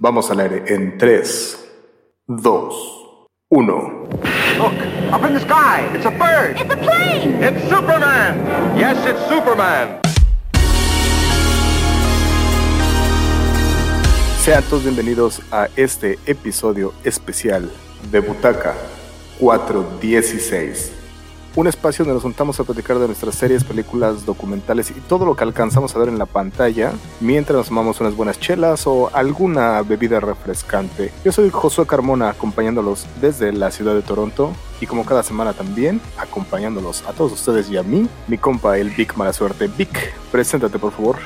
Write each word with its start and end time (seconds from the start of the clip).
Vamos 0.00 0.28
al 0.28 0.40
aire 0.40 0.64
en 0.66 0.98
3, 0.98 1.68
2, 2.26 3.28
1. 3.48 4.08
Look, 4.58 4.72
up 5.12 5.24
in 5.24 5.34
the 5.34 5.40
sky. 5.40 5.88
It's 5.94 6.04
a 6.04 6.10
bird. 6.10 6.56
It's 6.58 6.72
a 6.72 6.76
plane! 6.76 7.40
It's 7.40 7.68
Superman. 7.68 8.76
Yes, 8.76 8.96
it's 9.06 9.20
Superman. 9.28 10.00
Sean 14.42 14.64
todos 14.64 14.82
bienvenidos 14.82 15.40
a 15.52 15.68
este 15.76 16.18
episodio 16.26 16.92
especial 17.04 17.70
de 18.10 18.18
Butaca 18.18 18.74
416. 19.38 21.03
Un 21.56 21.68
espacio 21.68 22.04
donde 22.04 22.14
nos 22.14 22.24
juntamos 22.24 22.58
a 22.58 22.64
platicar 22.64 22.98
de 22.98 23.06
nuestras 23.06 23.36
series, 23.36 23.62
películas, 23.62 24.26
documentales 24.26 24.90
y 24.90 24.94
todo 24.94 25.24
lo 25.24 25.36
que 25.36 25.44
alcanzamos 25.44 25.94
a 25.94 26.00
ver 26.00 26.08
en 26.08 26.18
la 26.18 26.26
pantalla 26.26 26.90
mientras 27.20 27.56
nos 27.56 27.68
tomamos 27.68 28.00
unas 28.00 28.16
buenas 28.16 28.40
chelas 28.40 28.88
o 28.88 29.08
alguna 29.14 29.80
bebida 29.82 30.18
refrescante. 30.18 31.12
Yo 31.24 31.30
soy 31.30 31.50
Josué 31.50 31.86
Carmona 31.86 32.30
acompañándolos 32.30 33.06
desde 33.20 33.52
la 33.52 33.70
ciudad 33.70 33.94
de 33.94 34.02
Toronto 34.02 34.52
y 34.80 34.86
como 34.86 35.04
cada 35.04 35.22
semana 35.22 35.52
también 35.52 36.00
acompañándolos 36.18 37.04
a 37.06 37.12
todos 37.12 37.32
ustedes 37.32 37.70
y 37.70 37.76
a 37.76 37.84
mí, 37.84 38.08
mi 38.26 38.36
compa 38.36 38.76
el 38.76 38.90
Vic 38.90 39.14
Mala 39.16 39.32
Suerte. 39.32 39.68
Vic, 39.68 40.12
preséntate 40.32 40.80
por 40.80 40.90
favor. 40.90 41.18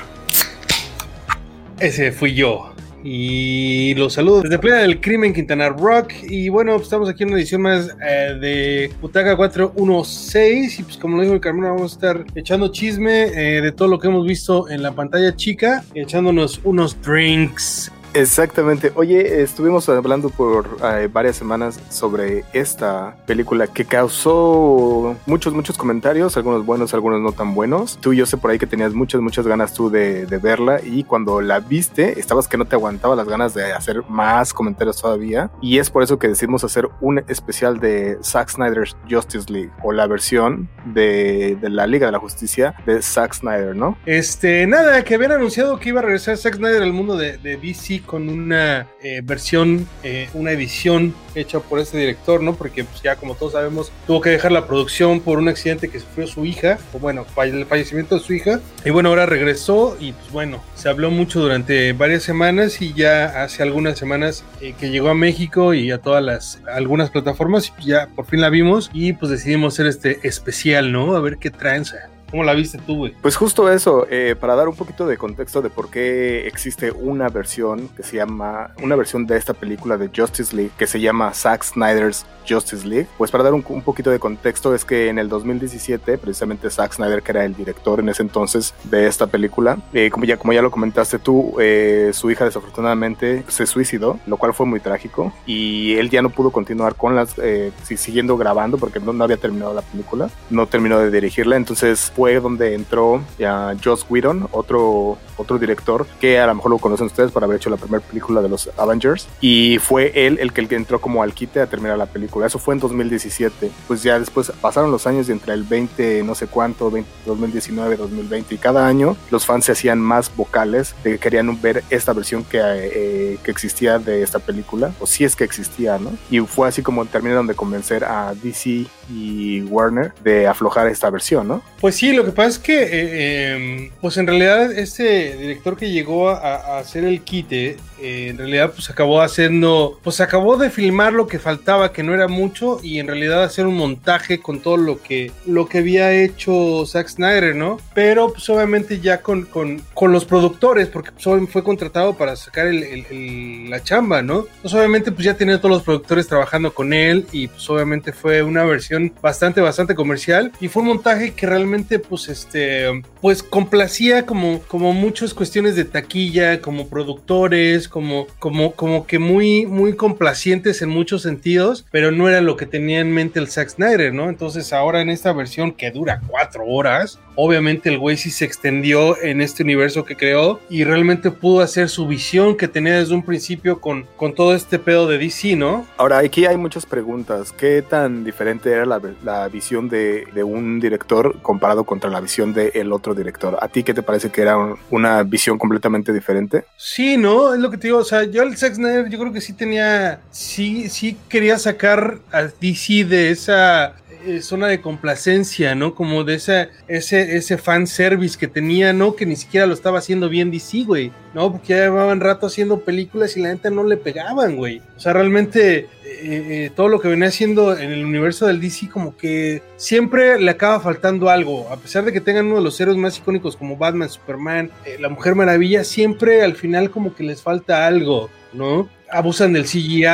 Ese 1.79 2.13
fui 2.13 2.35
yo. 2.35 2.75
Y 3.05 3.95
los 3.95 4.15
saludo 4.15 4.43
desde 4.43 4.59
Playa 4.59 4.79
del 4.79 5.01
Crimen, 5.01 5.33
Quintana 5.33 5.69
Rock. 5.69 6.13
Y 6.29 6.49
bueno, 6.49 6.73
pues 6.73 6.85
estamos 6.85 7.09
aquí 7.09 7.23
en 7.23 7.31
una 7.31 7.39
edición 7.39 7.63
más 7.63 7.97
eh, 8.05 8.37
de 8.41 8.91
Butaca 9.01 9.37
416. 9.37 10.81
Y 10.81 10.83
pues 10.83 10.97
como 10.97 11.17
lo 11.17 11.23
dijo 11.23 11.35
el 11.35 11.41
Carmona, 11.41 11.71
vamos 11.71 11.93
a 11.93 11.95
estar 11.95 12.25
echando 12.35 12.69
chisme 12.69 13.25
eh, 13.25 13.61
de 13.61 13.73
todo 13.73 13.89
lo 13.89 13.99
que 13.99 14.09
hemos 14.09 14.27
visto 14.27 14.69
en 14.69 14.83
la 14.83 14.93
pantalla 14.93 15.35
chica, 15.37 15.85
echándonos 15.95 16.61
unos 16.65 17.01
drinks. 17.03 17.93
Exactamente. 18.15 18.93
Oye, 18.95 19.43
estuvimos 19.43 19.89
hablando 19.89 20.31
por 20.31 20.79
eh, 20.83 21.09
varias 21.13 21.37
semanas 21.37 21.81
sobre 21.91 22.45
esta 22.53 23.17
película 23.27 23.67
que 23.67 23.85
causó 23.85 25.17
muchos, 25.27 25.53
muchos 25.53 25.77
comentarios, 25.77 26.37
algunos 26.37 26.65
buenos, 26.65 26.95
algunos 26.95 27.21
no 27.21 27.33
tan 27.33 27.55
buenos. 27.55 27.99
Tú, 27.99 28.15
yo 28.15 28.27
sé 28.27 28.37
por 28.37 28.51
ahí 28.51 28.59
que 28.59 28.67
tenías 28.67 28.95
muchas, 28.95 29.21
muchas 29.21 29.47
ganas 29.47 29.75
tú 29.75 29.91
de, 29.91 30.27
verla 30.39 30.81
y 30.83 31.03
cuando 31.03 31.41
la 31.41 31.59
viste, 31.59 32.21
estabas 32.21 32.47
que 32.47 32.57
no 32.57 32.65
te 32.65 32.77
aguantaba 32.77 33.17
las 33.17 33.29
ganas 33.29 33.55
de 33.55 33.73
hacer 33.73 34.03
más 34.09 34.53
comentarios 34.53 35.01
todavía. 35.01 35.51
Y 35.61 35.79
es 35.79 35.91
por 35.91 36.03
eso 36.03 36.19
que 36.19 36.29
decidimos 36.29 36.65
hacer 36.65 36.89
un 37.01 37.19
especial 37.29 37.81
de 37.81 38.19
Zack 38.23 38.51
Snyder's 38.51 38.97
Justice 39.11 39.53
League 39.53 39.71
o 39.83 39.93
la 39.93 40.07
versión 40.07 40.69
de, 40.87 41.59
de 41.61 41.71
la 41.71 41.87
Liga 41.87 42.07
de 42.07 42.13
la 42.13 42.19
Justicia 42.19 42.75
de 42.87 43.03
Zack 43.03 43.35
Snyder, 43.35 43.75
¿no? 43.75 43.99
Este, 44.07 44.67
nada, 44.67 45.03
que 45.03 45.15
habían 45.15 45.33
anunciado 45.33 45.79
que 45.79 45.91
iba 45.91 46.01
a 46.01 46.05
regresar 46.05 46.37
Zack 46.37 46.57
Snyder 46.57 46.83
al 46.83 46.93
mundo 46.93 47.17
de, 47.17 47.39
de 47.39 47.57
DC 47.57 47.98
con 48.01 48.29
una 48.29 48.87
eh, 49.03 49.21
versión, 49.23 49.87
eh, 50.03 50.29
una 50.35 50.53
edición 50.53 51.15
hecha 51.35 51.61
por 51.61 51.79
este 51.79 51.99
director, 51.99 52.43
¿no? 52.43 52.55
Porque 52.55 52.85
pues, 52.85 53.03
ya 53.03 53.17
como 53.17 53.35
todos 53.35 53.53
sabemos, 53.53 53.93
tuvo 54.07 54.21
que 54.21 54.31
dejar 54.31 54.53
la 54.53 54.67
producción 54.67 55.21
por 55.21 55.39
un 55.39 55.49
accidente 55.49 55.89
que 55.89 56.01
sufrió 56.01 56.27
su 56.27 56.45
hija, 56.45 56.79
o 56.93 56.99
bueno, 56.99 57.27
el 57.43 57.67
fallecimiento 57.67 58.17
de 58.17 58.21
su 58.21 58.35
hija. 58.35 58.61
Y 58.85 58.91
bueno, 58.91 59.11
ahora 59.11 59.27
regresó 59.27 59.97
y 60.01 60.13
pues 60.13 60.31
bueno, 60.31 60.63
se 60.75 60.89
habló 60.89 61.11
mucho 61.11 61.41
durante 61.41 61.93
varias 61.93 62.23
semanas 62.23 62.81
y 62.83 62.93
ya 62.93 63.43
hace 63.43 63.63
algunas 63.63 63.99
semanas 63.99 64.45
eh, 64.61 64.75
que 64.79 64.91
llegó 64.91 65.09
a 65.09 65.15
México 65.15 65.75
y 65.75 65.91
a 65.91 65.99
todas 65.99 66.23
las, 66.23 66.61
algunas 66.73 67.11
plataformas 67.11 67.71
pues, 67.71 67.87
ya 67.87 68.09
por 68.15 68.27
fin 68.27 68.41
la 68.41 68.51
vimos 68.51 68.91
y 68.93 69.13
pues 69.13 69.31
decidimos 69.31 69.75
hacer 69.75 69.87
este 69.87 70.21
especial, 70.23 70.93
¿no? 70.93 71.15
A 71.17 71.21
ver 71.21 71.39
qué 71.39 71.51
tranza. 71.51 72.11
¿Cómo 72.31 72.45
la 72.45 72.55
viste 72.55 72.79
tú, 72.87 72.97
güey? 72.99 73.15
Pues 73.23 73.37
justo 73.37 73.73
eso, 73.73 74.07
eh, 74.11 74.37
para 74.39 74.55
dar 74.55 74.69
un 74.69 74.77
poquito 74.77 75.07
de 75.07 75.17
contexto 75.17 75.63
de 75.63 75.71
por 75.71 75.91
qué 75.91 76.47
existe 76.47 76.91
una 76.91 77.29
versión 77.29 77.89
que 77.89 78.03
se 78.03 78.17
llama, 78.17 78.71
una 78.83 78.97
versión 78.97 79.27
de 79.27 79.37
esta 79.37 79.55
película 79.55 79.97
de 79.97 80.11
Justice 80.15 80.55
League 80.55 80.73
que 80.77 80.87
se 80.87 81.01
llama 81.01 81.33
Zack 81.33 81.65
Snyder's 81.65 82.27
Justice 82.49 82.87
League. 82.87 83.07
Pues 83.19 83.31
para 83.31 83.45
dar 83.45 83.53
un, 83.55 83.65
un 83.69 83.83
poquito 83.83 84.11
de 84.11 84.19
contexto 84.19 84.75
es 84.75 84.85
que 84.85 85.09
en 85.09 85.19
el 85.19 85.29
2017, 85.29 86.19
precisamente 86.19 86.71
Zack 86.71 86.95
Snyder, 86.95 87.23
que 87.23 87.33
era 87.33 87.45
el 87.45 87.55
director 87.55 88.01
en 88.01 88.09
ese 88.09 88.23
entonces 88.23 88.75
de 88.85 89.07
esta 89.07 89.27
película, 89.27 89.79
eh, 89.93 90.11
como, 90.11 90.25
ya, 90.25 90.37
como 90.37 90.53
ya 90.53 90.63
lo 90.63 90.71
comentaste 90.71 91.19
tú, 91.19 91.55
eh, 91.61 92.11
su 92.15 92.31
hija 92.31 92.45
desafortunadamente 92.45 93.45
se 93.49 93.67
suicidó, 93.67 94.19
lo 94.27 94.37
cual 94.37 94.55
fue 94.55 94.67
muy 94.67 94.81
trágico 94.81 95.33
y 95.47 95.95
él 95.97 96.11
ya 96.11 96.23
no 96.23 96.31
pudo 96.31 96.51
continuar 96.51 96.95
con 96.95 97.15
las, 97.15 97.35
eh, 97.39 97.73
si- 97.83 97.97
siguiendo 97.97 98.37
grabando 98.37 98.79
porque 98.79 99.01
no, 99.01 99.13
no 99.13 99.25
había 99.25 99.37
terminado 99.37 99.75
la 99.75 99.83
película, 99.83 100.31
no 100.51 100.67
terminó 100.67 100.99
de 100.99 101.11
dirigirla, 101.11 101.57
entonces 101.57 102.13
fue 102.15 102.41
donde 102.41 102.75
entró 102.75 103.21
ya 103.39 103.75
Joss 103.83 104.07
Whedon, 104.09 104.49
otro, 104.53 105.19
otro 105.39 105.59
director 105.59 106.07
que 106.21 106.39
a 106.39 106.47
lo 106.47 106.55
mejor 106.55 106.73
lo 106.73 106.79
conocen 106.79 107.07
ustedes 107.07 107.31
por 107.31 107.43
haber 107.43 107.57
hecho 107.57 107.71
la 107.71 107.77
primera 107.77 108.05
película 108.05 108.43
de 108.43 108.49
los 108.49 108.71
Avengers 108.77 109.27
y 109.41 109.79
fue 109.79 110.13
él 110.15 110.39
el 110.41 110.53
que, 110.53 110.69
entró 110.69 111.01
como 111.01 111.23
al 111.23 111.33
quite 111.33 111.61
a 111.61 111.67
terminar 111.67 111.97
la 111.97 112.07
película. 112.07 112.47
Eso 112.47 112.59
fue 112.59 112.75
en 112.75 112.81
2017. 112.81 113.71
Pues 113.87 114.03
ya 114.03 114.19
después 114.19 114.53
pasaron 114.61 114.91
los 114.91 115.07
años 115.07 115.29
y 115.29 115.33
entre 115.33 115.55
el 115.55 115.63
20 115.63 116.23
no 116.25 116.35
sé 116.35 116.47
cuánto, 116.47 116.91
20 116.91 117.09
2019, 117.27 117.97
2020 117.97 118.55
y 118.55 118.59
cada 118.59 118.87
año 118.87 119.17
los 119.31 119.47
fans 119.47 119.65
se 119.65 119.73
hacían 119.73 120.01
más 120.01 120.35
vocales 120.35 120.95
de 121.03 121.13
que 121.13 121.19
querían 121.19 121.61
ver 121.61 121.85
esta 121.91 122.13
versión 122.13 122.45
que, 122.45 122.61
eh, 122.63 123.39
que 123.43 123.51
existía 123.51 123.99
de 123.99 124.23
esta 124.23 124.39
película 124.39 124.93
o 125.01 125.07
si 125.07 125.25
es 125.25 125.37
que 125.37 125.45
existía, 125.45 125.99
¿no? 125.99 126.13
Y 126.31 126.41
fue 126.41 126.69
así 126.69 126.83
como 126.83 127.05
terminaron 127.07 127.47
de 127.47 127.55
convencer 127.55 128.05
a 128.05 128.35
DC 128.35 128.87
y 129.09 129.63
Warner 129.63 130.13
de 130.23 130.47
aflojar 130.47 130.87
esta 130.89 131.11
versión, 131.11 131.49
¿no? 131.49 131.63
Pues 131.81 131.97
sí, 131.97 132.13
lo 132.13 132.25
que 132.25 132.33
pasa 132.33 132.49
es 132.51 132.59
que, 132.59 132.83
eh, 132.83 133.53
em, 133.55 133.91
pues 134.01 134.17
en 134.17 134.27
realidad 134.27 134.73
este 134.73 135.37
director 135.37 135.77
que 135.77 135.91
llegó 135.91 136.31
a, 136.31 136.79
hacer 136.79 137.05
el 137.05 137.23
quite, 137.23 137.77
eh, 138.01 138.29
en 138.31 138.39
realidad 138.39 138.73
pues 138.75 138.91
acabó 138.91 139.23
haciendo, 139.23 139.99
pues 140.03 140.21
acabó 140.21 140.57
de 140.57 140.71
filmar 140.71 141.13
lo 141.13 141.27
que 141.27 141.39
faltaba, 141.39 141.93
que 141.93 142.03
no 142.03 142.15
era 142.15 142.29
mucho, 142.29 142.79
y 142.83 142.99
en 142.99 143.07
realidad 143.07 143.43
hacer 143.45 143.67
un 143.67 143.77
montaje 143.77 144.41
con 144.41 144.61
todo 144.61 144.77
lo 144.77 145.03
que, 145.03 145.33
lo 145.47 145.69
que 145.69 145.79
había 145.79 146.13
hecho 146.13 146.85
Zack 146.87 147.09
Snyder, 147.09 147.55
¿no? 147.57 147.79
Pero 147.95 148.33
pues 148.33 148.49
obviamente 148.51 149.01
ya 149.01 149.23
con, 149.23 149.45
con, 149.45 149.83
con 149.95 150.13
los 150.13 150.25
productores, 150.25 150.89
porque 150.89 151.13
pues, 151.13 151.49
fue 151.51 151.63
contratado 151.65 152.17
para 152.17 152.37
sacar 152.37 152.67
el- 152.67 153.71
la 153.71 153.83
chamba, 153.83 154.23
¿no? 154.23 154.47
Pues 154.63 154.75
obviamente 154.75 155.13
pues 155.13 155.25
ya 155.25 155.35
tenía 155.35 155.59
todos 155.59 155.77
los 155.77 155.83
productores 155.83 156.27
trabajando 156.27 156.73
con 156.73 156.93
él, 156.93 157.27
y 157.33 157.49
pues 157.49 157.69
obviamente 157.71 158.13
fue 158.13 158.43
una 158.43 158.65
versión 158.65 158.98
bastante, 159.23 159.61
bastante 159.61 159.95
comercial, 159.95 160.53
y 160.61 160.69
fue 160.69 160.83
un 160.83 160.89
montaje 160.89 161.33
que 161.33 161.47
realmente 161.47 161.99
pues 161.99 162.29
este, 162.29 163.03
pues 163.21 163.43
complacía 163.43 164.27
como, 164.27 164.61
como 164.69 164.93
muchas 164.93 165.35
cuestiones 165.35 165.77
de 165.77 165.85
taquilla, 165.85 166.61
como 166.61 166.89
productores, 166.89 167.89
como, 167.89 168.27
como, 168.39 168.73
como 168.73 169.07
que 169.07 169.19
muy, 169.19 169.67
muy 169.67 169.95
complacientes 169.95 170.83
en 170.83 170.89
muchos 170.89 171.23
sentidos, 171.23 171.87
pero 171.91 172.11
no 172.11 172.29
era 172.29 172.41
lo 172.41 172.57
que 172.57 172.67
tenía 172.67 173.01
en 173.01 173.13
mente 173.13 173.39
el 173.39 173.49
Zack 173.49 173.71
Snyder, 173.71 174.13
¿no? 174.13 174.29
Entonces 174.29 174.73
ahora 174.73 175.01
en 175.01 175.11
esta 175.11 175.33
versión 175.33 175.73
que 175.73 175.91
dura 175.91 176.21
cuatro 176.27 176.65
horas, 176.67 177.19
obviamente 177.41 177.89
el 177.89 177.99
güey 177.99 178.17
sí 178.17 178.33
se 178.33 178.45
extendió 178.45 179.17
en 179.23 179.41
este 179.41 179.63
universo 179.63 180.05
que 180.05 180.17
creó 180.17 180.59
y 180.69 180.83
realmente 180.83 181.31
pudo 181.31 181.61
hacer 181.61 181.89
su 181.89 182.09
visión 182.09 182.57
que 182.57 182.67
tenía 182.67 182.99
desde 182.99 183.15
un 183.15 183.23
principio 183.25 183.81
con, 183.81 184.07
con 184.17 184.35
todo 184.35 184.57
este 184.57 184.81
pedo 184.81 185.07
de 185.07 185.19
DC, 185.19 185.55
¿no? 185.55 185.87
Ahora, 185.97 186.19
aquí 186.19 186.47
hay 186.47 186.57
muchas 186.57 186.85
preguntas. 186.85 187.53
¿Qué 187.53 187.81
tan 187.83 188.25
diferente 188.25 188.73
era 188.73 188.85
la, 188.85 189.01
la 189.23 189.47
visión 189.49 189.89
de, 189.89 190.25
de 190.35 190.43
un 190.43 190.81
director 190.81 191.41
comparado 191.41 191.85
contra 191.85 192.11
la 192.11 192.21
visión 192.21 192.53
del 192.53 192.93
otro 192.93 193.15
director? 193.15 193.57
¿A 193.61 193.69
ti 193.69 193.85
qué 193.85 193.95
te 193.95 194.03
parece 194.03 194.31
que 194.31 194.43
era 194.43 194.57
un- 194.57 194.77
una 194.91 195.23
visión 195.23 195.59
completamente 195.59 196.13
diferente? 196.13 196.65
Sí, 196.77 197.17
¿no? 197.17 197.55
Es 197.55 197.61
lo 197.61 197.71
que 197.71 197.79
te 197.79 197.87
digo. 197.87 197.99
O 197.99 198.05
sea, 198.05 198.25
yo 198.25 198.43
el 198.43 198.57
Zack 198.57 198.75
Snyder, 198.75 199.09
yo 199.09 199.19
creo 199.21 199.33
que 199.33 199.41
sí 199.41 199.53
tenía. 199.53 200.21
Sí, 200.33 200.89
sí 200.89 201.17
quería 201.29 201.57
sacar 201.57 202.19
a 202.33 202.43
DC 202.61 203.05
de 203.05 203.31
esa 203.31 203.95
eh, 204.29 204.43
zona 204.43 204.69
de 204.69 204.81
complacencia, 204.81 205.75
¿no? 205.75 205.95
Como 205.95 206.25
de 206.25 206.35
esa, 206.35 206.69
ese, 206.87 207.37
ese 207.37 207.59
fan 207.59 207.87
service 207.87 208.39
que 208.39 208.47
tenía, 208.47 208.93
¿no? 208.93 209.17
Que 209.17 209.27
ni 209.27 209.37
siquiera 209.37 209.67
lo 209.67 209.75
estaba 209.75 209.99
haciendo 209.99 210.29
bien 210.29 210.51
DC, 210.51 210.85
güey. 210.85 211.13
No, 211.35 211.53
porque 211.53 211.69
ya 211.69 211.85
llevaban 211.85 212.21
rato 212.21 212.47
haciendo 212.47 212.81
películas 212.81 213.37
y 213.37 213.43
la 213.43 213.51
neta 213.51 213.71
no 213.71 213.85
le 213.85 213.97
pegaban, 213.97 214.57
güey. 214.57 214.83
O 214.97 215.01
sea, 215.01 215.13
realmente 215.13 215.89
eh, 216.21 216.67
eh, 216.67 216.71
todo 216.75 216.89
lo 216.89 217.01
que 217.01 217.09
venía 217.09 217.29
haciendo 217.29 217.77
en 217.77 217.91
el 217.91 218.05
universo 218.05 218.47
del 218.47 218.61
DC, 218.61 218.89
como 218.89 219.17
que 219.17 219.63
siempre 219.77 220.41
le 220.41 220.51
acaba 220.51 220.81
faltando 220.81 221.31
algo. 221.31 221.69
A 221.71 221.77
pesar 221.77 222.05
de 222.05 222.13
que 222.13 222.21
tengan 222.21 222.47
uno 222.47 222.57
de 222.57 222.63
los 222.63 222.81
héroes 222.81 222.97
más 222.97 223.19
icónicos 223.19 223.57
como 223.57 223.77
Batman, 223.77 224.09
Superman, 224.09 224.71
eh, 224.85 224.97
la 224.99 225.09
Mujer 225.09 225.35
Maravilla, 225.35 225.85
siempre 225.85 226.43
al 226.43 226.55
final 226.55 226.91
como 226.91 227.15
que 227.15 227.23
les 227.25 227.43
falta 227.43 227.87
algo, 227.87 228.31
¿no? 228.53 228.89
Abusan 229.11 229.53
del 229.53 229.65
CGI, 229.65 230.05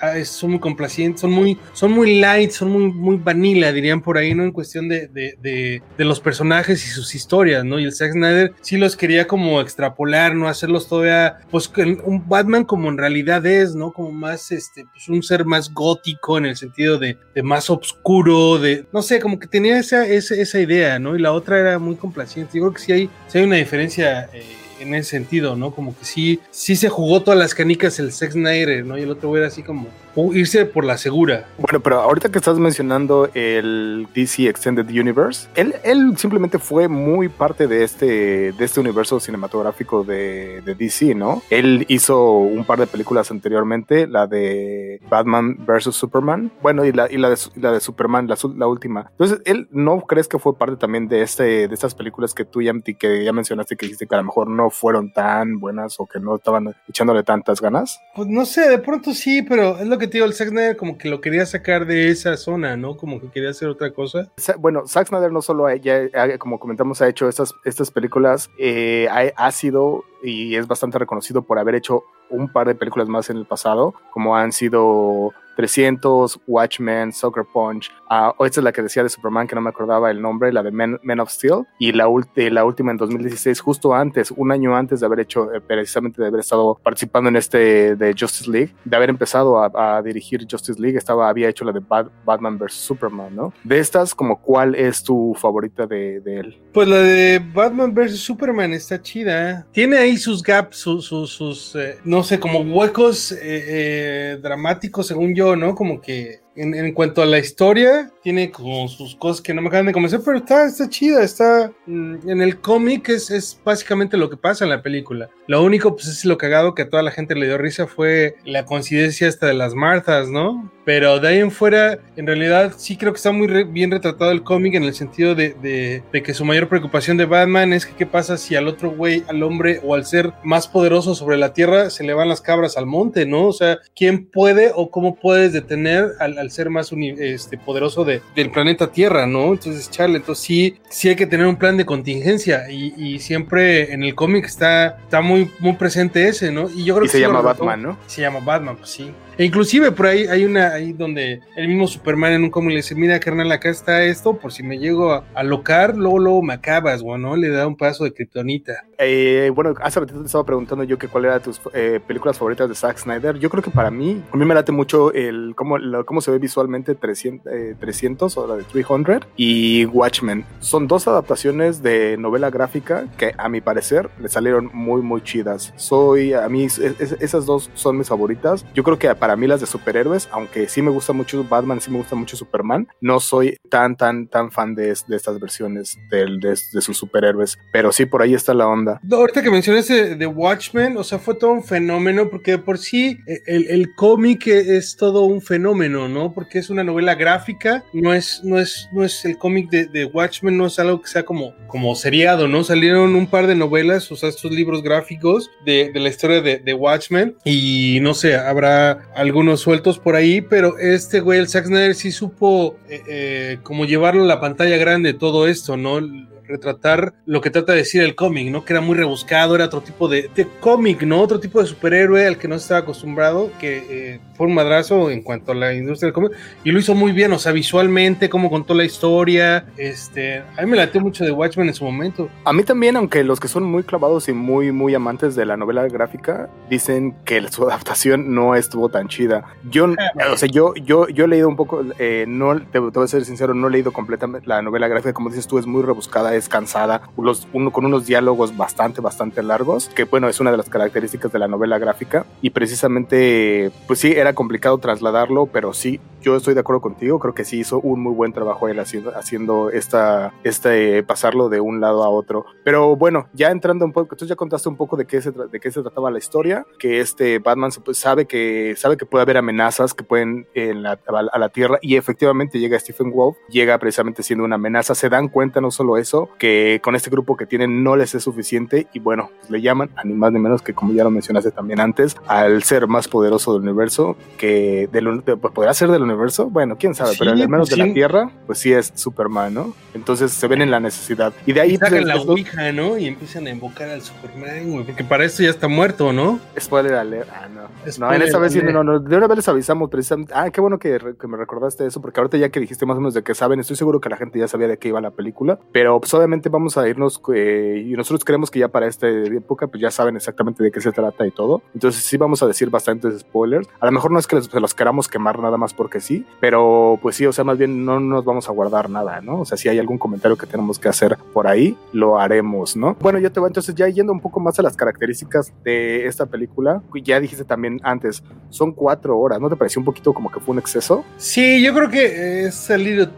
ah, 0.00 0.24
son 0.24 0.52
muy 0.52 0.60
complacientes, 0.60 1.20
son 1.20 1.32
muy, 1.32 1.58
son 1.72 1.92
muy 1.92 2.18
light, 2.18 2.50
son 2.50 2.70
muy, 2.70 2.92
muy 2.92 3.16
vanilla, 3.16 3.72
dirían 3.72 4.00
por 4.00 4.18
ahí, 4.18 4.34
¿no? 4.34 4.44
En 4.44 4.52
cuestión 4.52 4.88
de, 4.88 5.08
de, 5.08 5.36
de, 5.40 6.04
los 6.04 6.20
personajes 6.20 6.84
y 6.84 6.88
sus 6.88 7.14
historias, 7.14 7.64
¿no? 7.64 7.78
Y 7.78 7.84
el 7.84 7.92
Zack 7.92 8.12
Snyder 8.12 8.52
sí 8.60 8.76
los 8.76 8.96
quería 8.96 9.26
como 9.26 9.60
extrapolar, 9.60 10.34
¿no? 10.34 10.48
Hacerlos 10.48 10.88
todavía, 10.88 11.38
pues, 11.50 11.70
un 12.04 12.28
Batman 12.28 12.64
como 12.64 12.88
en 12.88 12.98
realidad 12.98 13.44
es, 13.46 13.74
¿no? 13.74 13.92
Como 13.92 14.12
más, 14.12 14.50
este, 14.52 14.84
pues, 14.92 15.08
un 15.08 15.22
ser 15.22 15.44
más 15.44 15.72
gótico 15.72 16.38
en 16.38 16.46
el 16.46 16.56
sentido 16.56 16.98
de, 16.98 17.16
de 17.34 17.42
más 17.42 17.70
oscuro, 17.70 18.58
de, 18.58 18.86
no 18.92 19.02
sé, 19.02 19.20
como 19.20 19.38
que 19.38 19.46
tenía 19.46 19.78
esa, 19.78 20.06
esa, 20.06 20.34
esa 20.34 20.60
idea, 20.60 20.98
¿no? 20.98 21.16
Y 21.16 21.20
la 21.20 21.32
otra 21.32 21.58
era 21.58 21.78
muy 21.78 21.96
complaciente. 21.96 22.58
Yo 22.58 22.62
creo 22.64 22.74
que 22.74 22.82
sí 22.82 22.92
hay, 22.92 23.10
sí 23.28 23.38
hay 23.38 23.44
una 23.44 23.56
diferencia. 23.56 24.28
eh, 24.32 24.61
en 24.82 24.94
ese 24.94 25.10
sentido, 25.10 25.56
¿no? 25.56 25.74
Como 25.74 25.96
que 25.96 26.04
sí, 26.04 26.40
sí 26.50 26.76
se 26.76 26.88
jugó 26.88 27.22
todas 27.22 27.38
las 27.38 27.54
canicas 27.54 27.98
el 27.98 28.12
Sex 28.12 28.34
Snyder, 28.34 28.84
¿no? 28.84 28.98
Y 28.98 29.02
el 29.02 29.10
otro 29.10 29.28
güey 29.28 29.40
era 29.40 29.48
así 29.48 29.62
como 29.62 29.88
irse 30.32 30.66
por 30.66 30.84
la 30.84 30.98
segura. 30.98 31.46
Bueno, 31.58 31.80
pero 31.80 32.00
ahorita 32.00 32.30
que 32.30 32.38
estás 32.38 32.58
mencionando 32.58 33.30
el 33.34 34.06
DC 34.14 34.48
Extended 34.48 34.88
Universe, 34.88 35.48
él, 35.54 35.74
él 35.84 36.16
simplemente 36.16 36.58
fue 36.58 36.88
muy 36.88 37.28
parte 37.28 37.66
de 37.66 37.84
este, 37.84 38.52
de 38.52 38.64
este 38.64 38.80
universo 38.80 39.20
cinematográfico 39.20 40.04
de, 40.04 40.62
de 40.62 40.74
DC, 40.74 41.14
¿no? 41.14 41.42
Él 41.50 41.84
hizo 41.88 42.30
un 42.30 42.64
par 42.64 42.78
de 42.78 42.86
películas 42.86 43.30
anteriormente, 43.30 44.06
la 44.06 44.26
de 44.26 45.00
Batman 45.08 45.56
vs. 45.66 45.94
Superman, 45.94 46.52
bueno, 46.62 46.84
y 46.84 46.92
la, 46.92 47.10
y 47.10 47.16
la, 47.16 47.30
de, 47.30 47.36
la 47.56 47.72
de 47.72 47.80
Superman, 47.80 48.26
la, 48.28 48.36
la, 48.56 48.66
última. 48.66 49.08
Entonces, 49.12 49.40
¿él 49.44 49.68
no 49.70 50.00
crees 50.02 50.28
que 50.28 50.38
fue 50.38 50.56
parte 50.56 50.76
también 50.76 51.08
de, 51.08 51.22
este, 51.22 51.68
de 51.68 51.74
estas 51.74 51.94
películas 51.94 52.34
que 52.34 52.44
tú 52.44 52.62
ya, 52.62 52.72
que 52.98 53.24
ya 53.24 53.32
mencionaste 53.32 53.76
que 53.76 53.86
dijiste 53.86 54.06
que 54.06 54.14
a 54.14 54.18
lo 54.18 54.24
mejor 54.24 54.48
no 54.48 54.70
fueron 54.70 55.12
tan 55.12 55.58
buenas 55.58 55.98
o 55.98 56.06
que 56.06 56.20
no 56.20 56.36
estaban 56.36 56.74
echándole 56.88 57.22
tantas 57.22 57.60
ganas? 57.60 58.00
Pues 58.14 58.28
no 58.28 58.44
sé, 58.44 58.68
de 58.68 58.78
pronto 58.78 59.12
sí, 59.12 59.42
pero 59.42 59.78
es 59.78 59.86
lo 59.86 59.98
que 59.98 60.01
te 60.06 60.14
digo, 60.14 60.26
el 60.26 60.34
Zack 60.34 60.48
Snyder 60.48 60.76
como 60.76 60.98
que 60.98 61.08
lo 61.08 61.20
quería 61.20 61.46
sacar 61.46 61.86
de 61.86 62.08
esa 62.08 62.36
zona, 62.36 62.76
¿no? 62.76 62.96
Como 62.96 63.20
que 63.20 63.30
quería 63.30 63.50
hacer 63.50 63.68
otra 63.68 63.92
cosa. 63.92 64.30
Bueno, 64.58 64.86
Zack 64.86 65.08
Snyder 65.08 65.32
no 65.32 65.42
solo, 65.42 65.72
ya, 65.74 66.08
como 66.38 66.58
comentamos, 66.58 67.02
ha 67.02 67.08
hecho 67.08 67.28
estas, 67.28 67.54
estas 67.64 67.90
películas, 67.90 68.50
eh, 68.58 69.08
ha 69.36 69.50
sido 69.52 70.04
y 70.22 70.54
es 70.56 70.66
bastante 70.66 70.98
reconocido 70.98 71.42
por 71.42 71.58
haber 71.58 71.74
hecho 71.74 72.04
un 72.30 72.50
par 72.50 72.66
de 72.66 72.74
películas 72.74 73.08
más 73.08 73.28
en 73.30 73.36
el 73.36 73.46
pasado, 73.46 73.94
como 74.10 74.36
han 74.36 74.52
sido 74.52 75.32
300, 75.56 76.40
Watchmen, 76.46 77.12
Soccer 77.12 77.44
Punch. 77.52 77.90
Uh, 78.10 78.44
esta 78.44 78.60
es 78.60 78.64
la 78.64 78.72
que 78.72 78.82
decía 78.82 79.02
de 79.02 79.08
Superman, 79.08 79.46
que 79.46 79.54
no 79.54 79.60
me 79.60 79.70
acordaba 79.70 80.10
el 80.10 80.20
nombre, 80.20 80.52
la 80.52 80.62
de 80.62 80.70
Men, 80.70 81.20
of 81.20 81.30
Steel. 81.30 81.64
Y 81.78 81.92
la, 81.92 82.08
la, 82.36 82.64
última 82.64 82.90
en 82.90 82.96
2016, 82.96 83.60
justo 83.60 83.94
antes, 83.94 84.30
un 84.30 84.52
año 84.52 84.76
antes 84.76 85.00
de 85.00 85.06
haber 85.06 85.20
hecho, 85.20 85.52
eh, 85.52 85.60
precisamente 85.60 86.20
de 86.20 86.28
haber 86.28 86.40
estado 86.40 86.78
participando 86.82 87.28
en 87.28 87.36
este 87.36 87.96
de 87.96 88.14
Justice 88.18 88.50
League, 88.50 88.74
de 88.84 88.96
haber 88.96 89.10
empezado 89.10 89.62
a, 89.62 90.02
dirigir 90.02 90.46
Justice 90.50 90.80
League, 90.80 90.96
estaba, 90.96 91.28
había 91.28 91.48
hecho 91.48 91.64
la 91.64 91.72
de 91.72 91.80
Batman 92.24 92.58
vs. 92.58 92.72
Superman, 92.72 93.34
¿no? 93.34 93.52
De 93.62 93.78
estas, 93.78 94.14
como 94.14 94.40
¿cuál 94.40 94.74
es 94.74 95.02
tu 95.02 95.34
favorita 95.38 95.86
de, 95.86 96.20
de, 96.20 96.40
él? 96.40 96.58
Pues 96.72 96.88
la 96.88 96.98
de 96.98 97.38
Batman 97.38 97.94
vs. 97.94 98.18
Superman 98.18 98.72
está 98.72 99.00
chida. 99.00 99.66
Tiene 99.72 99.98
ahí 99.98 100.16
sus 100.16 100.42
gaps, 100.42 100.78
sus, 100.78 101.06
sus, 101.06 101.74
eh, 101.76 101.98
no 102.04 102.22
sé, 102.22 102.40
como 102.40 102.60
huecos 102.60 103.32
eh, 103.40 104.38
dramáticos, 104.42 105.06
según 105.06 105.34
yo 105.34 105.41
¿no? 105.56 105.74
Como 105.74 106.00
que 106.00 106.40
en, 106.56 106.92
cuanto 106.92 107.22
a 107.22 107.26
la 107.26 107.38
historia, 107.38 108.10
tiene 108.22 108.50
como 108.50 108.88
sus 108.88 109.14
cosas 109.16 109.40
que 109.40 109.54
no 109.54 109.62
me 109.62 109.68
acaban 109.68 109.86
de 109.86 109.92
convencer, 109.92 110.20
pero 110.24 110.38
está, 110.38 110.66
está 110.66 110.88
chida, 110.88 111.22
está... 111.22 111.72
Mm, 111.86 112.28
en 112.28 112.42
el 112.42 112.60
cómic 112.60 113.08
es, 113.08 113.30
es 113.30 113.60
básicamente 113.64 114.16
lo 114.16 114.30
que 114.30 114.36
pasa 114.36 114.64
en 114.64 114.70
la 114.70 114.82
película. 114.82 115.30
Lo 115.46 115.62
único, 115.62 115.94
pues 115.94 116.08
es 116.08 116.24
lo 116.24 116.38
cagado 116.38 116.74
que 116.74 116.82
a 116.82 116.88
toda 116.88 117.02
la 117.02 117.10
gente 117.10 117.34
le 117.34 117.46
dio 117.46 117.58
risa 117.58 117.86
fue 117.86 118.36
la 118.44 118.64
coincidencia 118.64 119.28
esta 119.28 119.46
de 119.46 119.54
las 119.54 119.74
Marthas, 119.74 120.28
¿no? 120.28 120.70
Pero 120.84 121.20
de 121.20 121.28
ahí 121.28 121.38
en 121.38 121.52
fuera, 121.52 121.98
en 122.16 122.26
realidad 122.26 122.72
sí 122.76 122.96
creo 122.96 123.12
que 123.12 123.18
está 123.18 123.30
muy 123.30 123.46
bien 123.64 123.90
retratado 123.90 124.32
el 124.32 124.42
cómic 124.42 124.74
en 124.74 124.82
el 124.82 124.94
sentido 124.94 125.34
de, 125.34 125.54
de, 125.62 126.22
que 126.22 126.34
su 126.34 126.44
mayor 126.44 126.68
preocupación 126.68 127.16
de 127.16 127.24
Batman 127.24 127.72
es 127.72 127.86
que 127.86 127.94
qué 127.94 128.06
pasa 128.06 128.36
si 128.36 128.56
al 128.56 128.66
otro 128.66 128.90
güey, 128.90 129.22
al 129.28 129.42
hombre 129.44 129.80
o 129.84 129.94
al 129.94 130.04
ser 130.04 130.32
más 130.42 130.66
poderoso 130.66 131.14
sobre 131.14 131.36
la 131.36 131.52
tierra 131.52 131.90
se 131.90 132.02
le 132.02 132.14
van 132.14 132.28
las 132.28 132.40
cabras 132.40 132.76
al 132.76 132.86
monte, 132.86 133.26
¿no? 133.26 133.46
O 133.46 133.52
sea, 133.52 133.78
¿quién 133.94 134.26
puede 134.26 134.72
o 134.74 134.90
cómo 134.90 135.14
puedes 135.14 135.52
detener 135.52 136.12
al, 136.18 136.41
al 136.42 136.50
ser 136.50 136.68
más 136.68 136.92
este, 136.92 137.56
poderoso 137.56 138.04
de, 138.04 138.20
del 138.34 138.50
planeta 138.50 138.92
Tierra, 138.92 139.26
¿no? 139.26 139.52
Entonces, 139.52 139.90
Charlie, 139.90 140.16
entonces 140.16 140.44
sí, 140.44 140.76
sí 140.90 141.08
hay 141.08 141.16
que 141.16 141.26
tener 141.26 141.46
un 141.46 141.56
plan 141.56 141.76
de 141.76 141.86
contingencia 141.86 142.70
y, 142.70 142.92
y 142.96 143.18
siempre 143.20 143.92
en 143.92 144.02
el 144.02 144.14
cómic 144.14 144.44
está, 144.44 144.98
está 145.04 145.20
muy, 145.20 145.50
muy 145.60 145.74
presente 145.74 146.28
ese, 146.28 146.52
¿no? 146.52 146.68
Y 146.68 146.84
yo 146.84 146.94
creo 146.94 147.04
y 147.04 147.08
que 147.08 147.12
se 147.12 147.20
llama 147.20 147.40
Batman, 147.40 147.82
¿no? 147.82 147.98
Se 148.06 148.20
llama 148.20 148.40
Batman, 148.40 148.76
pues 148.76 148.90
sí. 148.90 149.12
E 149.38 149.44
inclusive 149.44 149.92
por 149.92 150.06
ahí 150.06 150.26
hay 150.26 150.44
una 150.44 150.72
ahí 150.72 150.92
donde 150.92 151.40
el 151.56 151.68
mismo 151.68 151.86
Superman 151.86 152.32
en 152.32 152.44
un 152.44 152.50
cómic 152.50 152.70
le 152.70 152.76
dice, 152.76 152.94
mira 152.94 153.18
carnal, 153.20 153.50
acá 153.50 153.70
está 153.70 154.04
esto, 154.04 154.36
por 154.36 154.52
si 154.52 154.62
me 154.62 154.78
llego 154.78 155.12
a, 155.12 155.24
a 155.34 155.42
locar, 155.42 155.96
luego, 155.96 156.18
luego 156.18 156.42
me 156.42 156.54
acabas, 156.54 157.02
güey, 157.02 157.20
¿no? 157.20 157.36
Le 157.36 157.48
da 157.48 157.66
un 157.66 157.76
paso 157.76 158.04
de 158.04 158.12
kriptonita. 158.12 158.84
Eh, 159.04 159.50
bueno, 159.54 159.74
hace 159.82 159.98
ratito 159.98 160.20
te 160.20 160.26
estaba 160.26 160.44
preguntando 160.44 160.84
yo 160.84 160.96
que 160.96 161.08
cuál 161.08 161.24
era 161.24 161.40
tus 161.40 161.60
eh, 161.74 161.98
películas 162.06 162.38
favoritas 162.38 162.68
de 162.68 162.74
Zack 162.74 162.98
Snyder. 162.98 163.38
Yo 163.38 163.50
creo 163.50 163.62
que 163.62 163.70
para 163.70 163.90
mí, 163.90 164.22
a 164.30 164.36
mí 164.36 164.44
me 164.44 164.54
late 164.54 164.70
mucho 164.70 165.12
el 165.12 165.54
cómo, 165.56 165.76
cómo 166.06 166.20
se 166.20 166.30
ve 166.30 166.38
visualmente 166.38 166.94
300, 166.94 167.52
300 167.80 168.36
eh, 168.36 168.40
o 168.40 168.46
la 168.46 168.56
de 168.56 168.62
300 168.64 169.26
y 169.36 169.86
Watchmen. 169.86 170.44
Son 170.60 170.86
dos 170.86 171.08
adaptaciones 171.08 171.82
de 171.82 172.16
novela 172.16 172.50
gráfica 172.50 173.06
que 173.16 173.34
a 173.36 173.48
mi 173.48 173.60
parecer 173.60 174.08
le 174.20 174.28
salieron 174.28 174.70
muy, 174.72 175.02
muy 175.02 175.22
chidas. 175.22 175.72
Soy, 175.76 176.32
a 176.32 176.48
mí, 176.48 176.64
esas 176.64 177.46
dos 177.46 177.70
son 177.74 177.98
mis 177.98 178.08
favoritas. 178.08 178.64
Yo 178.74 178.84
creo 178.84 178.98
que 178.98 179.08
para 179.22 179.36
mí 179.36 179.46
las 179.46 179.60
de 179.60 179.68
superhéroes, 179.68 180.28
aunque 180.32 180.68
sí 180.68 180.82
me 180.82 180.90
gusta 180.90 181.12
mucho 181.12 181.44
Batman, 181.44 181.80
sí 181.80 181.92
me 181.92 181.98
gusta 181.98 182.16
mucho 182.16 182.36
Superman, 182.36 182.88
no 183.00 183.20
soy 183.20 183.56
tan, 183.70 183.96
tan, 183.96 184.26
tan 184.26 184.50
fan 184.50 184.74
de, 184.74 184.90
estas 184.90 185.38
versiones 185.38 185.96
de, 186.10 186.56
sus 186.80 186.96
superhéroes, 186.96 187.56
pero 187.72 187.92
sí, 187.92 188.04
por 188.04 188.20
ahí 188.20 188.34
está 188.34 188.52
la 188.52 188.66
onda. 188.66 189.00
Ahorita 189.08 189.40
que 189.40 189.48
mencionaste 189.48 190.16
de 190.16 190.26
Watchmen, 190.26 190.96
o 190.96 191.04
sea, 191.04 191.20
fue 191.20 191.36
todo 191.36 191.52
un 191.52 191.62
fenómeno, 191.62 192.30
porque 192.30 192.58
por 192.58 192.78
sí 192.78 193.16
eh, 193.28 193.42
el, 193.46 193.94
cómic 193.94 194.48
es 194.48 194.96
todo 194.96 195.22
un 195.22 195.40
fenómeno, 195.40 196.08
¿no? 196.08 196.32
Porque 196.32 196.58
es 196.58 196.68
una 196.68 196.82
novela 196.82 197.14
gráfica, 197.14 197.84
no 197.92 198.12
es, 198.12 198.42
no 198.42 198.58
es, 198.58 198.88
no 198.90 199.04
es 199.04 199.24
el 199.24 199.38
cómic 199.38 199.70
de, 199.70 200.04
Watchmen, 200.04 200.56
no 200.56 200.66
es 200.66 200.80
algo 200.80 201.00
que 201.00 201.08
sea 201.08 201.24
como, 201.24 201.54
como 201.68 201.94
seriado, 201.94 202.48
¿no? 202.48 202.64
Salieron 202.64 203.14
un 203.14 203.28
par 203.28 203.46
de 203.46 203.54
novelas, 203.54 204.10
o 204.10 204.16
sea, 204.16 204.30
estos 204.30 204.50
libros 204.50 204.82
gráficos 204.82 205.48
de, 205.64 205.92
la 205.94 206.08
historia 206.08 206.40
de 206.40 206.74
Watchmen, 206.74 207.36
y 207.44 208.00
no 208.02 208.14
sé, 208.14 208.34
habrá 208.34 209.11
algunos 209.14 209.60
sueltos 209.60 209.98
por 209.98 210.16
ahí, 210.16 210.40
pero 210.40 210.78
este 210.78 211.20
güey, 211.20 211.38
el 211.38 211.48
Zack 211.48 211.66
Snyder, 211.66 211.94
sí 211.94 212.10
supo 212.12 212.76
eh, 212.88 213.02
eh, 213.06 213.58
como 213.62 213.84
llevarlo 213.84 214.24
a 214.24 214.26
la 214.26 214.40
pantalla 214.40 214.76
grande 214.76 215.14
todo 215.14 215.46
esto, 215.46 215.76
¿no? 215.76 216.00
Retratar 216.46 217.14
lo 217.26 217.40
que 217.40 217.50
trata 217.50 217.72
de 217.72 217.78
decir 217.78 218.02
el 218.02 218.14
cómic, 218.14 218.50
¿no? 218.50 218.64
Que 218.64 218.72
era 218.72 218.80
muy 218.80 218.96
rebuscado, 218.96 219.54
era 219.54 219.66
otro 219.66 219.80
tipo 219.80 220.08
de, 220.08 220.30
cómic, 220.60 221.02
¿no? 221.02 221.20
Otro 221.20 221.40
tipo 221.40 221.60
de 221.60 221.66
superhéroe 221.66 222.26
al 222.26 222.38
que 222.38 222.48
no 222.48 222.56
estaba 222.56 222.80
acostumbrado, 222.80 223.50
que 223.58 223.84
eh, 223.88 224.20
fue 224.36 224.46
un 224.46 224.54
madrazo 224.54 225.10
en 225.10 225.22
cuanto 225.22 225.52
a 225.52 225.54
la 225.54 225.74
industria 225.74 226.08
del 226.08 226.14
cómic, 226.14 226.32
y 226.64 226.70
lo 226.70 226.78
hizo 226.78 226.94
muy 226.94 227.12
bien, 227.12 227.32
o 227.32 227.38
sea, 227.38 227.52
visualmente, 227.52 228.28
cómo 228.28 228.50
contó 228.50 228.74
la 228.74 228.84
historia, 228.84 229.66
este, 229.76 230.42
a 230.56 230.62
mí 230.62 230.70
me 230.70 230.76
latió 230.76 231.00
mucho 231.00 231.24
de 231.24 231.30
Watchmen 231.30 231.68
en 231.68 231.74
su 231.74 231.84
momento. 231.84 232.28
A 232.44 232.52
mí 232.52 232.62
también, 232.64 232.96
aunque 232.96 233.24
los 233.24 233.40
que 233.40 233.48
son 233.48 233.64
muy 233.64 233.82
clavados 233.82 234.28
y 234.28 234.32
muy, 234.32 234.72
muy 234.72 234.94
amantes 234.94 235.34
de 235.34 235.46
la 235.46 235.56
novela 235.56 235.86
gráfica, 235.88 236.48
dicen 236.68 237.14
que 237.24 237.48
su 237.50 237.64
adaptación 237.64 238.34
no 238.34 238.54
estuvo 238.54 238.88
tan 238.88 239.08
chida. 239.08 239.44
Yo, 239.70 239.94
o 240.30 240.36
sea, 240.36 240.48
yo, 240.48 240.74
yo, 240.74 241.08
yo 241.08 241.24
he 241.24 241.28
leído 241.28 241.48
un 241.48 241.56
poco, 241.56 241.84
eh, 241.98 242.24
no, 242.26 242.58
te, 242.58 242.66
te 242.72 242.78
voy 242.78 243.04
a 243.04 243.08
ser 243.08 243.24
sincero, 243.24 243.54
no 243.54 243.68
he 243.68 243.70
leído 243.70 243.92
completamente 243.92 244.46
la 244.46 244.62
novela 244.62 244.88
gráfica, 244.88 245.12
como 245.12 245.30
dices 245.30 245.46
tú, 245.46 245.58
es 245.58 245.66
muy 245.66 245.82
rebuscada, 245.82 246.31
es 246.34 246.48
cansada, 246.48 247.02
uno, 247.16 247.72
con 247.72 247.84
unos 247.84 248.06
diálogos 248.06 248.56
bastante, 248.56 249.00
bastante 249.00 249.42
largos, 249.42 249.88
que 249.88 250.04
bueno, 250.04 250.28
es 250.28 250.40
una 250.40 250.50
de 250.50 250.56
las 250.56 250.68
características 250.68 251.32
de 251.32 251.38
la 251.38 251.48
novela 251.48 251.78
gráfica 251.78 252.26
y 252.40 252.50
precisamente, 252.50 253.70
pues 253.86 253.98
sí, 253.98 254.12
era 254.12 254.34
complicado 254.34 254.78
trasladarlo, 254.78 255.46
pero 255.46 255.72
sí, 255.72 256.00
yo 256.20 256.36
estoy 256.36 256.54
de 256.54 256.60
acuerdo 256.60 256.80
contigo, 256.80 257.18
creo 257.18 257.34
que 257.34 257.44
sí 257.44 257.58
hizo 257.58 257.80
un 257.80 258.00
muy 258.00 258.14
buen 258.14 258.32
trabajo 258.32 258.68
él 258.68 258.78
haciendo, 258.78 259.10
haciendo 259.16 259.70
esta, 259.70 260.32
este, 260.44 261.02
pasarlo 261.02 261.48
de 261.48 261.60
un 261.60 261.80
lado 261.80 262.04
a 262.04 262.08
otro. 262.08 262.46
Pero 262.64 262.96
bueno, 262.96 263.28
ya 263.32 263.50
entrando 263.50 263.84
un 263.84 263.92
poco, 263.92 264.16
tú 264.16 264.24
ya 264.24 264.36
contaste 264.36 264.68
un 264.68 264.76
poco 264.76 264.96
de 264.96 265.06
qué 265.06 265.20
se, 265.20 265.32
de 265.32 265.60
qué 265.60 265.70
se 265.70 265.82
trataba 265.82 266.10
la 266.10 266.18
historia, 266.18 266.64
que 266.78 267.00
este 267.00 267.38
Batman 267.38 267.70
sabe 267.92 268.26
que, 268.26 268.74
sabe 268.76 268.96
que 268.96 269.06
puede 269.06 269.22
haber 269.22 269.36
amenazas 269.36 269.94
que 269.94 270.04
pueden 270.04 270.46
en 270.54 270.82
la, 270.82 270.98
a 271.06 271.38
la 271.38 271.48
Tierra 271.48 271.78
y 271.82 271.96
efectivamente 271.96 272.58
llega 272.58 272.78
Stephen 272.78 273.10
Wolf, 273.10 273.36
llega 273.48 273.78
precisamente 273.78 274.22
siendo 274.22 274.44
una 274.44 274.56
amenaza, 274.56 274.94
se 274.94 275.08
dan 275.08 275.28
cuenta 275.28 275.60
no 275.60 275.70
solo 275.70 275.96
eso, 275.96 276.21
que 276.38 276.80
con 276.82 276.94
este 276.94 277.10
grupo 277.10 277.36
que 277.36 277.46
tienen 277.46 277.82
no 277.82 277.96
les 277.96 278.14
es 278.14 278.22
suficiente 278.22 278.86
y 278.92 278.98
bueno, 278.98 279.30
pues 279.38 279.50
le 279.50 279.60
llaman 279.60 279.90
a 279.96 280.04
ni 280.04 280.14
más 280.14 280.32
ni 280.32 280.38
menos 280.38 280.62
que 280.62 280.74
como 280.74 280.92
ya 280.92 281.04
lo 281.04 281.10
mencionaste 281.10 281.50
también 281.50 281.80
antes, 281.80 282.16
al 282.26 282.62
ser 282.62 282.86
más 282.86 283.08
poderoso 283.08 283.52
del 283.52 283.62
universo, 283.62 284.16
que 284.38 284.88
del, 284.92 285.22
pues 285.22 285.54
podrá 285.54 285.74
ser 285.74 285.90
del 285.90 286.02
universo, 286.02 286.48
bueno, 286.50 286.76
quién 286.78 286.94
sabe, 286.94 287.12
pero 287.18 287.32
al 287.32 287.48
menos 287.48 287.68
pues 287.68 287.78
de 287.78 287.86
la 287.86 287.94
Tierra, 287.94 288.30
pues 288.46 288.58
sí 288.58 288.72
es 288.72 288.92
Superman, 288.94 289.54
¿no? 289.54 289.74
Entonces 289.94 290.32
se 290.32 290.46
ven 290.46 290.62
en 290.62 290.70
la 290.70 290.80
necesidad. 290.80 291.32
Y 291.46 291.52
de 291.52 291.60
ahí... 291.60 291.78
Pues, 291.78 291.90
sacan 291.90 292.08
la 292.08 292.16
Ouija, 292.16 292.72
¿no? 292.72 292.98
Y 292.98 293.06
empiezan 293.06 293.46
a 293.46 293.50
invocar 293.50 293.88
al 293.90 294.02
Superman, 294.02 294.70
güey, 294.70 294.84
porque 294.84 295.04
para 295.04 295.24
esto 295.24 295.42
ya 295.42 295.50
está 295.50 295.68
muerto, 295.68 296.12
¿no? 296.12 296.40
Spoiler 296.58 296.94
alert, 296.94 297.28
ah, 297.32 297.48
no. 297.48 297.62
no, 297.98 298.12
en 298.12 298.22
esa 298.22 298.38
vez 298.38 298.54
no, 298.62 298.84
no, 298.84 299.00
de 299.00 299.16
una 299.16 299.26
vez 299.26 299.38
les 299.38 299.48
avisamos 299.48 299.90
precisamente, 299.90 300.32
ah, 300.34 300.50
qué 300.50 300.60
bueno 300.60 300.78
que, 300.78 300.98
que 301.18 301.26
me 301.26 301.36
recordaste 301.36 301.86
eso, 301.86 302.00
porque 302.00 302.20
ahorita 302.20 302.36
ya 302.36 302.48
que 302.50 302.60
dijiste 302.60 302.86
más 302.86 302.96
o 302.96 303.00
menos 303.00 303.14
de 303.14 303.22
que 303.22 303.34
saben, 303.34 303.60
estoy 303.60 303.76
seguro 303.76 304.00
que 304.00 304.08
la 304.08 304.16
gente 304.16 304.38
ya 304.38 304.48
sabía 304.48 304.68
de 304.68 304.78
qué 304.78 304.88
iba 304.88 305.00
la 305.00 305.10
película, 305.10 305.58
pero 305.72 306.00
pues 306.00 306.11
pues 306.12 306.18
obviamente 306.18 306.50
vamos 306.50 306.76
a 306.76 306.86
irnos 306.86 307.22
eh, 307.34 307.86
y 307.86 307.92
nosotros 307.92 308.22
creemos 308.22 308.50
que 308.50 308.58
ya 308.58 308.68
para 308.68 308.86
esta 308.86 309.08
época 309.08 309.66
pues 309.68 309.80
ya 309.80 309.90
saben 309.90 310.14
exactamente 310.14 310.62
de 310.62 310.70
qué 310.70 310.78
se 310.78 310.92
trata 310.92 311.26
y 311.26 311.30
todo. 311.30 311.62
Entonces 311.72 312.04
sí 312.04 312.18
vamos 312.18 312.42
a 312.42 312.46
decir 312.46 312.68
bastantes 312.68 313.20
spoilers. 313.20 313.66
A 313.80 313.86
lo 313.86 313.92
mejor 313.92 314.10
no 314.10 314.18
es 314.18 314.26
que 314.26 314.42
se 314.42 314.60
los 314.60 314.74
queramos 314.74 315.08
quemar 315.08 315.38
nada 315.38 315.56
más 315.56 315.72
porque 315.72 316.00
sí, 316.00 316.26
pero 316.38 316.98
pues 317.00 317.16
sí, 317.16 317.24
o 317.24 317.32
sea, 317.32 317.44
más 317.44 317.56
bien 317.56 317.86
no 317.86 317.98
nos 317.98 318.26
vamos 318.26 318.46
a 318.46 318.52
guardar 318.52 318.90
nada, 318.90 319.22
¿no? 319.22 319.40
O 319.40 319.44
sea, 319.46 319.56
si 319.56 319.70
hay 319.70 319.78
algún 319.78 319.96
comentario 319.96 320.36
que 320.36 320.44
tenemos 320.44 320.78
que 320.78 320.90
hacer 320.90 321.16
por 321.32 321.46
ahí, 321.46 321.78
lo 321.94 322.18
haremos, 322.18 322.76
¿no? 322.76 322.94
Bueno, 323.00 323.18
yo 323.18 323.32
te 323.32 323.40
voy 323.40 323.48
entonces 323.48 323.74
ya 323.74 323.88
yendo 323.88 324.12
un 324.12 324.20
poco 324.20 324.38
más 324.38 324.58
a 324.58 324.62
las 324.62 324.76
características 324.76 325.50
de 325.64 326.06
esta 326.06 326.26
película, 326.26 326.82
ya 327.02 327.20
dijiste 327.20 327.46
también 327.46 327.80
antes, 327.84 328.22
son 328.50 328.72
cuatro 328.72 329.18
horas, 329.18 329.40
¿no 329.40 329.48
te 329.48 329.56
pareció 329.56 329.80
un 329.80 329.86
poquito 329.86 330.12
como 330.12 330.30
que 330.30 330.40
fue 330.40 330.52
un 330.52 330.58
exceso? 330.58 331.06
Sí, 331.16 331.62
yo 331.62 331.72
creo 331.72 331.88
que 331.88 332.44
es 332.44 332.70
a 332.70 332.76
little, 332.76 333.08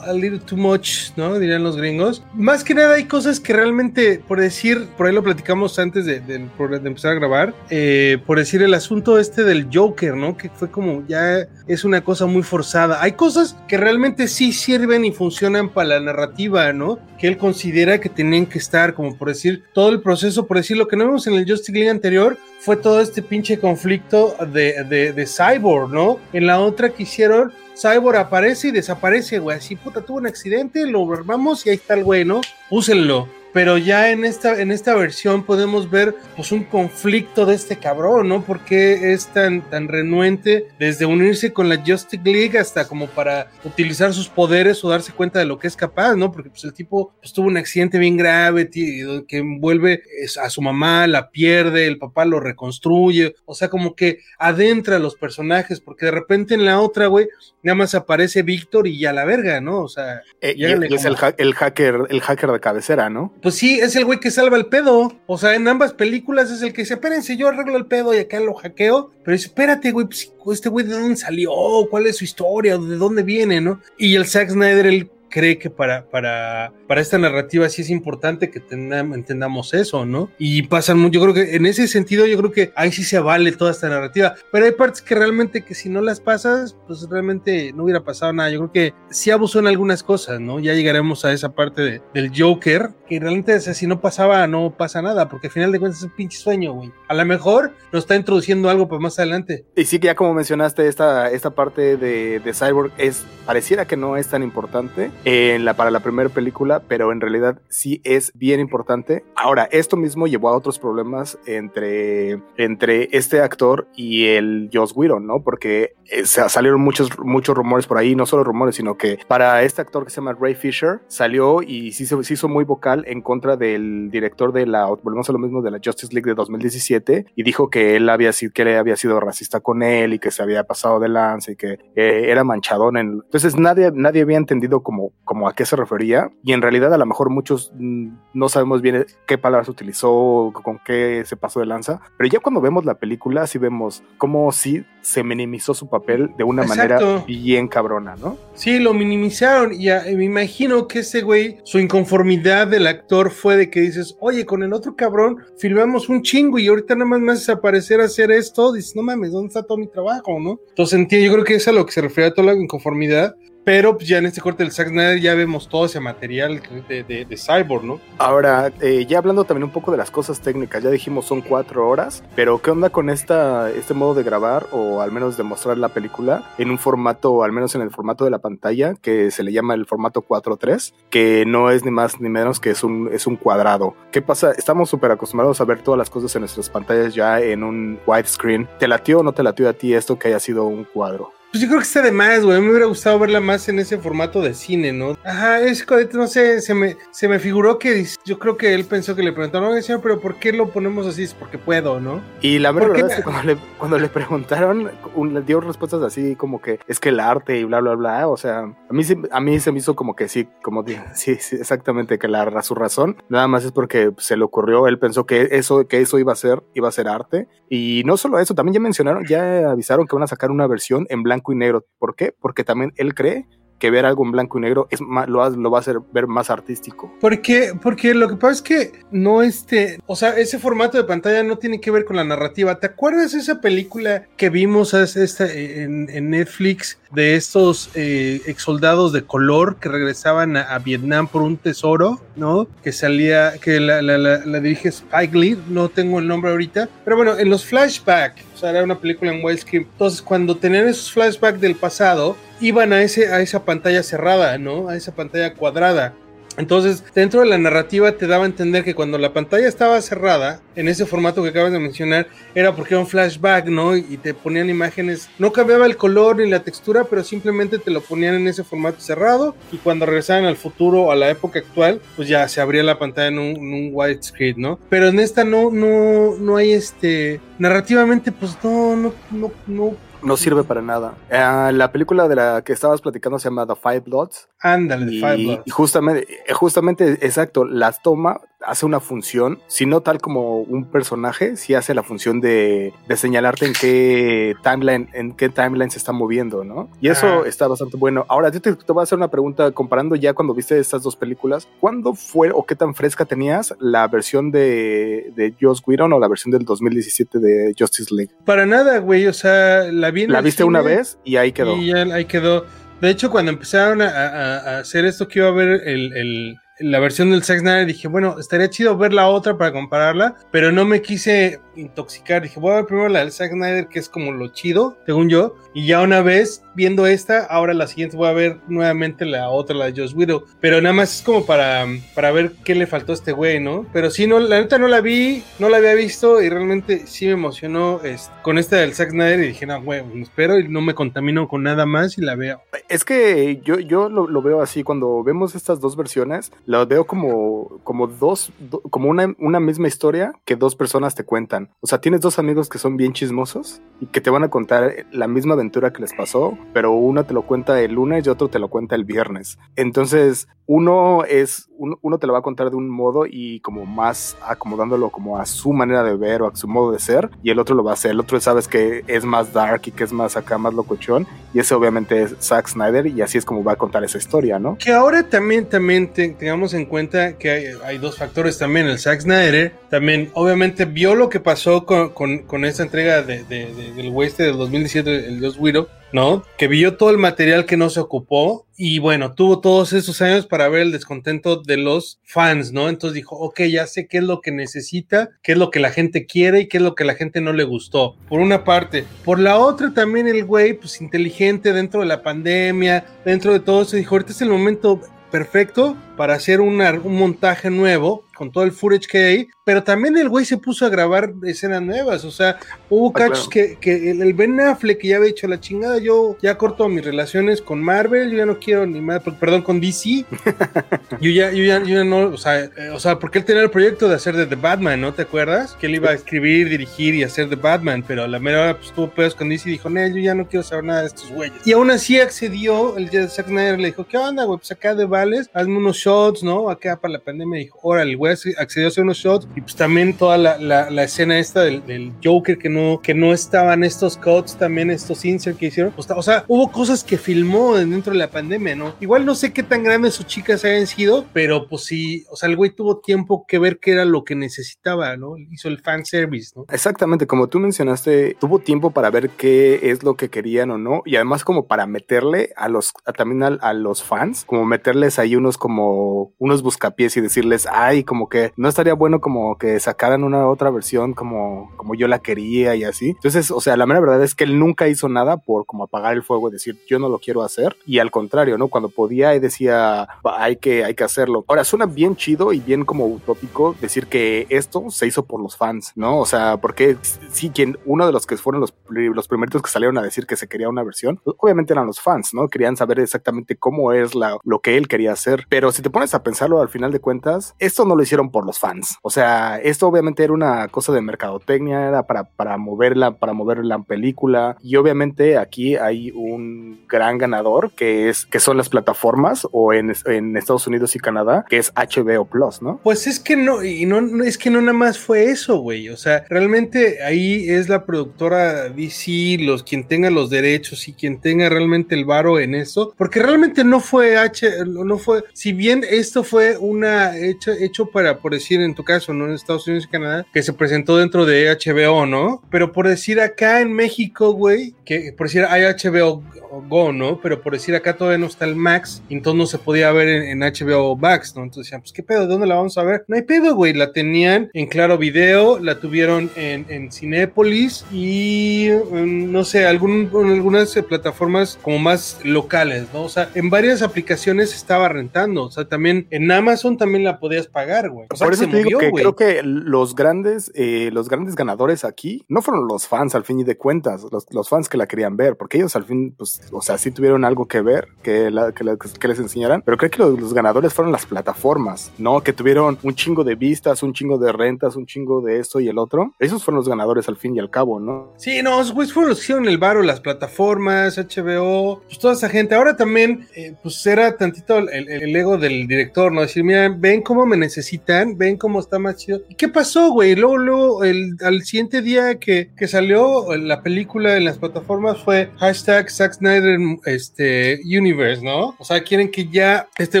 a 0.06 0.12
little 0.14 0.38
too 0.38 0.56
much, 0.56 1.10
¿no? 1.16 1.38
Dirían 1.38 1.62
los 1.62 1.76
gringos. 1.76 2.24
Más 2.46 2.62
que 2.62 2.74
nada 2.74 2.94
hay 2.94 3.06
cosas 3.06 3.40
que 3.40 3.52
realmente, 3.52 4.20
por 4.20 4.40
decir, 4.40 4.86
por 4.96 5.08
ahí 5.08 5.12
lo 5.12 5.24
platicamos 5.24 5.80
antes 5.80 6.06
de, 6.06 6.22
empezar 6.28 7.10
a 7.10 7.14
grabar, 7.16 7.52
eh, 7.70 8.18
por 8.24 8.38
decir 8.38 8.62
el 8.62 8.72
asunto 8.72 9.18
este 9.18 9.42
del 9.42 9.66
Joker, 9.74 10.14
¿no? 10.14 10.36
Que 10.36 10.48
fue 10.48 10.70
como 10.70 11.04
ya 11.08 11.48
es 11.66 11.84
una 11.84 12.04
cosa 12.04 12.26
muy 12.26 12.44
forzada. 12.44 13.02
Hay 13.02 13.14
cosas 13.14 13.56
que 13.66 13.76
realmente 13.76 14.28
sí 14.28 14.52
sirven 14.52 15.04
y 15.04 15.10
funcionan 15.10 15.70
para 15.70 15.88
la 15.88 16.00
narrativa, 16.00 16.72
¿no? 16.72 17.00
Que 17.18 17.26
él 17.26 17.36
considera 17.36 17.98
que 18.00 18.10
tenían 18.10 18.46
que 18.46 18.58
estar, 18.58 18.94
como 18.94 19.18
por 19.18 19.26
decir, 19.26 19.64
todo 19.72 19.88
el 19.88 20.00
proceso, 20.00 20.46
por 20.46 20.58
decir, 20.58 20.76
lo 20.76 20.86
que 20.86 20.94
no 20.94 21.06
vimos 21.06 21.26
en 21.26 21.34
el 21.34 21.50
Justice 21.50 21.72
League 21.72 21.90
anterior 21.90 22.38
fue 22.60 22.76
todo 22.76 23.00
este 23.00 23.22
pinche 23.22 23.58
conflicto 23.58 24.36
de, 24.52 24.84
de 24.84 25.26
Cyborg, 25.26 25.92
¿no? 25.92 26.20
En 26.32 26.46
la 26.46 26.60
otra 26.60 26.90
que 26.90 27.02
hicieron, 27.02 27.52
Cyborg 27.80 28.16
aparece 28.16 28.68
y 28.68 28.70
desaparece, 28.72 29.38
güey. 29.38 29.58
Así, 29.58 29.76
puta, 29.76 30.00
tuvo 30.00 30.18
un 30.18 30.26
accidente, 30.26 30.86
lo 30.86 31.12
armamos 31.12 31.66
y 31.66 31.70
ahí 31.70 31.76
está 31.76 31.94
el 31.94 32.04
güey, 32.04 32.24
¿no? 32.24 32.40
Úsenlo 32.70 33.28
pero 33.56 33.78
ya 33.78 34.10
en 34.10 34.26
esta, 34.26 34.60
en 34.60 34.70
esta 34.70 34.94
versión 34.94 35.42
podemos 35.42 35.90
ver 35.90 36.14
pues 36.36 36.52
un 36.52 36.64
conflicto 36.64 37.46
de 37.46 37.54
este 37.54 37.78
cabrón, 37.78 38.28
¿no? 38.28 38.44
Porque 38.44 39.14
es 39.14 39.28
tan, 39.28 39.62
tan 39.70 39.88
renuente 39.88 40.68
desde 40.78 41.06
unirse 41.06 41.54
con 41.54 41.70
la 41.70 41.78
Justice 41.78 42.22
League 42.22 42.58
hasta 42.58 42.86
como 42.86 43.06
para 43.06 43.50
utilizar 43.64 44.12
sus 44.12 44.28
poderes 44.28 44.84
o 44.84 44.90
darse 44.90 45.14
cuenta 45.14 45.38
de 45.38 45.46
lo 45.46 45.58
que 45.58 45.68
es 45.68 45.74
capaz, 45.74 46.16
¿no? 46.16 46.30
Porque 46.32 46.50
pues 46.50 46.64
el 46.64 46.74
tipo 46.74 47.14
pues, 47.18 47.32
tuvo 47.32 47.46
un 47.46 47.56
accidente 47.56 47.98
bien 47.98 48.18
grave 48.18 48.66
tío, 48.66 49.24
que 49.26 49.38
envuelve 49.38 50.02
a 50.38 50.50
su 50.50 50.60
mamá, 50.60 51.06
la 51.06 51.30
pierde, 51.30 51.86
el 51.86 51.96
papá 51.96 52.26
lo 52.26 52.40
reconstruye, 52.40 53.36
o 53.46 53.54
sea, 53.54 53.70
como 53.70 53.94
que 53.94 54.18
adentra 54.38 54.96
a 54.96 54.98
los 54.98 55.14
personajes, 55.14 55.80
porque 55.80 56.04
de 56.04 56.12
repente 56.12 56.52
en 56.52 56.66
la 56.66 56.78
otra, 56.78 57.06
güey, 57.06 57.26
nada 57.62 57.76
más 57.76 57.94
aparece 57.94 58.42
Víctor 58.42 58.86
y 58.86 58.98
ya 58.98 59.14
la 59.14 59.24
verga, 59.24 59.62
¿no? 59.62 59.80
O 59.80 59.88
sea, 59.88 60.20
eh, 60.42 60.52
y, 60.54 60.66
es 60.66 61.06
el, 61.06 61.16
ha 61.18 61.34
el, 61.38 61.54
hacker, 61.54 62.00
el 62.10 62.20
hacker 62.20 62.50
de 62.50 62.60
cabecera, 62.60 63.08
¿no? 63.08 63.32
Pues 63.46 63.58
sí, 63.58 63.78
es 63.78 63.94
el 63.94 64.04
güey 64.04 64.18
que 64.18 64.32
salva 64.32 64.56
el 64.56 64.66
pedo. 64.66 65.20
O 65.26 65.38
sea, 65.38 65.54
en 65.54 65.68
ambas 65.68 65.92
películas 65.92 66.50
es 66.50 66.62
el 66.62 66.72
que 66.72 66.82
dice, 66.82 66.94
espérense, 66.94 67.36
yo 67.36 67.46
arreglo 67.46 67.76
el 67.76 67.86
pedo 67.86 68.12
y 68.12 68.18
acá 68.18 68.40
lo 68.40 68.54
hackeo. 68.54 69.12
Pero 69.22 69.36
dice, 69.36 69.46
espérate, 69.46 69.92
güey, 69.92 70.06
pues, 70.06 70.32
este 70.52 70.68
güey 70.68 70.84
de 70.84 70.94
dónde 70.94 71.14
salió, 71.14 71.52
cuál 71.88 72.08
es 72.08 72.16
su 72.16 72.24
historia, 72.24 72.76
de 72.76 72.96
dónde 72.96 73.22
viene, 73.22 73.60
¿no? 73.60 73.80
Y 73.98 74.16
el 74.16 74.26
Zack 74.26 74.50
Snyder, 74.50 74.86
el 74.86 75.08
cree 75.36 75.58
que 75.58 75.68
para, 75.68 76.08
para, 76.08 76.72
para 76.88 77.02
esta 77.02 77.18
narrativa 77.18 77.68
sí 77.68 77.82
es 77.82 77.90
importante 77.90 78.48
que 78.48 78.62
entendamos 78.70 79.74
eso, 79.74 80.06
¿no? 80.06 80.30
Y 80.38 80.62
pasan, 80.62 81.10
yo 81.10 81.20
creo 81.20 81.34
que 81.34 81.56
en 81.56 81.66
ese 81.66 81.88
sentido, 81.88 82.24
yo 82.24 82.38
creo 82.38 82.52
que 82.52 82.72
ahí 82.74 82.90
sí 82.90 83.04
se 83.04 83.18
vale 83.18 83.52
toda 83.52 83.72
esta 83.72 83.90
narrativa, 83.90 84.34
pero 84.50 84.64
hay 84.64 84.72
partes 84.72 85.02
que 85.02 85.14
realmente 85.14 85.62
que 85.62 85.74
si 85.74 85.90
no 85.90 86.00
las 86.00 86.20
pasas, 86.20 86.74
pues 86.86 87.06
realmente 87.10 87.70
no 87.74 87.84
hubiera 87.84 88.02
pasado 88.02 88.32
nada. 88.32 88.48
Yo 88.48 88.60
creo 88.60 88.72
que 88.72 88.94
sí 89.10 89.30
abusó 89.30 89.58
en 89.58 89.66
algunas 89.66 90.02
cosas, 90.02 90.40
¿no? 90.40 90.58
Ya 90.58 90.72
llegaremos 90.72 91.26
a 91.26 91.34
esa 91.34 91.54
parte 91.54 91.82
de, 91.82 92.02
del 92.14 92.32
Joker, 92.34 92.92
que 93.06 93.20
realmente 93.20 93.54
o 93.54 93.60
sea, 93.60 93.74
si 93.74 93.86
no 93.86 94.00
pasaba, 94.00 94.46
no 94.46 94.74
pasa 94.74 95.02
nada, 95.02 95.28
porque 95.28 95.48
al 95.48 95.52
final 95.52 95.70
de 95.70 95.80
cuentas 95.80 95.98
es 95.98 96.04
un 96.04 96.16
pinche 96.16 96.38
sueño, 96.38 96.72
güey. 96.72 96.92
A 97.08 97.14
lo 97.14 97.26
mejor 97.26 97.74
nos 97.92 98.04
está 98.04 98.16
introduciendo 98.16 98.70
algo 98.70 98.88
para 98.88 99.00
más 99.02 99.18
adelante. 99.18 99.66
Y 99.76 99.84
sí 99.84 99.98
que 99.98 100.06
ya 100.06 100.14
como 100.14 100.32
mencionaste, 100.32 100.88
esta, 100.88 101.30
esta 101.30 101.50
parte 101.50 101.98
de, 101.98 102.40
de 102.40 102.54
Cyborg 102.54 102.90
es, 102.96 103.26
pareciera 103.44 103.86
que 103.86 103.98
no 103.98 104.16
es 104.16 104.28
tan 104.28 104.42
importante, 104.42 105.10
en 105.26 105.64
la, 105.64 105.74
para 105.74 105.90
la 105.90 106.00
primera 106.00 106.28
película, 106.28 106.82
pero 106.86 107.10
en 107.10 107.20
realidad 107.20 107.60
sí 107.68 108.00
es 108.04 108.30
bien 108.36 108.60
importante. 108.60 109.24
Ahora, 109.34 109.68
esto 109.72 109.96
mismo 109.96 110.28
llevó 110.28 110.50
a 110.50 110.56
otros 110.56 110.78
problemas 110.78 111.36
entre, 111.46 112.40
entre 112.56 113.08
este 113.10 113.40
actor 113.40 113.88
y 113.96 114.26
el 114.26 114.70
Joss 114.72 114.92
Whedon, 114.94 115.26
¿no? 115.26 115.42
Porque 115.42 115.96
eh, 116.04 116.24
salieron 116.24 116.80
muchos, 116.80 117.10
muchos 117.18 117.56
rumores 117.56 117.88
por 117.88 117.98
ahí, 117.98 118.14
no 118.14 118.24
solo 118.24 118.44
rumores, 118.44 118.76
sino 118.76 118.96
que 118.96 119.18
para 119.26 119.64
este 119.64 119.82
actor 119.82 120.04
que 120.04 120.10
se 120.10 120.16
llama 120.16 120.36
Ray 120.40 120.54
Fisher, 120.54 121.00
salió 121.08 121.60
y 121.60 121.90
sí 121.90 122.06
se, 122.06 122.22
se 122.22 122.34
hizo 122.34 122.48
muy 122.48 122.64
vocal 122.64 123.04
en 123.08 123.20
contra 123.20 123.56
del 123.56 124.10
director 124.12 124.52
de 124.52 124.66
la, 124.66 124.86
volvemos 124.86 125.28
a 125.28 125.32
lo 125.32 125.40
mismo, 125.40 125.60
de 125.60 125.72
la 125.72 125.80
Justice 125.84 126.14
League 126.14 126.28
de 126.28 126.36
2017 126.36 127.26
y 127.34 127.42
dijo 127.42 127.68
que 127.68 127.96
él 127.96 128.08
había 128.08 128.32
sido, 128.32 128.52
que 128.52 128.62
él 128.62 128.76
había 128.76 128.94
sido 128.94 129.18
racista 129.18 129.58
con 129.58 129.82
él 129.82 130.14
y 130.14 130.20
que 130.20 130.30
se 130.30 130.42
había 130.42 130.62
pasado 130.62 131.00
de 131.00 131.08
lanza 131.08 131.50
y 131.50 131.56
que 131.56 131.80
eh, 131.96 132.26
era 132.28 132.44
manchadón. 132.44 132.96
En, 132.96 133.22
entonces 133.24 133.56
nadie, 133.56 133.90
nadie 133.92 134.22
había 134.22 134.36
entendido 134.36 134.84
como, 134.84 135.05
como 135.24 135.48
a 135.48 135.54
qué 135.54 135.66
se 135.66 135.76
refería 135.76 136.30
y 136.42 136.52
en 136.52 136.62
realidad 136.62 136.92
a 136.92 136.98
lo 136.98 137.06
mejor 137.06 137.30
muchos 137.30 137.72
mm, 137.78 138.08
no 138.34 138.48
sabemos 138.48 138.82
bien 138.82 139.06
qué 139.26 139.38
palabras 139.38 139.68
utilizó, 139.68 140.52
con 140.52 140.78
qué 140.84 141.22
se 141.26 141.36
pasó 141.36 141.60
de 141.60 141.66
lanza, 141.66 142.00
pero 142.16 142.28
ya 142.30 142.40
cuando 142.40 142.60
vemos 142.60 142.84
la 142.84 142.94
película 142.94 143.46
sí 143.46 143.58
vemos 143.58 144.02
cómo 144.18 144.50
sí 144.52 144.84
se 145.02 145.22
minimizó 145.22 145.72
su 145.72 145.88
papel 145.88 146.30
de 146.36 146.44
una 146.44 146.62
Exacto. 146.62 147.06
manera 147.06 147.24
bien 147.26 147.68
cabrona, 147.68 148.16
¿no? 148.16 148.36
Sí, 148.54 148.78
lo 148.78 148.92
minimizaron 148.92 149.72
y 149.72 149.88
a, 149.88 150.02
me 150.02 150.24
imagino 150.24 150.88
que 150.88 151.00
ese 151.00 151.22
güey, 151.22 151.58
su 151.64 151.78
inconformidad 151.78 152.66
del 152.66 152.86
actor 152.86 153.30
fue 153.30 153.56
de 153.56 153.70
que 153.70 153.80
dices, 153.80 154.16
oye, 154.20 154.44
con 154.44 154.62
el 154.62 154.72
otro 154.72 154.96
cabrón 154.96 155.38
filmamos 155.58 156.08
un 156.08 156.22
chingo 156.22 156.58
y 156.58 156.66
ahorita 156.66 156.94
nada 156.94 157.08
más 157.08 157.20
me 157.20 157.32
haces 157.32 157.48
aparecer 157.48 158.00
a 158.00 158.04
hacer 158.04 158.30
esto, 158.30 158.72
dices, 158.72 158.96
no 158.96 159.02
mames, 159.02 159.32
¿dónde 159.32 159.48
está 159.48 159.62
todo 159.62 159.78
mi 159.78 159.86
trabajo, 159.86 160.40
no? 160.40 160.58
Entonces 160.70 160.98
entiendo, 160.98 161.26
yo 161.26 161.32
creo 161.34 161.44
que 161.44 161.54
es 161.54 161.68
a 161.68 161.72
lo 161.72 161.86
que 161.86 161.92
se 161.92 162.00
refiere 162.00 162.30
a 162.30 162.34
toda 162.34 162.52
la 162.52 162.60
inconformidad 162.60 163.36
pero 163.66 163.96
pues, 163.96 164.06
ya 164.06 164.18
en 164.18 164.26
este 164.26 164.40
corte 164.40 164.62
del 164.62 164.70
Zack 164.70 164.90
Snyder 164.90 165.18
ya 165.18 165.34
vemos 165.34 165.68
todo 165.68 165.86
ese 165.86 165.98
material 165.98 166.62
de, 166.88 167.02
de, 167.02 167.36
Cyborg, 167.36 167.82
¿no? 167.82 167.98
Ahora, 168.16 168.70
eh, 168.80 169.04
ya 169.06 169.18
hablando 169.18 169.42
también 169.42 169.64
un 169.64 169.72
poco 169.72 169.90
de 169.90 169.96
las 169.96 170.12
cosas 170.12 170.40
técnicas, 170.40 170.84
ya 170.84 170.90
dijimos 170.90 171.26
son 171.26 171.40
cuatro 171.40 171.88
horas, 171.88 172.22
pero 172.36 172.62
¿qué 172.62 172.70
onda 172.70 172.90
con 172.90 173.10
esta, 173.10 173.68
este 173.72 173.92
modo 173.92 174.14
de 174.14 174.22
grabar 174.22 174.68
o 174.70 175.02
al 175.02 175.10
menos 175.10 175.36
de 175.36 175.42
mostrar 175.42 175.78
la 175.78 175.88
película 175.88 176.44
en 176.58 176.70
un 176.70 176.78
formato, 176.78 177.42
al 177.42 177.50
menos 177.50 177.74
en 177.74 177.80
el 177.82 177.90
formato 177.90 178.24
de 178.24 178.30
la 178.30 178.38
pantalla, 178.38 178.94
que 178.94 179.32
se 179.32 179.42
le 179.42 179.52
llama 179.52 179.74
el 179.74 179.84
formato 179.84 180.22
4.3, 180.22 180.94
que 181.10 181.42
no 181.44 181.72
es 181.72 181.84
ni 181.84 181.90
más 181.90 182.20
ni 182.20 182.28
menos 182.28 182.60
que 182.60 182.70
es 182.70 182.84
un, 182.84 183.10
es 183.12 183.26
un 183.26 183.34
cuadrado? 183.34 183.96
¿Qué 184.12 184.22
pasa? 184.22 184.52
Estamos 184.52 184.88
súper 184.88 185.10
acostumbrados 185.10 185.60
a 185.60 185.64
ver 185.64 185.82
todas 185.82 185.98
las 185.98 186.08
cosas 186.08 186.32
en 186.36 186.42
nuestras 186.42 186.70
pantallas 186.70 187.16
ya 187.16 187.40
en 187.40 187.64
un 187.64 187.98
widescreen. 188.06 188.68
¿Te 188.78 188.86
latió 188.86 189.18
o 189.18 189.22
no 189.24 189.32
te 189.32 189.42
latió 189.42 189.68
a 189.68 189.72
ti 189.72 189.92
esto 189.92 190.20
que 190.20 190.28
haya 190.28 190.38
sido 190.38 190.66
un 190.66 190.84
cuadro? 190.84 191.35
Pues 191.50 191.62
yo 191.62 191.68
creo 191.68 191.80
que 191.80 191.86
está 191.86 192.02
de 192.02 192.12
más, 192.12 192.44
güey. 192.44 192.60
Me 192.60 192.70
hubiera 192.70 192.86
gustado 192.86 193.18
verla 193.18 193.40
más 193.40 193.68
en 193.68 193.78
ese 193.78 193.98
formato 193.98 194.42
de 194.42 194.54
cine, 194.54 194.92
¿no? 194.92 195.16
Ajá, 195.24 195.60
codete, 195.86 196.16
no 196.16 196.26
sé, 196.26 196.60
se 196.60 196.74
me, 196.74 196.96
se 197.10 197.28
me 197.28 197.38
figuró 197.38 197.78
que 197.78 198.06
yo 198.24 198.38
creo 198.38 198.56
que 198.56 198.74
él 198.74 198.84
pensó 198.84 199.14
que 199.14 199.22
le 199.22 199.32
preguntaron, 199.32 199.74
no, 199.74 199.82
señor, 199.82 200.00
pero 200.02 200.20
¿por 200.20 200.36
qué 200.36 200.52
lo 200.52 200.68
ponemos 200.70 201.06
así? 201.06 201.22
Es 201.22 201.34
porque 201.34 201.58
puedo, 201.58 202.00
¿no? 202.00 202.20
Y 202.40 202.58
la 202.58 202.72
verdad 202.72 203.10
es 203.10 203.16
que 203.16 203.22
cuando 203.22 203.42
le, 203.42 203.56
cuando 203.78 203.98
le 203.98 204.08
preguntaron, 204.08 204.90
un, 205.14 205.46
dio 205.46 205.60
respuestas 205.60 206.02
así 206.02 206.36
como 206.36 206.60
que 206.60 206.78
es 206.86 207.00
que 207.00 207.10
el 207.10 207.20
arte 207.20 207.58
y 207.58 207.64
bla, 207.64 207.80
bla, 207.80 207.94
bla. 207.94 208.28
O 208.28 208.36
sea, 208.36 208.60
a 208.60 208.92
mí, 208.92 209.02
a 209.30 209.40
mí 209.40 209.60
se 209.60 209.72
me 209.72 209.78
hizo 209.78 209.96
como 209.96 210.14
que 210.14 210.28
sí, 210.28 210.48
como 210.62 210.84
sí, 211.14 211.36
sí, 211.36 211.56
exactamente, 211.56 212.18
que 212.18 212.28
la, 212.28 212.62
su 212.62 212.74
razón 212.74 213.16
nada 213.28 213.48
más 213.48 213.64
es 213.64 213.72
porque 213.72 214.12
se 214.18 214.36
le 214.36 214.44
ocurrió, 214.44 214.86
él 214.86 214.98
pensó 214.98 215.26
que 215.26 215.48
eso, 215.52 215.86
que 215.86 216.00
eso 216.00 216.18
iba 216.18 216.32
a 216.32 216.36
ser, 216.36 216.62
iba 216.74 216.88
a 216.88 216.92
ser 216.92 217.08
arte. 217.08 217.48
Y 217.68 218.02
no 218.04 218.16
solo 218.16 218.38
eso, 218.38 218.54
también 218.54 218.74
ya 218.74 218.80
mencionaron, 218.80 219.24
ya 219.26 219.70
avisaron 219.70 220.06
que 220.06 220.14
van 220.14 220.22
a 220.22 220.28
sacar 220.28 220.50
una 220.50 220.66
versión 220.66 221.06
en 221.10 221.22
blanco 221.22 221.45
y 221.52 221.56
negro. 221.56 221.84
¿Por 221.98 222.14
qué? 222.14 222.34
Porque 222.38 222.64
también 222.64 222.92
él 222.96 223.14
cree 223.14 223.46
que 223.78 223.90
ver 223.90 224.06
algo 224.06 224.24
en 224.24 224.32
blanco 224.32 224.58
y 224.58 224.62
negro 224.62 224.88
es 224.90 225.00
más, 225.00 225.28
lo, 225.28 225.48
lo, 225.50 225.70
va 225.70 225.78
a 225.78 225.80
hacer 225.80 225.98
ver 226.12 226.26
más 226.26 226.50
artístico. 226.50 227.12
Porque, 227.20 227.72
porque 227.80 228.14
lo 228.14 228.28
que 228.28 228.36
pasa 228.36 228.52
es 228.52 228.62
que 228.62 228.92
no 229.10 229.42
este, 229.42 229.98
o 230.06 230.16
sea, 230.16 230.36
ese 230.38 230.58
formato 230.58 230.96
de 230.96 231.04
pantalla 231.04 231.42
no 231.42 231.58
tiene 231.58 231.80
que 231.80 231.90
ver 231.90 232.04
con 232.04 232.16
la 232.16 232.24
narrativa. 232.24 232.78
¿Te 232.78 232.86
acuerdas 232.86 233.34
esa 233.34 233.60
película 233.60 234.26
que 234.36 234.50
vimos 234.50 234.94
esta, 234.94 235.52
en, 235.52 236.08
en 236.10 236.30
Netflix 236.30 236.98
de 237.12 237.36
estos 237.36 237.90
eh, 237.94 238.40
ex 238.46 238.62
soldados 238.62 239.12
de 239.12 239.24
color 239.24 239.76
que 239.76 239.88
regresaban 239.88 240.56
a, 240.56 240.62
a, 240.62 240.78
Vietnam 240.78 241.28
por 241.28 241.42
un 241.42 241.56
tesoro, 241.56 242.20
¿no? 242.34 242.66
Que 242.82 242.92
salía, 242.92 243.58
que 243.58 243.80
la, 243.80 244.02
la, 244.02 244.18
la, 244.18 244.44
la 244.44 244.60
dirige 244.60 244.88
Spike 244.88 245.36
Lee, 245.36 245.58
no 245.68 245.88
tengo 245.88 246.18
el 246.18 246.28
nombre 246.28 246.50
ahorita, 246.50 246.88
pero 247.04 247.16
bueno, 247.16 247.38
en 247.38 247.48
los 247.48 247.64
flashbacks, 247.64 248.42
o 248.56 248.58
sea, 248.58 248.70
era 248.70 248.82
una 248.82 248.98
película 248.98 249.32
en 249.32 249.44
widescreen. 249.44 249.86
Entonces, 249.92 250.22
cuando 250.22 250.56
tenían 250.56 250.88
esos 250.88 251.12
flashbacks 251.12 251.60
del 251.60 251.74
pasado, 251.74 252.36
iban 252.58 252.94
a, 252.94 253.02
ese, 253.02 253.30
a 253.30 253.40
esa 253.40 253.64
pantalla 253.66 254.02
cerrada, 254.02 254.56
¿no? 254.56 254.88
A 254.88 254.96
esa 254.96 255.14
pantalla 255.14 255.52
cuadrada. 255.52 256.14
Entonces, 256.56 257.04
dentro 257.14 257.40
de 257.40 257.46
la 257.46 257.58
narrativa 257.58 258.12
te 258.12 258.26
daba 258.26 258.44
a 258.44 258.46
entender 258.46 258.84
que 258.84 258.94
cuando 258.94 259.18
la 259.18 259.32
pantalla 259.32 259.68
estaba 259.68 260.00
cerrada, 260.00 260.60
en 260.74 260.88
ese 260.88 261.06
formato 261.06 261.42
que 261.42 261.50
acabas 261.50 261.72
de 261.72 261.78
mencionar, 261.78 262.28
era 262.54 262.74
porque 262.74 262.94
era 262.94 263.00
un 263.00 263.06
flashback, 263.06 263.66
¿no? 263.66 263.96
Y 263.96 264.16
te 264.16 264.34
ponían 264.34 264.70
imágenes, 264.70 265.28
no 265.38 265.52
cambiaba 265.52 265.86
el 265.86 265.96
color 265.96 266.36
ni 266.36 266.48
la 266.48 266.62
textura, 266.62 267.04
pero 267.04 267.24
simplemente 267.24 267.78
te 267.78 267.90
lo 267.90 268.00
ponían 268.00 268.34
en 268.34 268.48
ese 268.48 268.64
formato 268.64 269.00
cerrado 269.00 269.54
y 269.72 269.78
cuando 269.78 270.06
regresaban 270.06 270.44
al 270.44 270.56
futuro, 270.56 271.10
a 271.10 271.16
la 271.16 271.30
época 271.30 271.58
actual, 271.58 272.00
pues 272.16 272.28
ya 272.28 272.46
se 272.48 272.60
abría 272.60 272.82
la 272.82 272.98
pantalla 272.98 273.28
en 273.28 273.38
un, 273.38 273.56
en 273.56 273.74
un 273.74 273.90
widescreen, 273.92 274.60
¿no? 274.60 274.78
Pero 274.88 275.08
en 275.08 275.20
esta 275.20 275.44
no, 275.44 275.70
no, 275.70 276.36
no 276.38 276.56
hay 276.56 276.72
este, 276.72 277.40
narrativamente, 277.58 278.32
pues 278.32 278.56
no, 278.62 278.96
no, 278.96 279.14
no, 279.30 279.52
no 279.66 279.96
no 280.26 280.36
sirve 280.36 280.64
para 280.64 280.82
nada. 280.82 281.14
Eh, 281.30 281.72
la 281.72 281.92
película 281.92 282.28
de 282.28 282.36
la 282.36 282.62
que 282.62 282.72
estabas 282.72 283.00
platicando 283.00 283.38
se 283.38 283.48
llama 283.48 283.66
The 283.66 283.76
Five 283.76 284.00
Bloods. 284.00 284.48
Ándale, 284.60 285.06
The 285.06 285.12
Five 285.12 285.36
Bloods. 285.36 285.62
Y 285.64 285.70
justamente, 285.70 286.26
justamente, 286.52 287.12
exacto, 287.24 287.64
las 287.64 288.02
toma, 288.02 288.40
hace 288.64 288.86
una 288.86 289.00
función, 289.00 289.58
si 289.66 289.86
no 289.86 290.00
tal 290.00 290.18
como 290.20 290.58
un 290.60 290.84
personaje, 290.90 291.56
sí 291.56 291.74
hace 291.74 291.94
la 291.94 292.02
función 292.02 292.40
de, 292.40 292.92
de 293.06 293.16
señalarte 293.16 293.66
en 293.66 293.72
qué 293.74 294.54
timeline, 294.62 295.08
en 295.12 295.32
qué 295.36 295.48
timeline 295.48 295.90
se 295.90 295.98
está 295.98 296.12
moviendo, 296.12 296.64
¿no? 296.64 296.88
Y 297.00 297.08
eso 297.08 297.42
Ah. 297.44 297.48
está 297.48 297.68
bastante 297.68 297.96
bueno. 297.96 298.24
Ahora, 298.28 298.50
yo 298.50 298.60
te, 298.60 298.74
te 298.74 298.92
voy 298.92 299.02
a 299.02 299.04
hacer 299.04 299.18
una 299.18 299.28
pregunta 299.30 299.70
comparando 299.72 300.16
ya 300.16 300.32
cuando 300.32 300.54
viste 300.54 300.78
estas 300.78 301.02
dos 301.02 301.16
películas, 301.16 301.68
¿cuándo 301.80 302.14
fue 302.14 302.50
o 302.52 302.64
qué 302.64 302.74
tan 302.74 302.94
fresca 302.94 303.24
tenías 303.24 303.74
la 303.78 304.08
versión 304.08 304.50
de, 304.50 305.32
de 305.36 305.54
Joss 305.60 305.82
Whedon 305.86 306.12
o 306.14 306.18
la 306.18 306.28
versión 306.28 306.50
del 306.50 306.64
2017 306.64 307.38
de 307.38 307.74
Justice 307.78 308.14
League? 308.14 308.32
Para 308.44 308.66
nada, 308.66 308.98
güey, 308.98 309.26
o 309.26 309.32
sea, 309.32 309.84
la 309.92 310.10
vi 310.10 310.22
en 310.22 310.32
La 310.32 310.40
viste 310.40 310.64
una 310.64 310.80
vez 310.82 311.18
y 311.24 311.36
ahí 311.36 311.52
quedó. 311.52 311.76
Y 311.76 311.92
ahí 311.92 312.24
quedó. 312.24 312.64
De 313.00 313.10
hecho, 313.10 313.30
cuando 313.30 313.50
empezaron 313.52 314.00
a, 314.00 314.06
a- 314.08 314.56
a 314.58 314.78
hacer 314.78 315.04
esto 315.04 315.28
que 315.28 315.40
iba 315.40 315.48
a 315.48 315.52
ver 315.52 315.82
el, 315.86 316.12
el- 316.16 316.56
la 316.78 317.00
versión 317.00 317.30
del 317.30 317.42
Zack 317.42 317.60
Snyder, 317.60 317.86
dije, 317.86 318.08
bueno, 318.08 318.38
estaría 318.38 318.68
chido 318.68 318.96
ver 318.96 319.12
la 319.12 319.28
otra 319.28 319.56
para 319.56 319.72
compararla, 319.72 320.36
pero 320.50 320.72
no 320.72 320.84
me 320.84 321.00
quise 321.00 321.60
intoxicar. 321.74 322.42
Dije, 322.42 322.60
voy 322.60 322.72
a 322.72 322.76
ver 322.76 322.86
primero 322.86 323.08
la 323.08 323.20
del 323.20 323.32
Zack 323.32 323.52
Snyder, 323.52 323.88
que 323.88 323.98
es 323.98 324.08
como 324.08 324.32
lo 324.32 324.48
chido, 324.48 324.98
según 325.06 325.28
yo, 325.28 325.54
y 325.74 325.86
ya 325.86 326.02
una 326.02 326.22
vez 326.22 326.62
viendo 326.74 327.06
esta, 327.06 327.44
ahora 327.44 327.72
la 327.72 327.86
siguiente 327.86 328.16
voy 328.16 328.28
a 328.28 328.32
ver 328.32 328.58
nuevamente 328.68 329.24
la 329.24 329.48
otra, 329.48 329.74
la 329.74 329.90
de 329.90 330.00
Joss 330.00 330.14
Widow, 330.14 330.44
pero 330.60 330.80
nada 330.80 330.94
más 330.94 331.16
es 331.16 331.22
como 331.22 331.46
para, 331.46 331.86
para 332.14 332.30
ver 332.32 332.52
qué 332.64 332.74
le 332.74 332.86
faltó 332.86 333.12
a 333.12 333.14
este 333.14 333.32
güey, 333.32 333.60
¿no? 333.60 333.86
Pero 333.92 334.10
sí, 334.10 334.26
no, 334.26 334.38
la 334.38 334.60
neta 334.60 334.78
no 334.78 334.88
la 334.88 335.00
vi, 335.00 335.42
no 335.58 335.70
la 335.70 335.78
había 335.78 335.94
visto 335.94 336.42
y 336.42 336.50
realmente 336.50 337.06
sí 337.06 337.26
me 337.26 337.32
emocionó 337.32 338.02
es, 338.04 338.30
con 338.42 338.58
esta 338.58 338.76
del 338.76 338.94
Zack 338.94 339.10
Snyder 339.10 339.40
y 339.40 339.48
dije, 339.48 339.66
no, 339.66 339.82
güey, 339.82 340.02
espero 340.20 340.58
y 340.58 340.68
no 340.68 340.82
me 340.82 340.94
contamino 340.94 341.48
con 341.48 341.62
nada 341.62 341.86
más 341.86 342.18
y 342.18 342.20
la 342.20 342.34
veo. 342.34 342.60
Es 342.88 343.04
que 343.04 343.60
yo, 343.64 343.78
yo 343.78 344.08
lo 344.10 344.42
veo 344.42 344.60
así, 344.60 344.82
cuando 344.82 345.22
vemos 345.24 345.54
estas 345.54 345.80
dos 345.80 345.96
versiones, 345.96 346.52
lo 346.66 346.84
veo 346.86 347.06
como, 347.06 347.80
como 347.84 348.06
dos, 348.06 348.52
do- 348.58 348.80
como 348.82 349.08
una, 349.08 349.34
una 349.38 349.60
misma 349.60 349.88
historia 349.88 350.32
que 350.44 350.56
dos 350.56 350.76
personas 350.76 351.14
te 351.14 351.24
cuentan. 351.24 351.70
O 351.80 351.86
sea, 351.86 352.00
tienes 352.00 352.20
dos 352.20 352.38
amigos 352.38 352.68
que 352.68 352.78
son 352.78 352.96
bien 352.96 353.12
chismosos 353.12 353.80
y 354.00 354.06
que 354.06 354.20
te 354.20 354.30
van 354.30 354.44
a 354.44 354.50
contar 354.50 355.06
la 355.12 355.28
misma 355.28 355.54
aventura 355.54 355.92
que 355.92 356.02
les 356.02 356.12
pasó, 356.12 356.58
pero 356.74 356.92
uno 356.92 357.24
te 357.24 357.32
lo 357.34 357.42
cuenta 357.42 357.80
el 357.80 357.92
lunes 357.94 358.26
y 358.26 358.30
otro 358.30 358.48
te 358.48 358.58
lo 358.58 358.68
cuenta 358.68 358.94
el 358.96 359.04
viernes. 359.04 359.58
Entonces, 359.76 360.48
uno 360.66 361.24
es, 361.24 361.68
uno, 361.78 362.18
te 362.18 362.26
lo 362.26 362.32
va 362.32 362.40
a 362.40 362.42
contar 362.42 362.70
de 362.70 362.76
un 362.76 362.88
modo 362.88 363.26
y 363.28 363.60
como 363.60 363.84
más 363.86 364.36
acomodándolo 364.46 365.10
como 365.10 365.38
a 365.38 365.46
su 365.46 365.72
manera 365.72 366.02
de 366.02 366.16
ver 366.16 366.42
o 366.42 366.48
a 366.48 366.56
su 366.56 366.66
modo 366.68 366.92
de 366.92 366.98
ser, 366.98 367.30
y 367.42 367.50
el 367.50 367.58
otro 367.58 367.74
lo 367.74 367.84
va 367.84 367.92
a 367.92 367.94
hacer. 367.94 368.12
El 368.12 368.20
otro 368.20 368.40
sabes 368.40 368.68
que 368.68 369.04
es 369.06 369.24
más 369.24 369.52
dark 369.52 369.82
y 369.86 369.90
que 369.90 370.04
es 370.04 370.12
más 370.12 370.36
acá, 370.36 370.58
más 370.58 370.74
locochón, 370.74 371.26
y 371.52 371.58
ese 371.60 371.74
obviamente 371.74 372.22
es 372.22 372.34
Zack 372.40 372.68
Snyder 372.68 373.06
y 373.06 373.20
así 373.22 373.38
es 373.38 373.44
como 373.44 373.62
va 373.64 373.72
a 373.72 373.76
contar 373.76 374.04
esa 374.04 374.18
historia, 374.18 374.58
¿no? 374.58 374.76
Que 374.78 374.92
ahora 374.92 375.28
también, 375.28 375.66
también 375.66 376.12
te- 376.12 376.30
tengamos 376.30 376.74
en 376.74 376.86
cuenta 376.86 377.36
que 377.38 377.50
hay, 377.84 377.98
dos 377.98 378.16
factores 378.18 378.58
también. 378.58 378.86
El 378.86 378.98
Zack 378.98 379.20
Snyder 379.20 379.72
también 379.90 380.30
obviamente 380.34 380.84
vio 380.84 381.14
lo 381.14 381.28
que 381.28 381.40
pasó 381.40 381.84
con, 381.86 382.10
con- 382.10 382.44
entrega 382.82 383.22
de, 383.22 383.44
de- 383.44 383.72
de- 383.74 383.92
del 383.94 384.10
West 384.10 384.38
del 384.38 384.56
2017, 384.56 385.28
el 385.28 385.40
Joss 385.40 385.58
Widow, 385.58 385.86
¿no? 386.12 386.44
Que 386.56 386.68
vio 386.68 386.96
todo 386.96 387.10
el 387.10 387.18
material 387.18 387.66
que 387.66 387.76
no 387.76 387.90
se 387.90 388.00
ocupó 388.00 388.66
y 388.76 388.98
bueno, 388.98 389.34
tuvo 389.34 389.60
todos 389.60 389.92
esos 389.92 390.20
años 390.20 390.46
para 390.46 390.68
ver 390.68 390.82
el 390.82 390.92
descontento 390.92 391.56
de 391.56 391.76
los 391.76 392.20
fans, 392.24 392.72
¿no? 392.72 392.88
Entonces 392.88 393.14
dijo, 393.14 393.36
ok, 393.36 393.62
ya 393.62 393.86
sé 393.86 394.06
qué 394.06 394.18
es 394.18 394.24
lo 394.24 394.40
que 394.40 394.52
necesita, 394.52 395.30
qué 395.42 395.52
es 395.52 395.58
lo 395.58 395.70
que 395.70 395.80
la 395.80 395.90
gente 395.90 396.26
quiere 396.26 396.60
y 396.60 396.68
qué 396.68 396.76
es 396.76 396.82
lo 396.82 396.94
que 396.94 397.04
la 397.04 397.14
gente 397.14 397.40
no 397.40 397.52
le 397.52 397.64
gustó. 397.64 398.16
Por 398.28 398.40
una 398.40 398.64
parte. 398.64 399.04
Por 399.24 399.38
la 399.38 399.58
otra 399.58 399.92
también 399.94 400.28
el 400.28 400.44
güey, 400.44 400.74
pues 400.74 401.00
inteligente 401.00 401.72
dentro 401.72 402.00
de 402.00 402.06
la 402.06 402.22
pandemia, 402.22 403.04
dentro 403.24 403.52
de 403.52 403.60
todo 403.60 403.82
eso, 403.82 403.96
dijo, 403.96 404.14
ahorita 404.14 404.32
es 404.32 404.42
el 404.42 404.50
momento 404.50 405.00
perfecto 405.30 405.96
para 406.16 406.34
hacer 406.34 406.60
una- 406.60 406.92
un 406.92 407.16
montaje 407.16 407.70
nuevo 407.70 408.24
con 408.36 408.52
todo 408.52 408.64
el 408.64 408.72
footage 408.72 409.06
que 409.06 409.18
hay, 409.24 409.48
pero 409.64 409.82
también 409.82 410.14
el 410.18 410.28
güey 410.28 410.44
se 410.44 410.58
puso 410.58 410.84
a 410.84 410.90
grabar 410.90 411.32
escenas 411.44 411.80
nuevas, 411.80 412.22
o 412.24 412.30
sea, 412.30 412.58
hubo 412.90 413.08
Ah, 413.08 413.12
cachos 413.20 413.48
que, 413.48 413.78
que 413.80 414.10
el, 414.10 414.20
el 414.20 414.34
Ben 414.34 414.60
Affleck 414.60 414.98
que 414.98 415.08
ya 415.08 415.16
había 415.16 415.30
hecho 415.30 415.48
la 415.48 415.58
chingada, 415.58 415.96
yo 415.98 416.36
ya 416.42 416.58
corto 416.58 416.86
mis 416.90 417.02
relaciones 417.02 417.62
con 417.62 417.82
Marvel, 417.82 418.30
yo 418.30 418.36
ya 418.36 418.44
no 418.44 418.58
quiero 418.58 418.86
ni 418.86 419.00
más, 419.00 419.22
perdón, 419.40 419.62
con 419.62 419.80
DC, 419.80 420.26
yo 421.20 421.30
ya, 421.30 421.50
yo 421.50 421.64
ya, 421.64 421.78
yo 421.82 421.96
ya 421.96 422.04
no, 422.04 422.26
o 422.28 422.36
sea, 422.36 422.64
eh, 422.64 422.90
o 422.92 422.98
sea, 423.00 423.18
porque 423.18 423.38
él 423.38 423.46
tenía 423.46 423.62
el 423.62 423.70
proyecto 423.70 424.06
de 424.06 424.16
hacer 424.16 424.36
de 424.36 424.44
The 424.46 424.56
Batman, 424.56 425.00
¿no? 425.00 425.14
¿Te 425.14 425.22
acuerdas? 425.22 425.74
Que 425.80 425.86
él 425.86 425.94
iba 425.94 426.10
a 426.10 426.14
escribir, 426.14 426.68
dirigir 426.68 427.14
y 427.14 427.22
hacer 427.22 427.48
The 427.48 427.56
Batman, 427.56 428.04
pero 428.06 428.24
a 428.24 428.28
la 428.28 428.38
mera 428.38 428.60
hora 428.62 428.76
pues 428.76 428.92
tuvo 428.92 429.08
pedos 429.10 429.34
con 429.34 429.48
DC 429.48 429.68
y 429.68 429.72
dijo, 429.72 429.88
no, 429.88 430.06
yo 430.06 430.16
ya 430.18 430.34
no 430.34 430.46
quiero 430.46 430.62
saber 430.62 430.84
nada 430.84 431.00
de 431.00 431.06
estos 431.06 431.30
güeyes. 431.30 431.56
Y 431.66 431.72
aún 431.72 431.90
así 431.90 432.20
accedió, 432.20 432.98
el 432.98 433.08
Zack 433.30 433.46
Snyder 433.46 433.78
le 433.80 433.86
dijo, 433.88 434.06
¿qué 434.06 434.18
onda, 434.18 434.44
güey? 434.44 434.58
Pues 434.58 434.70
acá 434.72 434.94
de 434.94 435.06
vales, 435.06 435.48
hazme 435.54 435.78
unos 435.78 436.05
shots, 436.06 436.44
¿no? 436.44 436.70
Acá 436.70 437.00
para 437.00 437.14
la 437.14 437.18
pandemia 437.18 437.58
dijo, 437.58 437.80
órale, 437.82 438.12
el 438.12 438.16
güey 438.16 438.32
accedió 438.58 438.86
a 438.86 438.88
hacer 438.88 439.02
unos 439.02 439.16
shots 439.18 439.48
y 439.56 439.60
pues 439.60 439.74
también 439.74 440.16
toda 440.16 440.38
la, 440.38 440.56
la, 440.58 441.02
escena 441.02 441.38
esta 441.38 441.62
del, 441.62 442.12
Joker 442.22 442.58
que 442.58 442.68
no, 442.68 443.00
que 443.02 443.12
no 443.12 443.32
estaban 443.32 443.82
estos 443.82 444.16
cuts, 444.16 444.56
también 444.56 444.90
estos 444.90 445.24
insert 445.24 445.58
que 445.58 445.66
hicieron. 445.66 445.92
O 445.96 446.22
sea, 446.22 446.44
hubo 446.46 446.70
cosas 446.70 447.02
que 447.02 447.18
filmó 447.18 447.76
dentro 447.76 448.12
de 448.12 448.18
la 448.18 448.30
pandemia, 448.30 448.76
¿no? 448.76 448.94
Igual 449.00 449.24
no 449.24 449.34
sé 449.34 449.52
qué 449.52 449.62
tan 449.62 449.82
grandes 449.82 450.14
sus 450.14 450.26
chicas 450.26 450.64
hayan 450.64 450.86
sido, 450.86 451.24
pero 451.32 451.68
pues 451.68 451.84
sí, 451.84 452.24
o 452.30 452.36
sea, 452.36 452.48
el 452.48 452.56
güey 452.56 452.70
tuvo 452.70 453.00
tiempo 453.00 453.44
que 453.46 453.58
ver 453.58 453.78
qué 453.78 453.92
era 453.92 454.04
lo 454.04 454.24
que 454.24 454.36
necesitaba, 454.36 455.16
¿no? 455.16 455.36
Hizo 455.36 455.68
el 455.68 455.80
fan 455.80 456.04
service, 456.04 456.52
¿no? 456.54 456.66
Exactamente, 456.70 457.26
como 457.26 457.48
tú 457.48 457.58
mencionaste, 457.58 458.36
tuvo 458.38 458.60
tiempo 458.60 458.92
para 458.92 459.10
ver 459.10 459.30
qué 459.30 459.90
es 459.90 460.02
lo 460.04 460.14
que 460.14 460.28
querían 460.30 460.70
o 460.70 460.78
no, 460.78 461.02
y 461.04 461.16
además 461.16 461.44
como 461.44 461.66
para 461.66 461.86
meterle 461.86 462.50
a 462.56 462.68
los, 462.68 462.92
también 463.16 463.42
a, 463.42 463.46
a, 463.60 463.72
los 463.72 464.02
fans, 464.02 464.44
como 464.44 464.64
meterles 464.64 465.18
ahí 465.18 465.36
unos 465.36 465.58
como, 465.58 465.95
unos 466.38 466.62
buscapiés 466.62 467.16
y 467.16 467.20
decirles, 467.20 467.66
ay, 467.70 468.04
como 468.04 468.28
que 468.28 468.52
no 468.56 468.68
estaría 468.68 468.94
bueno 468.94 469.20
como 469.20 469.58
que 469.58 469.78
sacaran 469.80 470.24
una 470.24 470.48
otra 470.48 470.70
versión 470.70 471.14
como, 471.14 471.70
como 471.76 471.94
yo 471.94 472.08
la 472.08 472.18
quería 472.20 472.74
y 472.74 472.84
así. 472.84 473.10
Entonces, 473.10 473.50
o 473.50 473.60
sea, 473.60 473.76
la 473.76 473.86
mera 473.86 474.00
verdad 474.00 474.22
es 474.22 474.34
que 474.34 474.44
él 474.44 474.58
nunca 474.58 474.88
hizo 474.88 475.08
nada 475.08 475.36
por 475.36 475.66
como 475.66 475.84
apagar 475.84 476.14
el 476.14 476.22
fuego 476.22 476.50
decir, 476.50 476.78
yo 476.88 476.98
no 476.98 477.08
lo 477.08 477.18
quiero 477.18 477.42
hacer, 477.42 477.76
y 477.86 477.98
al 477.98 478.10
contrario, 478.10 478.58
¿no? 478.58 478.68
Cuando 478.68 478.88
podía 478.88 479.34
y 479.34 479.40
decía, 479.40 480.08
hay 480.24 480.56
que, 480.56 480.84
hay 480.84 480.94
que 480.94 481.04
hacerlo. 481.04 481.44
Ahora, 481.48 481.64
suena 481.64 481.86
bien 481.86 482.16
chido 482.16 482.52
y 482.52 482.60
bien 482.60 482.84
como 482.84 483.06
utópico 483.06 483.74
decir 483.80 484.06
que 484.06 484.46
esto 484.50 484.90
se 484.90 485.06
hizo 485.06 485.24
por 485.24 485.42
los 485.42 485.56
fans, 485.56 485.92
¿no? 485.96 486.18
O 486.18 486.26
sea, 486.26 486.58
porque 486.58 486.96
sí, 487.30 487.50
quien, 487.50 487.78
uno 487.84 488.06
de 488.06 488.12
los 488.12 488.26
que 488.26 488.36
fueron 488.36 488.60
los, 488.60 488.74
los 488.88 489.28
primeritos 489.28 489.62
que 489.62 489.70
salieron 489.70 489.98
a 489.98 490.02
decir 490.02 490.26
que 490.26 490.36
se 490.36 490.48
quería 490.48 490.68
una 490.68 490.82
versión, 490.82 491.20
obviamente 491.24 491.72
eran 491.72 491.86
los 491.86 492.00
fans, 492.00 492.34
¿no? 492.34 492.48
Querían 492.48 492.76
saber 492.76 493.00
exactamente 493.00 493.56
cómo 493.56 493.92
es 493.92 494.14
la, 494.14 494.38
lo 494.44 494.60
que 494.60 494.76
él 494.76 494.88
quería 494.88 495.12
hacer. 495.12 495.46
Pero 495.48 495.72
si 495.72 495.82
te 495.86 495.90
pones 495.90 496.14
a 496.14 496.24
pensarlo 496.24 496.60
al 496.60 496.68
final 496.68 496.90
de 496.90 496.98
cuentas, 496.98 497.54
esto 497.60 497.84
no 497.84 497.94
lo 497.94 498.02
hicieron 498.02 498.32
por 498.32 498.44
los 498.44 498.58
fans. 498.58 498.96
O 499.02 499.10
sea, 499.10 499.60
esto 499.62 499.86
obviamente 499.86 500.24
era 500.24 500.32
una 500.32 500.66
cosa 500.66 500.92
de 500.92 501.00
mercadotecnia, 501.00 501.86
era 501.86 502.02
para, 502.08 502.24
para 502.24 502.56
moverla, 502.56 503.12
para 503.12 503.32
mover 503.34 503.64
la 503.64 503.78
película. 503.78 504.56
Y 504.64 504.74
obviamente 504.74 505.38
aquí 505.38 505.76
hay 505.76 506.10
un 506.10 506.80
gran 506.88 507.18
ganador 507.18 507.70
que 507.70 508.08
es, 508.08 508.26
que 508.26 508.40
son 508.40 508.56
las 508.56 508.68
plataformas 508.68 509.46
o 509.52 509.72
en, 509.72 509.90
Estados 510.36 510.66
Unidos 510.66 510.96
y 510.96 510.98
Canadá, 510.98 511.44
que 511.48 511.58
es 511.58 511.72
HBO 511.76 512.24
Plus, 512.24 512.60
¿no? 512.62 512.80
Pues 512.82 513.06
es 513.06 513.20
que 513.20 513.36
no, 513.36 513.62
y 513.62 513.86
no, 513.86 514.00
no 514.00 514.24
es 514.24 514.38
que 514.38 514.50
no 514.50 514.60
nada 514.60 514.72
más 514.72 514.98
fue 514.98 515.26
eso, 515.26 515.58
güey. 515.58 515.88
O 515.90 515.96
sea, 515.96 516.24
realmente 516.28 517.00
ahí 517.04 517.48
es 517.48 517.68
la 517.68 517.84
productora 517.84 518.70
DC, 518.70 519.36
los 519.38 519.62
quien 519.62 519.86
tenga 519.86 520.10
los 520.10 520.30
derechos 520.30 520.88
y 520.88 520.94
quien 520.94 521.20
tenga 521.20 521.48
realmente 521.48 521.94
el 521.94 522.04
varo 522.04 522.40
en 522.40 522.56
esto, 522.56 522.92
porque 522.98 523.22
realmente 523.22 523.62
no 523.62 523.78
fue 523.78 524.16
H, 524.16 524.64
no 524.66 524.98
fue, 524.98 525.22
si 525.32 525.52
bien 525.52 525.75
esto 525.84 526.24
fue 526.24 526.56
una 526.56 527.16
hecho, 527.18 527.52
hecho 527.52 527.86
para, 527.86 528.18
por 528.18 528.32
decir 528.32 528.60
en 528.60 528.74
tu 528.74 528.84
caso, 528.84 529.12
¿no? 529.12 529.26
En 529.26 529.32
Estados 529.32 529.66
Unidos 529.66 529.84
y 529.84 529.92
Canadá, 529.92 530.26
que 530.32 530.42
se 530.42 530.52
presentó 530.52 530.96
dentro 530.96 531.26
de 531.26 531.50
HBO, 531.50 532.06
¿no? 532.06 532.42
Pero 532.50 532.72
por 532.72 532.88
decir 532.88 533.20
acá 533.20 533.60
en 533.60 533.72
México, 533.72 534.32
güey, 534.32 534.74
que 534.84 535.12
por 535.16 535.26
decir 535.26 535.44
hay 535.48 535.62
HBO 535.62 536.22
Go, 536.68 536.92
¿no? 536.92 537.20
Pero 537.20 537.42
por 537.42 537.52
decir 537.52 537.74
acá 537.74 537.96
todavía 537.96 538.18
no 538.18 538.26
está 538.26 538.44
el 538.44 538.56
Max, 538.56 539.02
entonces 539.10 539.38
no 539.38 539.46
se 539.46 539.58
podía 539.58 539.90
ver 539.92 540.08
en, 540.08 540.40
HBO 540.40 540.96
Max, 540.96 541.34
¿no? 541.36 541.42
Entonces 541.42 541.66
decían, 541.66 541.80
pues 541.80 541.92
qué 541.92 542.02
pedo, 542.02 542.20
¿de 542.22 542.26
dónde 542.28 542.46
la 542.46 542.54
vamos 542.54 542.78
a 542.78 542.82
ver? 542.82 543.04
No 543.08 543.16
hay 543.16 543.22
pedo, 543.22 543.54
güey, 543.54 543.72
la 543.72 543.92
tenían 543.92 544.50
en 544.54 544.66
Claro 544.66 544.96
Video, 544.98 545.58
la 545.58 545.80
tuvieron 545.80 546.30
en, 546.36 546.66
en 546.68 546.92
Cinépolis 546.92 547.84
y 547.92 548.68
mm, 548.70 549.32
no 549.32 549.44
sé, 549.44 549.66
algún, 549.66 550.10
algunas 550.14 550.74
plataformas 550.88 551.58
como 551.62 551.78
más 551.78 552.18
locales, 552.22 552.86
¿no? 552.92 553.02
O 553.02 553.08
sea, 553.08 553.30
en 553.34 553.50
varias 553.50 553.82
aplicaciones 553.82 554.54
estaba 554.54 554.88
rentando, 554.88 555.44
o 555.44 555.50
sea, 555.50 555.65
también 555.68 556.06
en 556.10 556.30
Amazon 556.30 556.76
también 556.76 557.04
la 557.04 557.18
podías 557.18 557.46
pagar, 557.46 557.90
güey. 557.90 558.06
O 558.12 558.16
sea, 558.16 558.26
Por 558.26 558.34
eso 558.34 558.48
te 558.48 558.62
digo 558.62 558.78
que 558.78 558.90
creo 558.90 559.16
que 559.16 559.42
los 559.42 559.94
grandes, 559.94 560.50
eh, 560.54 560.90
los 560.92 561.08
grandes 561.08 561.34
ganadores 561.34 561.84
aquí 561.84 562.24
no 562.28 562.42
fueron 562.42 562.66
los 562.66 562.86
fans 562.86 563.14
al 563.14 563.24
fin 563.24 563.40
y 563.40 563.44
de 563.44 563.56
cuentas, 563.56 564.06
los, 564.10 564.26
los 564.32 564.48
fans 564.48 564.68
que 564.68 564.78
la 564.78 564.86
querían 564.86 565.16
ver, 565.16 565.36
porque 565.36 565.58
ellos 565.58 565.76
al 565.76 565.84
fin, 565.84 566.14
pues, 566.16 566.40
o 566.52 566.62
sea, 566.62 566.78
sí 566.78 566.90
tuvieron 566.90 567.24
algo 567.24 567.46
que 567.46 567.60
ver, 567.60 567.88
que, 568.02 568.30
la, 568.30 568.52
que, 568.52 568.64
que 568.98 569.08
les 569.08 569.18
enseñaran, 569.18 569.62
pero 569.62 569.76
creo 569.76 569.90
que 569.90 569.98
los, 569.98 570.20
los, 570.20 570.34
ganadores 570.34 570.74
fueron 570.74 570.92
las 570.92 571.06
plataformas, 571.06 571.92
¿no? 571.98 572.20
Que 572.20 572.32
tuvieron 572.32 572.78
un 572.82 572.94
chingo 572.94 573.24
de 573.24 573.34
vistas, 573.34 573.82
un 573.82 573.92
chingo 573.92 574.18
de 574.18 574.32
rentas, 574.32 574.76
un 574.76 574.86
chingo 574.86 575.20
de 575.22 575.38
esto 575.38 575.60
y 575.60 575.68
el 575.68 575.78
otro. 575.78 576.12
Esos 576.18 576.44
fueron 576.44 576.58
los 576.58 576.68
ganadores 576.68 577.08
al 577.08 577.16
fin 577.16 577.34
y 577.34 577.38
al 577.38 577.50
cabo, 577.50 577.80
¿no? 577.80 578.12
Sí, 578.16 578.42
no, 578.42 578.60
pues 578.74 578.92
fueron 578.92 579.10
los 579.10 579.22
hicieron 579.22 579.48
el 579.48 579.58
varo, 579.58 579.82
las 579.82 580.00
plataformas, 580.00 580.98
HBO, 580.98 581.82
pues 581.86 581.98
toda 581.98 582.14
esa 582.14 582.28
gente. 582.28 582.54
Ahora 582.54 582.76
también, 582.76 583.26
eh, 583.34 583.54
pues 583.62 583.84
era 583.86 584.16
tantito 584.16 584.58
el, 584.58 584.88
el, 584.88 585.16
ego 585.16 585.38
del 585.48 585.66
director, 585.66 586.12
¿no? 586.12 586.20
Decir, 586.20 586.44
mira, 586.44 586.68
ven 586.68 587.02
cómo 587.02 587.26
me 587.26 587.36
necesitan, 587.36 588.16
ven 588.16 588.36
cómo 588.36 588.60
está 588.60 588.78
más 588.78 588.96
chido. 588.96 589.20
¿Y 589.28 589.34
qué 589.34 589.48
pasó, 589.48 589.90
güey? 589.90 590.14
Luego, 590.14 590.38
luego, 590.38 590.84
el, 590.84 591.16
al 591.22 591.42
siguiente 591.42 591.82
día 591.82 592.18
que, 592.18 592.50
que 592.56 592.68
salió 592.68 593.34
la 593.36 593.62
película 593.62 594.16
en 594.16 594.24
las 594.24 594.38
plataformas 594.38 594.98
fue 594.98 595.30
hashtag 595.38 595.90
Zack 595.90 596.14
Snyder 596.14 596.58
este, 596.84 597.60
Universe, 597.64 598.22
¿no? 598.22 598.54
O 598.58 598.64
sea, 598.64 598.82
quieren 598.82 599.10
que 599.10 599.28
ya 599.28 599.68
este 599.78 600.00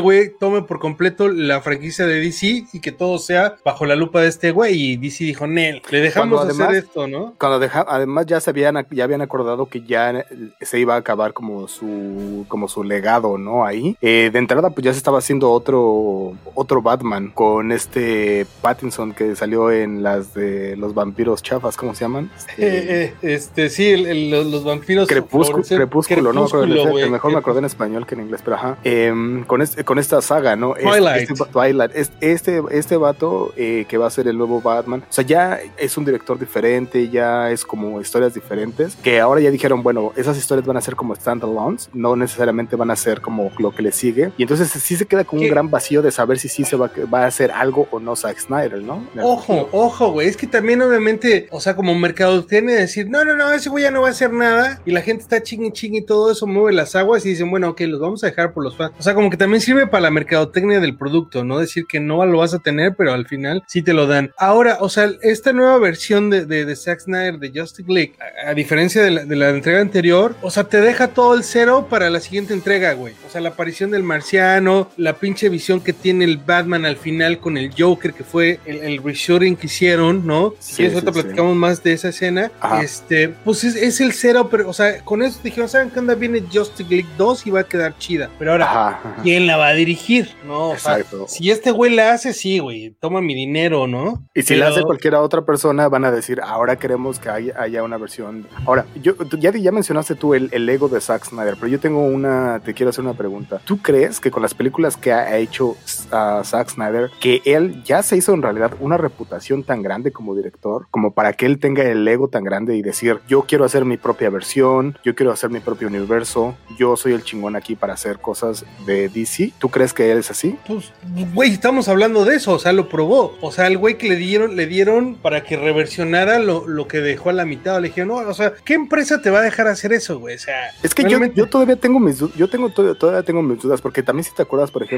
güey 0.00 0.32
tome 0.38 0.62
por 0.62 0.78
completo 0.78 1.28
la 1.28 1.60
franquicia 1.60 2.06
de 2.06 2.20
DC 2.20 2.66
y 2.72 2.80
que 2.80 2.92
todo 2.92 3.18
sea 3.18 3.56
bajo 3.64 3.86
la 3.86 3.96
lupa 3.96 4.20
de 4.20 4.28
este 4.28 4.50
güey. 4.50 4.92
Y 4.92 4.96
DC 4.96 5.24
dijo, 5.24 5.46
Nel, 5.46 5.82
le 5.90 6.00
dejamos 6.00 6.48
hacer 6.48 6.74
esto, 6.74 7.06
¿no? 7.06 7.34
Cuando 7.38 7.58
deja, 7.58 7.84
además 7.88 8.26
ya 8.26 8.40
se 8.40 8.50
habían, 8.50 8.86
ya 8.90 9.04
habían 9.04 9.22
acordado 9.22 9.66
que 9.66 9.82
ya 9.82 10.24
se 10.60 10.78
iba 10.78 10.94
a 10.94 10.98
acabar 10.98 11.32
como 11.32 11.68
su, 11.68 12.44
como 12.48 12.68
su 12.68 12.82
legado, 12.82 13.38
¿no? 13.38 13.64
Ahí. 13.64 13.96
Eh, 14.00 14.30
de 14.32 14.38
entrada, 14.38 14.70
pues 14.70 14.84
ya 14.84 14.92
se 14.92 14.98
estaba 14.98 15.18
haciendo 15.18 15.35
otro, 15.44 16.34
otro 16.54 16.82
Batman 16.82 17.30
con 17.30 17.72
este 17.72 18.46
Pattinson 18.62 19.12
que 19.12 19.36
salió 19.36 19.70
en 19.70 20.02
las 20.02 20.34
de 20.34 20.76
los 20.76 20.94
vampiros 20.94 21.42
chafas, 21.42 21.76
¿cómo 21.76 21.94
se 21.94 22.04
llaman? 22.04 22.30
Este, 22.48 23.04
eh, 23.04 23.14
este 23.22 23.68
sí, 23.68 23.96
los, 24.30 24.64
vampiros. 24.64 25.08
Crepúsculo, 25.08 25.62
crepúsculo, 25.62 26.32
no 26.32 26.46
me 26.48 27.08
mejor 27.08 27.32
me 27.32 27.38
acordé 27.38 27.58
en 27.60 27.64
español 27.64 28.06
que 28.06 28.14
en 28.14 28.22
inglés, 28.22 28.40
pero 28.44 28.56
ajá. 28.56 28.78
Em, 28.84 29.44
con, 29.44 29.62
este, 29.62 29.84
con 29.84 29.98
esta 29.98 30.20
saga, 30.22 30.56
¿no? 30.56 30.74
Twilight. 30.74 31.30
Este, 31.30 31.44
Twilight. 31.44 31.90
Este, 32.20 32.62
este 32.70 32.96
vato 32.96 33.52
eh, 33.56 33.86
que 33.88 33.98
va 33.98 34.06
a 34.06 34.10
ser 34.10 34.28
el 34.28 34.36
nuevo 34.38 34.60
Batman, 34.60 35.02
o 35.08 35.12
sea, 35.12 35.24
ya 35.24 35.60
es 35.76 35.96
un 35.96 36.04
director 36.04 36.38
diferente, 36.38 37.08
ya 37.08 37.50
es 37.50 37.64
como 37.64 38.00
historias 38.00 38.34
diferentes, 38.34 38.96
que 38.96 39.20
ahora 39.20 39.40
ya 39.40 39.50
dijeron, 39.50 39.82
bueno, 39.82 40.12
esas 40.16 40.36
historias 40.36 40.66
van 40.66 40.76
a 40.76 40.80
ser 40.80 40.96
como 40.96 41.14
standalones, 41.14 41.90
no 41.92 42.16
necesariamente 42.16 42.76
van 42.76 42.90
a 42.90 42.96
ser 42.96 43.20
como 43.20 43.50
lo 43.58 43.74
que 43.74 43.82
le 43.82 43.92
sigue. 43.92 44.32
Y 44.36 44.42
entonces 44.42 44.70
sí 44.70 44.96
se 44.96 45.06
queda 45.06 45.24
con 45.26 45.38
un 45.38 45.48
gran 45.48 45.70
vacío 45.70 46.02
de 46.02 46.10
saber 46.10 46.38
si 46.38 46.48
sí 46.48 46.64
se 46.64 46.76
va, 46.76 46.90
va 47.12 47.24
a 47.24 47.26
hacer 47.26 47.50
algo 47.50 47.88
o 47.90 48.00
no 48.00 48.16
Zack 48.16 48.38
Snyder, 48.38 48.82
¿no? 48.82 49.06
Ojo, 49.22 49.68
ojo, 49.72 50.12
güey. 50.12 50.28
Es 50.28 50.36
que 50.36 50.46
también 50.46 50.82
obviamente, 50.82 51.48
o 51.50 51.60
sea, 51.60 51.76
como 51.76 51.94
mercado 51.94 52.44
tiene 52.44 52.72
decir, 52.72 53.08
no, 53.08 53.24
no, 53.24 53.34
no, 53.34 53.52
ese 53.52 53.68
güey 53.68 53.84
ya 53.84 53.90
no 53.90 54.02
va 54.02 54.08
a 54.08 54.10
hacer 54.12 54.32
nada 54.32 54.80
y 54.84 54.90
la 54.92 55.02
gente 55.02 55.22
está 55.22 55.42
ching 55.42 55.64
y 55.64 55.72
y 55.96 56.02
todo 56.02 56.32
eso 56.32 56.46
mueve 56.46 56.72
las 56.72 56.96
aguas 56.96 57.24
y 57.24 57.30
dicen, 57.30 57.50
bueno, 57.50 57.70
ok, 57.70 57.80
los 57.82 58.00
vamos 58.00 58.24
a 58.24 58.28
dejar 58.28 58.52
por 58.52 58.64
los 58.64 58.76
fans. 58.76 58.92
O 58.98 59.02
sea, 59.02 59.14
como 59.14 59.30
que 59.30 59.36
también 59.36 59.60
sirve 59.60 59.86
para 59.86 60.02
la 60.02 60.10
mercadotecnia 60.10 60.80
del 60.80 60.96
producto, 60.96 61.44
no 61.44 61.58
decir 61.58 61.86
que 61.86 62.00
no 62.00 62.24
lo 62.26 62.38
vas 62.38 62.54
a 62.54 62.58
tener, 62.58 62.94
pero 62.96 63.12
al 63.12 63.26
final 63.26 63.62
sí 63.66 63.82
te 63.82 63.92
lo 63.92 64.06
dan. 64.06 64.32
Ahora, 64.36 64.78
o 64.80 64.88
sea, 64.88 65.10
esta 65.22 65.52
nueva 65.52 65.78
versión 65.78 66.30
de, 66.30 66.44
de, 66.46 66.76
Zack 66.76 67.00
Snyder, 67.00 67.38
de 67.38 67.52
Justice 67.58 67.90
League, 67.90 68.14
a, 68.44 68.54
diferencia 68.54 69.02
de 69.02 69.10
la, 69.10 69.24
de 69.24 69.36
la, 69.36 69.50
entrega 69.50 69.80
anterior, 69.80 70.34
o 70.42 70.50
sea, 70.50 70.64
te 70.64 70.80
deja 70.80 71.08
todo 71.08 71.34
el 71.34 71.44
cero 71.44 71.86
para 71.88 72.10
la 72.10 72.20
siguiente 72.20 72.52
entrega, 72.52 72.92
güey. 72.94 73.14
O 73.26 73.30
sea, 73.30 73.40
la 73.40 73.50
aparición 73.50 73.90
del 73.90 74.02
marciano, 74.02 74.90
la 74.96 75.15
pinche 75.16 75.48
visión 75.48 75.80
que 75.80 75.92
tiene 75.92 76.24
el 76.24 76.38
Batman 76.38 76.84
al 76.84 76.96
final 76.96 77.38
con 77.38 77.56
el 77.56 77.72
Joker, 77.76 78.12
que 78.12 78.24
fue 78.24 78.60
el, 78.66 78.78
el 78.78 79.02
reshooting 79.02 79.56
que 79.56 79.66
hicieron, 79.66 80.26
¿no? 80.26 80.54
Si 80.58 80.76
sí, 80.76 80.86
ahorita 80.86 81.12
platicamos 81.12 81.56
más 81.56 81.82
de 81.82 81.92
esa 81.92 82.08
escena. 82.08 82.50
Este, 82.82 83.28
pues 83.28 83.64
es, 83.64 83.76
es, 83.76 84.00
el 84.00 84.12
cero, 84.12 84.48
pero, 84.50 84.68
o 84.68 84.72
sea, 84.72 85.02
con 85.04 85.22
eso 85.22 85.40
dijeron, 85.42 85.68
¿saben 85.68 85.90
qué 85.90 85.98
onda? 85.98 86.14
Viene 86.14 86.42
Justice 86.52 86.88
League 86.88 87.08
2 87.16 87.46
y 87.46 87.50
va 87.50 87.60
a 87.60 87.64
quedar 87.64 87.96
chida. 87.98 88.30
Pero 88.38 88.52
ahora, 88.52 89.16
¿quién 89.22 89.46
la 89.46 89.56
va 89.56 89.68
a 89.68 89.74
dirigir? 89.74 90.30
No, 90.46 90.72
Exacto. 90.72 91.26
si 91.28 91.50
este 91.50 91.70
güey 91.70 91.94
la 91.94 92.12
hace, 92.12 92.32
sí, 92.32 92.58
güey, 92.58 92.94
toma 93.00 93.20
mi 93.20 93.34
dinero, 93.34 93.86
¿no? 93.86 94.26
Y 94.34 94.42
si 94.42 94.56
la 94.56 94.68
hace 94.68 94.82
cualquier 94.82 95.14
otra 95.14 95.44
persona, 95.44 95.88
van 95.88 96.04
a 96.04 96.10
decir, 96.10 96.40
ahora 96.42 96.76
queremos 96.76 97.18
que 97.18 97.30
haya, 97.30 97.82
una 97.82 97.98
versión. 97.98 98.46
Ahora, 98.64 98.86
yo 99.02 99.14
ya, 99.38 99.50
ya 99.50 99.72
mencionaste 99.72 100.14
tú 100.14 100.34
el, 100.34 100.48
el, 100.52 100.68
ego 100.68 100.88
de 100.88 101.00
Zack 101.00 101.24
Snyder, 101.26 101.54
pero 101.54 101.68
yo 101.68 101.78
tengo 101.78 102.00
una, 102.00 102.60
te 102.64 102.74
quiero 102.74 102.90
hacer 102.90 103.04
una 103.04 103.14
pregunta. 103.14 103.60
¿Tú 103.64 103.78
crees 103.78 104.20
que 104.20 104.30
con 104.30 104.42
las 104.42 104.54
películas 104.54 104.96
que 105.06 105.12
ha 105.12 105.36
hecho 105.36 105.76
uh, 106.10 106.42
Zack 106.42 106.70
Snyder, 106.70 107.12
que 107.20 107.40
él 107.44 107.80
ya 107.84 108.02
se 108.02 108.16
hizo 108.16 108.34
en 108.34 108.42
realidad 108.42 108.72
una 108.80 108.96
reputación 108.96 109.62
tan 109.62 109.80
grande 109.80 110.10
como 110.10 110.34
director, 110.34 110.88
como 110.90 111.12
para 111.12 111.32
que 111.32 111.46
él 111.46 111.60
tenga 111.60 111.84
el 111.84 112.08
ego 112.08 112.26
tan 112.26 112.42
grande 112.42 112.74
y 112.74 112.82
decir, 112.82 113.20
yo 113.28 113.42
quiero 113.42 113.64
hacer 113.64 113.84
mi 113.84 113.98
propia 113.98 114.30
versión, 114.30 114.98
yo 115.04 115.14
quiero 115.14 115.30
hacer 115.30 115.50
mi 115.50 115.60
propio 115.60 115.86
universo, 115.86 116.56
yo 116.76 116.96
soy 116.96 117.12
el 117.12 117.22
chingón 117.22 117.54
aquí 117.54 117.76
para 117.76 117.92
hacer 117.92 118.18
cosas 118.18 118.64
de 118.84 119.08
DC. 119.08 119.52
¿Tú 119.60 119.68
crees 119.68 119.92
que 119.92 120.10
él 120.10 120.18
es 120.18 120.32
así? 120.32 120.58
Pues, 120.66 120.92
güey, 121.32 121.52
estamos 121.52 121.86
hablando 121.86 122.24
de 122.24 122.34
eso, 122.34 122.54
o 122.54 122.58
sea, 122.58 122.72
lo 122.72 122.88
probó. 122.88 123.36
O 123.40 123.52
sea, 123.52 123.68
el 123.68 123.78
güey 123.78 123.98
que 123.98 124.08
le 124.08 124.16
dieron, 124.16 124.56
le 124.56 124.66
dieron 124.66 125.14
para 125.14 125.44
que 125.44 125.56
reversionara 125.56 126.40
lo, 126.40 126.66
lo 126.66 126.88
que 126.88 126.98
dejó 126.98 127.30
a 127.30 127.32
la 127.32 127.44
mitad. 127.44 127.80
Le 127.80 127.90
dijeron, 127.90 128.08
no, 128.08 128.28
o 128.28 128.34
sea, 128.34 128.54
¿qué 128.64 128.74
empresa 128.74 129.22
te 129.22 129.30
va 129.30 129.38
a 129.38 129.42
dejar 129.42 129.68
hacer 129.68 129.92
eso, 129.92 130.18
güey? 130.18 130.34
O 130.34 130.40
sea, 130.40 130.72
es 130.82 130.96
que 130.96 131.08
yo, 131.08 131.24
yo, 131.26 131.46
todavía 131.46 131.76
tengo 131.76 132.00
mis 132.00 132.18
yo 132.18 132.48
tengo 132.50 132.70
todavía 132.70 133.22
tengo 133.22 133.40
mis 133.40 133.62
dudas, 133.62 133.80
porque 133.80 134.02
también 134.02 134.24
si 134.24 134.34
te 134.34 134.42
acuerdas, 134.42 134.72
por 134.72 134.82
ejemplo, 134.82 134.95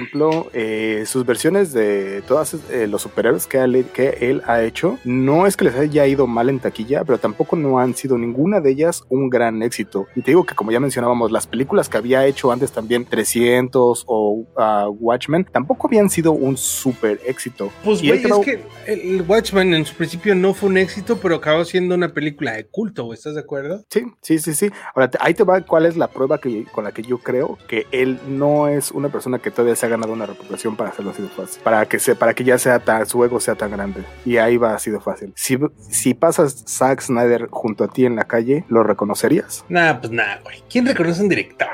eh, 0.52 1.04
sus 1.06 1.24
versiones 1.24 1.72
de 1.72 2.22
todas 2.26 2.54
eh, 2.70 2.86
los 2.86 3.02
superhéroes 3.02 3.46
que, 3.46 3.58
él, 3.58 3.86
que 3.92 4.18
él 4.20 4.42
ha 4.46 4.62
hecho, 4.62 4.98
no 5.04 5.46
es 5.46 5.56
que 5.56 5.64
les 5.64 5.74
haya 5.74 6.06
ido 6.06 6.26
mal 6.26 6.48
en 6.48 6.60
taquilla, 6.60 7.04
pero 7.04 7.18
tampoco 7.18 7.56
no 7.56 7.78
han 7.78 7.94
sido 7.94 8.18
ninguna 8.18 8.60
de 8.60 8.70
ellas 8.70 9.04
un 9.08 9.30
gran 9.30 9.62
éxito. 9.62 10.06
Y 10.14 10.22
te 10.22 10.30
digo 10.32 10.44
que 10.44 10.54
como 10.54 10.70
ya 10.70 10.80
mencionábamos, 10.80 11.30
las 11.30 11.46
películas 11.46 11.88
que 11.88 11.96
había 11.96 12.26
hecho 12.26 12.52
antes 12.52 12.72
también 12.72 13.04
300 13.04 14.04
o 14.06 14.44
uh, 14.56 14.96
Watchmen 15.00 15.44
tampoco 15.44 15.86
habían 15.88 16.10
sido 16.10 16.32
un 16.32 16.56
super 16.56 17.20
éxito. 17.26 17.70
Pues 17.84 18.02
güey, 18.02 18.24
es 18.24 18.38
que 18.44 18.60
el 18.86 19.22
Watchmen 19.22 19.74
en 19.74 19.84
su 19.84 19.94
principio 19.94 20.34
no 20.34 20.54
fue 20.54 20.68
un 20.68 20.78
éxito, 20.78 21.18
pero 21.18 21.36
acabó 21.36 21.64
siendo 21.64 21.94
una 21.94 22.08
película 22.12 22.52
de 22.52 22.66
culto, 22.66 23.12
¿estás 23.12 23.34
de 23.34 23.40
acuerdo? 23.40 23.84
Sí, 23.90 24.04
sí, 24.22 24.38
sí, 24.38 24.54
sí. 24.54 24.70
Ahora 24.94 25.10
ahí 25.20 25.34
te 25.34 25.44
va 25.44 25.60
cuál 25.60 25.86
es 25.86 25.96
la 25.96 26.08
prueba 26.08 26.38
que, 26.38 26.64
con 26.64 26.84
la 26.84 26.92
que 26.92 27.02
yo 27.02 27.18
creo 27.18 27.58
que 27.68 27.86
él 27.90 28.18
no 28.28 28.68
es 28.68 28.90
una 28.90 29.08
persona 29.08 29.38
que 29.38 29.50
todavía 29.50 29.76
se 29.76 29.86
ha 29.88 29.90
ganado 29.90 30.12
una 30.12 30.26
reputación 30.26 30.76
para 30.76 30.90
hacerlo 30.90 31.10
así 31.10 31.22
de 31.22 31.28
fácil, 31.28 31.60
para 31.62 31.86
que 31.86 31.98
se, 31.98 32.14
para 32.14 32.34
que 32.34 32.44
ya 32.44 32.58
sea 32.58 32.78
tan, 32.78 33.06
su 33.06 33.22
ego 33.24 33.40
sea 33.40 33.54
tan 33.54 33.70
grande. 33.70 34.04
Y 34.24 34.36
ahí 34.36 34.56
va 34.56 34.74
así 34.74 34.90
de 34.90 35.00
fácil. 35.00 35.32
Si, 35.36 35.58
si 35.90 36.14
pasas 36.14 36.64
Zack 36.66 37.00
Snyder 37.00 37.48
junto 37.50 37.84
a 37.84 37.88
ti 37.88 38.04
en 38.04 38.16
la 38.16 38.24
calle, 38.24 38.64
¿lo 38.68 38.82
reconocerías? 38.82 39.64
Nah, 39.68 39.94
pues 39.94 40.12
nada, 40.12 40.40
güey. 40.42 40.62
¿Quién 40.70 40.86
reconoce 40.86 41.22
un 41.22 41.28
director? 41.28 41.68